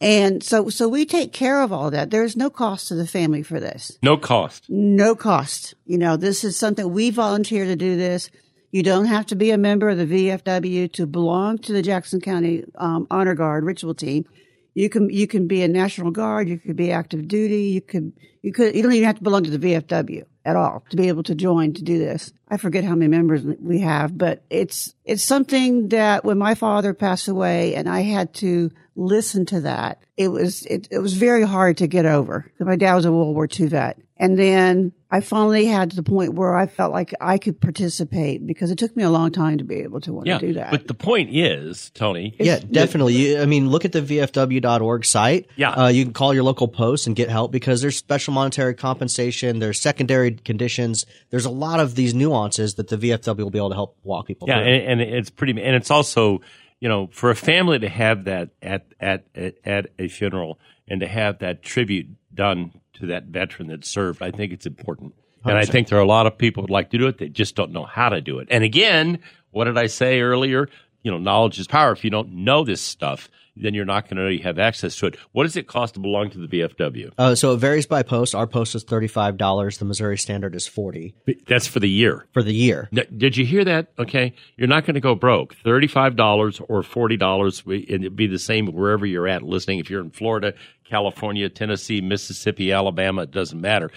And 0.00 0.42
so, 0.42 0.68
so 0.68 0.88
we 0.88 1.06
take 1.06 1.32
care 1.32 1.62
of 1.62 1.72
all 1.72 1.92
that. 1.92 2.10
There's 2.10 2.36
no 2.36 2.50
cost 2.50 2.88
to 2.88 2.96
the 2.96 3.06
family 3.06 3.44
for 3.44 3.60
this. 3.60 3.98
No 4.02 4.16
cost. 4.16 4.68
No 4.68 5.14
cost. 5.14 5.74
You 5.86 5.96
know, 5.96 6.16
this 6.16 6.42
is 6.42 6.56
something 6.56 6.92
we 6.92 7.10
volunteer 7.10 7.64
to 7.66 7.76
do 7.76 7.96
this. 7.96 8.28
You 8.72 8.82
don't 8.82 9.04
have 9.04 9.26
to 9.26 9.36
be 9.36 9.50
a 9.50 9.58
member 9.58 9.90
of 9.90 9.98
the 9.98 10.06
VFW 10.06 10.90
to 10.94 11.06
belong 11.06 11.58
to 11.58 11.74
the 11.74 11.82
Jackson 11.82 12.22
County 12.22 12.64
um, 12.76 13.06
Honor 13.10 13.34
Guard 13.34 13.64
ritual 13.64 13.94
team. 13.94 14.24
You 14.72 14.88
can 14.88 15.10
you 15.10 15.26
can 15.26 15.46
be 15.46 15.62
a 15.62 15.68
National 15.68 16.10
Guard. 16.10 16.48
You 16.48 16.58
could 16.58 16.76
be 16.76 16.90
active 16.90 17.28
duty. 17.28 17.64
You 17.64 17.82
could 17.82 18.14
you 18.40 18.50
could 18.50 18.74
you 18.74 18.82
don't 18.82 18.92
even 18.92 19.06
have 19.06 19.18
to 19.18 19.22
belong 19.22 19.44
to 19.44 19.56
the 19.56 19.74
VFW 19.74 20.24
at 20.46 20.56
all 20.56 20.82
to 20.88 20.96
be 20.96 21.08
able 21.08 21.22
to 21.24 21.34
join 21.34 21.74
to 21.74 21.82
do 21.82 21.98
this. 21.98 22.32
I 22.48 22.56
forget 22.56 22.82
how 22.82 22.94
many 22.94 23.10
members 23.10 23.42
we 23.60 23.80
have, 23.80 24.16
but 24.16 24.42
it's 24.48 24.94
it's 25.04 25.22
something 25.22 25.90
that 25.90 26.24
when 26.24 26.38
my 26.38 26.54
father 26.54 26.94
passed 26.94 27.28
away 27.28 27.74
and 27.74 27.90
I 27.90 28.00
had 28.00 28.32
to 28.36 28.70
listen 28.96 29.44
to 29.46 29.60
that, 29.60 30.02
it 30.16 30.28
was 30.28 30.64
it, 30.64 30.88
it 30.90 31.00
was 31.00 31.12
very 31.12 31.42
hard 31.42 31.76
to 31.76 31.86
get 31.86 32.06
over. 32.06 32.50
My 32.58 32.76
dad 32.76 32.94
was 32.94 33.04
a 33.04 33.12
World 33.12 33.34
War 33.34 33.46
II 33.46 33.66
vet, 33.66 33.98
and 34.16 34.38
then 34.38 34.92
I 35.14 35.20
finally 35.20 35.66
had 35.66 35.90
to 35.90 35.96
the 35.96 36.02
point 36.02 36.32
where 36.34 36.56
I 36.56 36.66
felt 36.66 36.90
like 36.90 37.12
I 37.20 37.36
could 37.36 37.60
participate 37.60 38.46
because 38.46 38.70
it 38.70 38.78
took 38.78 38.96
me 38.96 39.02
a 39.02 39.10
long 39.10 39.30
time 39.30 39.58
to 39.58 39.64
be 39.64 39.80
able 39.80 40.00
to 40.00 40.12
want 40.14 40.26
Yeah. 40.26 40.38
to 40.38 40.46
do 40.46 40.54
that. 40.54 40.70
But 40.70 40.88
the 40.88 40.94
point 40.94 41.28
is, 41.36 41.90
Tony. 41.90 42.34
Yeah, 42.40 42.60
definitely. 42.70 43.14
You, 43.16 43.40
I 43.42 43.44
mean, 43.44 43.68
look 43.68 43.84
at 43.84 43.92
the 43.92 44.00
VFW.org 44.00 45.04
site. 45.04 45.48
Yeah. 45.56 45.70
Uh, 45.72 45.88
you 45.88 46.04
can 46.04 46.14
call 46.14 46.32
your 46.32 46.44
local 46.44 46.66
post 46.66 47.06
and 47.06 47.14
get 47.14 47.28
help 47.28 47.52
because 47.52 47.82
there's 47.82 47.96
special 47.96 48.32
monetary 48.32 48.74
compensation, 48.74 49.58
there's 49.58 49.80
secondary 49.80 50.32
conditions, 50.32 51.04
there's 51.30 51.44
a 51.44 51.50
lot 51.50 51.78
of 51.78 51.94
these 51.94 52.14
nuances 52.14 52.74
that 52.76 52.88
the 52.88 52.96
VFW 52.96 53.38
will 53.38 53.50
be 53.50 53.58
able 53.58 53.68
to 53.70 53.74
help 53.74 53.96
walk 54.02 54.26
people 54.26 54.48
Yeah, 54.48 54.62
through. 54.62 54.72
and, 54.72 55.00
and 55.02 55.14
it's 55.14 55.28
pretty, 55.30 55.52
and 55.62 55.76
it's 55.76 55.90
also, 55.90 56.40
you 56.80 56.88
know, 56.88 57.08
for 57.12 57.30
a 57.30 57.36
family 57.36 57.78
to 57.80 57.88
have 57.88 58.24
that 58.24 58.48
at 58.62 58.86
at 58.98 59.24
at, 59.34 59.54
at 59.64 59.86
a 59.98 60.08
funeral 60.08 60.58
and 60.88 61.00
to 61.00 61.06
have 61.06 61.38
that 61.40 61.62
tribute 61.62 62.06
done 62.34 62.72
to 63.02 63.08
that 63.08 63.24
veteran 63.24 63.68
that 63.68 63.84
served, 63.84 64.22
I 64.22 64.30
think 64.30 64.52
it's 64.52 64.64
important. 64.64 65.14
And 65.44 65.58
I 65.58 65.64
think 65.64 65.88
there 65.88 65.98
are 65.98 66.02
a 66.02 66.06
lot 66.06 66.28
of 66.28 66.38
people 66.38 66.62
who'd 66.62 66.70
like 66.70 66.90
to 66.90 66.98
do 66.98 67.08
it. 67.08 67.18
They 67.18 67.28
just 67.28 67.56
don't 67.56 67.72
know 67.72 67.84
how 67.84 68.08
to 68.08 68.20
do 68.20 68.38
it. 68.38 68.46
And 68.48 68.62
again, 68.62 69.18
what 69.50 69.64
did 69.64 69.76
I 69.76 69.86
say 69.86 70.20
earlier? 70.20 70.68
You 71.02 71.10
know, 71.10 71.18
knowledge 71.18 71.58
is 71.58 71.66
power. 71.66 71.90
If 71.90 72.04
you 72.04 72.10
don't 72.10 72.32
know 72.32 72.62
this 72.64 72.80
stuff, 72.80 73.28
then 73.56 73.74
you're 73.74 73.84
not 73.84 74.04
going 74.08 74.16
to 74.16 74.22
know 74.22 74.28
you 74.28 74.42
have 74.42 74.58
access 74.58 74.96
to 74.96 75.06
it. 75.06 75.16
What 75.32 75.44
does 75.44 75.56
it 75.56 75.66
cost 75.66 75.94
to 75.94 76.00
belong 76.00 76.30
to 76.30 76.38
the 76.38 76.46
VFW? 76.48 77.12
Uh, 77.18 77.34
so 77.34 77.52
it 77.52 77.58
varies 77.58 77.86
by 77.86 78.02
post. 78.02 78.34
Our 78.34 78.46
post 78.46 78.74
is 78.74 78.82
thirty-five 78.84 79.36
dollars. 79.36 79.78
The 79.78 79.84
Missouri 79.84 80.16
Standard 80.18 80.54
is 80.54 80.66
forty 80.66 81.14
That's 81.46 81.66
for 81.66 81.80
the 81.80 81.88
year. 81.88 82.26
for 82.32 82.42
the 82.42 82.54
year. 82.54 82.88
Now, 82.92 83.02
Did 83.14 83.36
you 83.36 83.44
hear 83.44 83.64
that? 83.64 83.92
Okay, 83.98 84.34
you're 84.56 84.68
not 84.68 84.86
going 84.86 84.94
to 84.94 85.00
go 85.00 85.14
broke. 85.14 85.54
Thirty-five 85.64 86.16
dollars 86.16 86.60
or 86.68 86.82
forty 86.82 87.16
dollars, 87.16 87.62
and 87.66 87.80
it'd 87.82 88.16
be 88.16 88.26
the 88.26 88.38
same 88.38 88.66
wherever 88.66 89.04
you're 89.06 89.28
at 89.28 89.42
listening. 89.42 89.78
If 89.80 89.90
you're 89.90 90.00
in 90.02 90.10
Florida, 90.10 90.54
California, 90.84 91.48
Tennessee, 91.48 92.00
Mississippi, 92.00 92.72
Alabama, 92.72 93.22
it 93.22 93.30
doesn't 93.30 93.60
matter. 93.60 93.90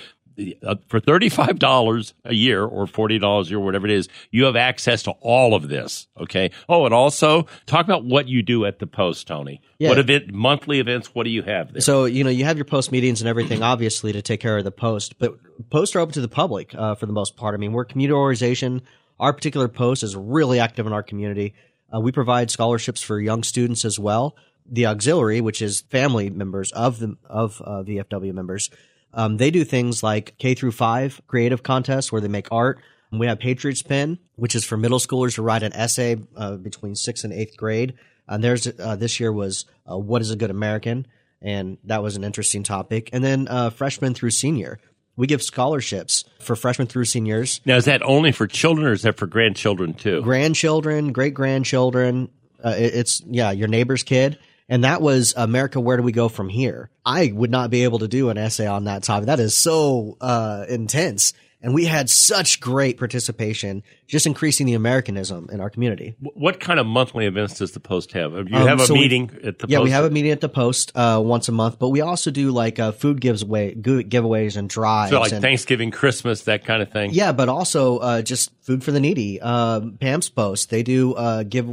Uh, 0.64 0.76
For 0.88 1.00
thirty-five 1.00 1.60
dollars 1.60 2.14
a 2.24 2.34
year 2.34 2.64
or 2.64 2.88
forty 2.88 3.20
dollars 3.20 3.48
a 3.48 3.52
year, 3.52 3.60
whatever 3.60 3.88
it 3.88 3.94
is, 3.94 4.10
you 4.32 4.46
have 4.46 4.56
access 4.56 5.04
to 5.04 5.12
all 5.22 5.54
of 5.54 5.70
this. 5.70 6.08
Okay. 6.20 6.52
Oh, 6.68 6.86
and 6.86 6.94
also 6.94 7.48
talk 7.66 7.86
about 7.86 8.04
what 8.04 8.28
you 8.28 8.42
do 8.44 8.66
at 8.66 8.80
the 8.80 8.88
post, 8.88 9.28
Tony. 9.28 9.62
Yeah. 9.80 9.90
What 9.90 10.00
event? 10.00 10.34
Monthly 10.34 10.80
events? 10.80 11.16
What 11.16 11.24
do 11.24 11.30
you 11.30 11.42
have 11.44 11.74
there? 11.74 11.82
So 11.82 12.06
you 12.06 12.24
know 12.24 12.30
you 12.30 12.46
have 12.46 12.58
your 12.58 12.66
post 12.66 12.92
meetings 12.92 13.22
and 13.22 13.30
everything, 13.30 13.64
obviously, 13.74 14.12
to 14.14 14.22
take 14.22 14.40
care 14.40 14.58
of 14.58 14.64
the 14.64 14.72
post. 14.72 15.18
But 15.20 15.38
posts 15.70 15.96
are 15.96 16.00
open 16.00 16.14
to 16.14 16.22
the 16.22 16.28
public 16.28 16.76
uh, 16.76 16.96
for 16.96 17.06
the 17.06 17.14
most 17.14 17.38
part. 17.38 17.54
I 17.54 17.58
mean, 17.58 17.72
we're 17.72 17.84
a 17.84 17.86
community 17.86 18.16
organization. 18.16 18.82
Our 19.20 19.32
particular 19.32 19.68
post 19.70 20.04
is 20.04 20.16
really 20.16 20.60
active 20.60 20.86
in 20.86 20.94
our 20.94 21.04
community. 21.04 21.54
Uh, 21.94 22.00
we 22.02 22.12
provide 22.12 22.52
scholarships 22.52 23.02
for 23.02 23.20
young 23.20 23.44
students 23.44 23.86
as 23.86 23.98
well. 23.98 24.36
The 24.70 24.88
auxiliary, 24.88 25.42
which 25.42 25.62
is 25.62 25.82
family 25.82 26.30
members 26.30 26.72
of 26.72 27.00
the 27.00 27.16
of 27.24 27.62
uh, 27.64 27.84
VFW 27.84 28.34
members, 28.34 28.70
um, 29.16 29.38
they 29.38 29.50
do 29.50 29.64
things 29.64 30.04
like 30.04 30.38
K 30.38 30.54
through 30.54 30.74
five 30.74 31.20
creative 31.26 31.64
contests 31.64 32.12
where 32.12 32.22
they 32.22 32.28
make 32.28 32.48
art. 32.52 32.80
We 33.12 33.28
have 33.28 33.40
Patriots 33.40 33.82
Pen, 33.82 34.20
which 34.36 34.56
is 34.56 34.66
for 34.66 34.76
middle 34.78 35.00
schoolers 35.00 35.36
to 35.36 35.42
write 35.42 35.64
an 35.64 35.72
essay 35.74 36.18
uh, 36.36 36.58
between 36.58 36.96
sixth 36.96 37.24
and 37.24 37.32
eighth 37.32 37.56
grade. 37.56 37.94
And 38.28 38.44
there's 38.44 38.68
uh, 38.68 38.96
this 38.98 39.20
year 39.22 39.32
was 39.32 39.66
uh, 39.90 39.98
what 39.98 40.22
is 40.22 40.32
a 40.32 40.36
good 40.36 40.50
American, 40.52 41.08
and 41.42 41.78
that 41.86 42.04
was 42.04 42.18
an 42.18 42.24
interesting 42.26 42.64
topic. 42.64 43.10
And 43.14 43.24
then 43.24 43.48
uh, 43.48 43.70
freshman 43.70 44.14
through 44.16 44.32
senior, 44.32 44.80
we 45.16 45.28
give 45.28 45.42
scholarships 45.42 46.26
for 46.42 46.58
freshmen 46.58 46.88
through 46.90 47.06
seniors, 47.06 47.62
now, 47.66 47.78
is 47.78 47.86
that 47.86 48.02
only 48.04 48.34
for 48.34 48.48
children 48.48 48.86
or 48.88 48.92
is 48.92 49.04
that 49.04 49.16
for 49.16 49.28
grandchildren 49.28 49.94
too? 49.94 50.22
grandchildren, 50.22 51.14
great 51.14 51.34
grandchildren. 51.34 52.30
Uh, 52.64 52.70
it- 52.78 52.96
it's 52.96 53.22
yeah, 53.26 53.52
your 53.52 53.68
neighbor's 53.70 54.04
kid. 54.04 54.38
And 54.68 54.84
that 54.84 55.02
was 55.02 55.34
America. 55.38 55.80
Where 55.80 55.98
do 55.98 56.04
we 56.04 56.12
go 56.12 56.28
from 56.30 56.50
here? 56.50 56.90
I 57.06 57.32
would 57.34 57.52
not 57.52 57.70
be 57.70 57.84
able 57.84 58.00
to 58.00 58.08
do 58.08 58.30
an 58.30 58.38
essay 58.38 58.66
on 58.68 58.86
that 58.86 59.04
topic. 59.04 59.28
That 59.28 59.40
is 59.40 59.54
so 59.56 60.18
uh, 60.22 60.66
intense. 60.68 61.34
And 61.62 61.74
we 61.74 61.86
had 61.86 62.12
such 62.12 62.60
great 62.60 63.00
participation, 63.00 63.82
just 64.06 64.28
increasing 64.28 64.68
the 64.68 64.74
Americanism 64.76 65.50
in 65.52 65.62
our 65.62 65.70
community. 65.72 66.16
What 66.20 66.60
kind 66.60 66.80
of 66.80 66.86
monthly 66.86 67.26
events 67.26 67.58
does 67.58 67.72
the 67.72 67.80
Post 67.80 68.12
have? 68.14 68.34
You 68.34 68.56
Um, 68.56 68.68
have 68.68 68.82
a 68.82 68.86
so 68.86 68.94
we- 68.94 69.00
meeting 69.00 69.32
at 69.44 69.58
the 69.60 69.68
yeah, 69.68 69.78
Post? 69.78 69.84
we 69.86 69.90
have 69.92 70.06
a 70.06 70.10
meeting 70.12 70.30
at 70.32 70.42
the 70.42 70.50
Post 70.50 70.92
uh, 70.96 71.20
once 71.24 71.48
a 71.48 71.52
month, 71.52 71.80
but 71.80 71.90
we 71.90 72.02
also 72.02 72.30
do 72.30 72.52
like 72.52 72.78
uh, 72.78 72.92
food 72.92 73.20
gives 73.20 73.42
away, 73.42 73.74
giveaways 73.74 74.58
and 74.58 74.70
drives. 74.70 75.10
So 75.12 75.20
like 75.20 75.32
and, 75.32 75.42
Thanksgiving, 75.42 75.90
Christmas, 75.90 76.44
that 76.44 76.66
kind 76.66 76.84
of 76.84 76.92
thing. 76.92 77.12
Yeah, 77.14 77.32
but 77.32 77.50
also 77.50 77.98
uh, 77.98 78.22
just 78.22 78.52
food 78.62 78.84
for 78.84 78.92
the 78.92 79.00
needy. 79.00 79.42
Um 79.42 79.98
Pam's 80.00 80.30
Post 80.30 80.70
they 80.70 80.84
do 80.84 81.14
uh, 81.16 81.44
give 81.44 81.68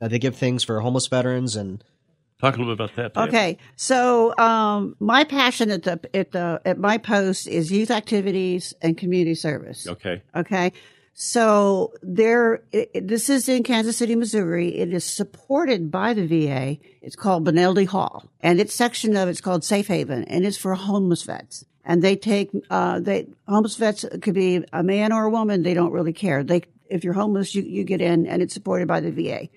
uh, 0.00 0.08
they 0.08 0.18
give 0.18 0.36
things 0.36 0.62
for 0.64 0.80
homeless 0.80 1.06
veterans 1.06 1.56
and 1.56 1.82
Talk 2.40 2.54
a 2.54 2.58
little 2.58 2.76
bit 2.76 2.84
about 2.84 2.96
that. 2.96 3.14
Pam. 3.14 3.28
Okay, 3.28 3.58
so 3.74 4.36
um, 4.38 4.94
my 5.00 5.24
passion 5.24 5.70
at 5.72 5.82
the 5.82 6.00
at 6.14 6.30
the 6.30 6.60
at 6.64 6.78
my 6.78 6.96
post 6.96 7.48
is 7.48 7.72
youth 7.72 7.90
activities 7.90 8.74
and 8.80 8.96
community 8.96 9.34
service. 9.34 9.88
Okay. 9.88 10.22
Okay. 10.36 10.72
So 11.20 11.94
there, 12.00 12.62
it, 12.70 13.08
this 13.08 13.28
is 13.28 13.48
in 13.48 13.64
Kansas 13.64 13.96
City, 13.96 14.14
Missouri. 14.14 14.78
It 14.78 14.94
is 14.94 15.04
supported 15.04 15.90
by 15.90 16.14
the 16.14 16.24
VA. 16.28 16.78
It's 17.02 17.16
called 17.16 17.44
Benilde 17.44 17.88
Hall, 17.88 18.30
and 18.40 18.60
its 18.60 18.72
section 18.72 19.16
of 19.16 19.28
it's 19.28 19.40
called 19.40 19.64
Safe 19.64 19.88
Haven, 19.88 20.22
and 20.26 20.46
it's 20.46 20.56
for 20.56 20.76
homeless 20.76 21.24
vets. 21.24 21.64
And 21.84 22.02
they 22.02 22.14
take, 22.14 22.50
uh, 22.70 23.00
they 23.00 23.26
homeless 23.48 23.74
vets 23.74 24.04
could 24.22 24.34
be 24.34 24.64
a 24.72 24.84
man 24.84 25.10
or 25.12 25.24
a 25.24 25.30
woman. 25.30 25.64
They 25.64 25.74
don't 25.74 25.90
really 25.90 26.12
care. 26.12 26.44
They, 26.44 26.62
if 26.88 27.02
you're 27.02 27.14
homeless, 27.14 27.52
you 27.52 27.62
you 27.62 27.82
get 27.82 28.00
in, 28.00 28.24
and 28.28 28.40
it's 28.40 28.54
supported 28.54 28.86
by 28.86 29.00
the 29.00 29.10
VA. 29.10 29.48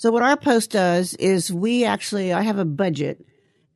So 0.00 0.10
what 0.10 0.22
our 0.22 0.38
post 0.38 0.70
does 0.70 1.12
is 1.16 1.52
we 1.52 1.84
actually, 1.84 2.32
I 2.32 2.40
have 2.40 2.56
a 2.56 2.64
budget, 2.64 3.22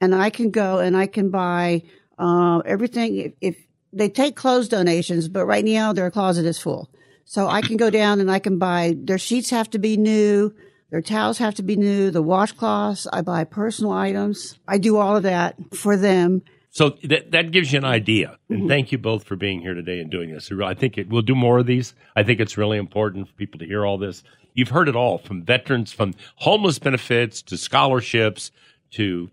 and 0.01 0.15
I 0.15 0.31
can 0.31 0.51
go 0.51 0.79
and 0.79 0.97
I 0.97 1.07
can 1.07 1.29
buy 1.29 1.83
uh, 2.19 2.61
everything. 2.65 3.17
If, 3.17 3.33
if 3.43 3.57
they 3.93 4.09
take 4.09 4.35
clothes 4.35 4.69
donations, 4.69 5.29
but 5.29 5.45
right 5.45 5.63
now 5.63 5.93
their 5.93 6.11
closet 6.11 6.47
is 6.47 6.59
full. 6.59 6.89
So 7.27 7.47
I 7.47 7.61
can 7.61 7.77
go 7.77 7.91
down 7.91 8.23
and 8.23 8.31
I 8.31 8.39
can 8.39 8.59
buy 8.59 8.95
their 8.97 9.19
sheets 9.19 9.51
have 9.51 9.69
to 9.73 9.79
be 9.79 9.99
new, 9.99 10.55
their 10.91 11.03
towels 11.03 11.37
have 11.37 11.57
to 11.57 11.63
be 11.63 11.77
new, 11.77 12.11
the 12.11 12.23
washcloths. 12.23 13.07
I 13.13 13.21
buy 13.21 13.45
personal 13.45 13.93
items. 13.93 14.59
I 14.67 14.79
do 14.79 14.97
all 14.97 15.19
of 15.19 15.25
that 15.25 15.57
for 15.75 15.95
them. 15.95 16.41
So 16.71 16.97
that 17.03 17.33
that 17.33 17.53
gives 17.53 17.71
you 17.71 17.81
an 17.81 17.85
idea. 17.85 18.39
And 18.49 18.67
thank 18.67 18.93
you 18.93 18.99
both 18.99 19.25
for 19.25 19.37
being 19.37 19.61
here 19.61 19.75
today 19.75 20.01
and 20.01 20.11
doing 20.11 20.33
this. 20.33 20.51
I 20.51 20.73
think 20.73 20.97
it, 20.97 21.11
we'll 21.11 21.21
do 21.21 21.35
more 21.35 21.59
of 21.59 21.67
these. 21.67 21.95
I 22.17 22.23
think 22.23 22.41
it's 22.41 22.57
really 22.57 22.79
important 22.79 23.29
for 23.29 23.35
people 23.35 23.59
to 23.59 23.67
hear 23.67 23.85
all 23.85 23.99
this. 23.99 24.23
You've 24.55 24.69
heard 24.69 24.89
it 24.89 24.97
all 24.97 25.19
from 25.19 25.43
veterans, 25.43 25.93
from 25.93 26.15
homeless 26.37 26.79
benefits 26.79 27.43
to 27.43 27.59
scholarships 27.59 28.51
to 28.93 29.31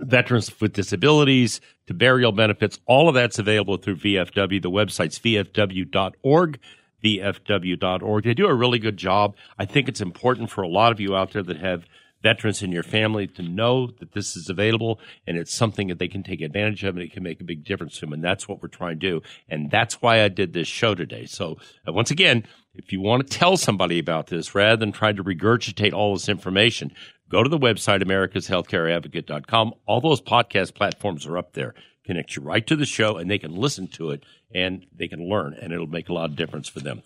veterans 0.00 0.60
with 0.60 0.72
disabilities 0.72 1.60
to 1.86 1.94
burial 1.94 2.32
benefits. 2.32 2.78
All 2.86 3.08
of 3.08 3.14
that's 3.14 3.38
available 3.38 3.76
through 3.76 3.96
VFW. 3.96 4.62
The 4.62 4.70
website's 4.70 5.18
vfw.org. 5.18 6.58
VFW.org. 7.04 8.24
They 8.24 8.32
do 8.32 8.46
a 8.46 8.54
really 8.54 8.78
good 8.78 8.96
job. 8.96 9.36
I 9.58 9.66
think 9.66 9.88
it's 9.88 10.00
important 10.00 10.50
for 10.50 10.62
a 10.62 10.68
lot 10.68 10.90
of 10.90 11.00
you 11.00 11.14
out 11.14 11.32
there 11.32 11.42
that 11.42 11.58
have 11.58 11.84
veterans 12.22 12.62
in 12.62 12.72
your 12.72 12.82
family 12.82 13.26
to 13.26 13.42
know 13.42 13.88
that 14.00 14.12
this 14.12 14.34
is 14.34 14.48
available 14.48 14.98
and 15.26 15.36
it's 15.36 15.54
something 15.54 15.88
that 15.88 15.98
they 15.98 16.08
can 16.08 16.22
take 16.22 16.40
advantage 16.40 16.82
of 16.82 16.96
and 16.96 17.04
it 17.04 17.12
can 17.12 17.22
make 17.22 17.42
a 17.42 17.44
big 17.44 17.62
difference 17.62 17.96
to 17.96 18.00
them. 18.00 18.14
And 18.14 18.24
that's 18.24 18.48
what 18.48 18.62
we're 18.62 18.68
trying 18.68 18.98
to 18.98 19.06
do. 19.10 19.22
And 19.50 19.70
that's 19.70 20.00
why 20.00 20.22
I 20.22 20.28
did 20.28 20.54
this 20.54 20.66
show 20.66 20.94
today. 20.94 21.26
So 21.26 21.58
uh, 21.86 21.92
once 21.92 22.10
again, 22.10 22.46
if 22.74 22.92
you 22.92 23.00
want 23.00 23.26
to 23.28 23.38
tell 23.38 23.56
somebody 23.56 23.98
about 23.98 24.26
this 24.28 24.54
rather 24.54 24.76
than 24.76 24.92
trying 24.92 25.16
to 25.16 25.24
regurgitate 25.24 25.92
all 25.92 26.14
this 26.14 26.28
information, 26.28 26.92
go 27.28 27.42
to 27.42 27.48
the 27.48 27.58
website, 27.58 28.02
americashealthcareadvocate.com. 28.02 29.74
All 29.86 30.00
those 30.00 30.20
podcast 30.20 30.74
platforms 30.74 31.26
are 31.26 31.38
up 31.38 31.52
there. 31.52 31.74
Connect 32.04 32.36
you 32.36 32.42
right 32.42 32.66
to 32.66 32.76
the 32.76 32.84
show 32.84 33.16
and 33.16 33.30
they 33.30 33.38
can 33.38 33.54
listen 33.54 33.86
to 33.88 34.10
it 34.10 34.24
and 34.54 34.86
they 34.94 35.08
can 35.08 35.28
learn 35.28 35.54
and 35.54 35.72
it'll 35.72 35.86
make 35.86 36.08
a 36.08 36.12
lot 36.12 36.30
of 36.30 36.36
difference 36.36 36.68
for 36.68 36.80
them. 36.80 37.02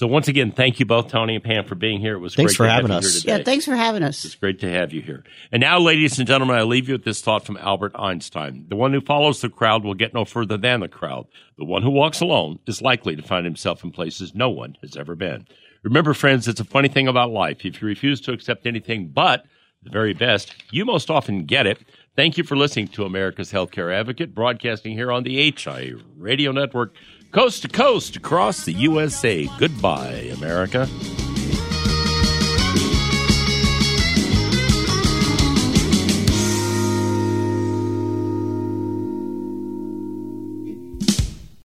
So 0.00 0.06
once 0.06 0.28
again, 0.28 0.50
thank 0.50 0.80
you 0.80 0.86
both, 0.86 1.08
Tony 1.08 1.34
and 1.34 1.44
Pam, 1.44 1.66
for 1.66 1.74
being 1.74 2.00
here. 2.00 2.14
It 2.14 2.20
was 2.20 2.34
Thanks 2.34 2.56
great 2.56 2.56
for 2.56 2.64
to 2.64 2.70
have 2.70 2.76
having 2.84 2.92
you 2.92 2.96
us. 2.96 3.12
here 3.12 3.20
today. 3.20 3.36
Yeah, 3.36 3.44
thanks 3.44 3.66
for 3.66 3.76
having 3.76 4.02
us. 4.02 4.24
It's 4.24 4.34
great 4.34 4.58
to 4.60 4.70
have 4.70 4.94
you 4.94 5.02
here. 5.02 5.24
And 5.52 5.60
now, 5.60 5.78
ladies 5.78 6.18
and 6.18 6.26
gentlemen, 6.26 6.56
I 6.56 6.62
leave 6.62 6.88
you 6.88 6.94
with 6.94 7.04
this 7.04 7.20
thought 7.20 7.44
from 7.44 7.58
Albert 7.58 7.92
Einstein. 7.94 8.64
The 8.70 8.76
one 8.76 8.94
who 8.94 9.02
follows 9.02 9.42
the 9.42 9.50
crowd 9.50 9.84
will 9.84 9.92
get 9.92 10.14
no 10.14 10.24
further 10.24 10.56
than 10.56 10.80
the 10.80 10.88
crowd. 10.88 11.26
The 11.58 11.66
one 11.66 11.82
who 11.82 11.90
walks 11.90 12.22
alone 12.22 12.60
is 12.66 12.80
likely 12.80 13.14
to 13.14 13.22
find 13.22 13.44
himself 13.44 13.84
in 13.84 13.90
places 13.90 14.34
no 14.34 14.48
one 14.48 14.74
has 14.80 14.96
ever 14.96 15.14
been. 15.14 15.46
Remember, 15.82 16.14
friends, 16.14 16.48
it's 16.48 16.60
a 16.60 16.64
funny 16.64 16.88
thing 16.88 17.06
about 17.06 17.30
life. 17.30 17.66
If 17.66 17.82
you 17.82 17.86
refuse 17.86 18.22
to 18.22 18.32
accept 18.32 18.66
anything 18.66 19.08
but 19.08 19.44
the 19.82 19.90
very 19.90 20.14
best, 20.14 20.54
you 20.70 20.86
most 20.86 21.10
often 21.10 21.44
get 21.44 21.66
it. 21.66 21.78
Thank 22.16 22.38
you 22.38 22.44
for 22.44 22.56
listening 22.56 22.88
to 22.88 23.04
America's 23.04 23.52
Healthcare 23.52 23.94
Advocate, 23.94 24.34
broadcasting 24.34 24.94
here 24.94 25.12
on 25.12 25.24
the 25.24 25.52
HI 25.52 25.92
Radio 26.16 26.52
Network, 26.52 26.94
coast 27.32 27.62
to 27.62 27.68
coast 27.68 28.16
across 28.16 28.64
the 28.64 28.72
USA. 28.72 29.48
Goodbye, 29.58 30.30
America. 30.36 30.88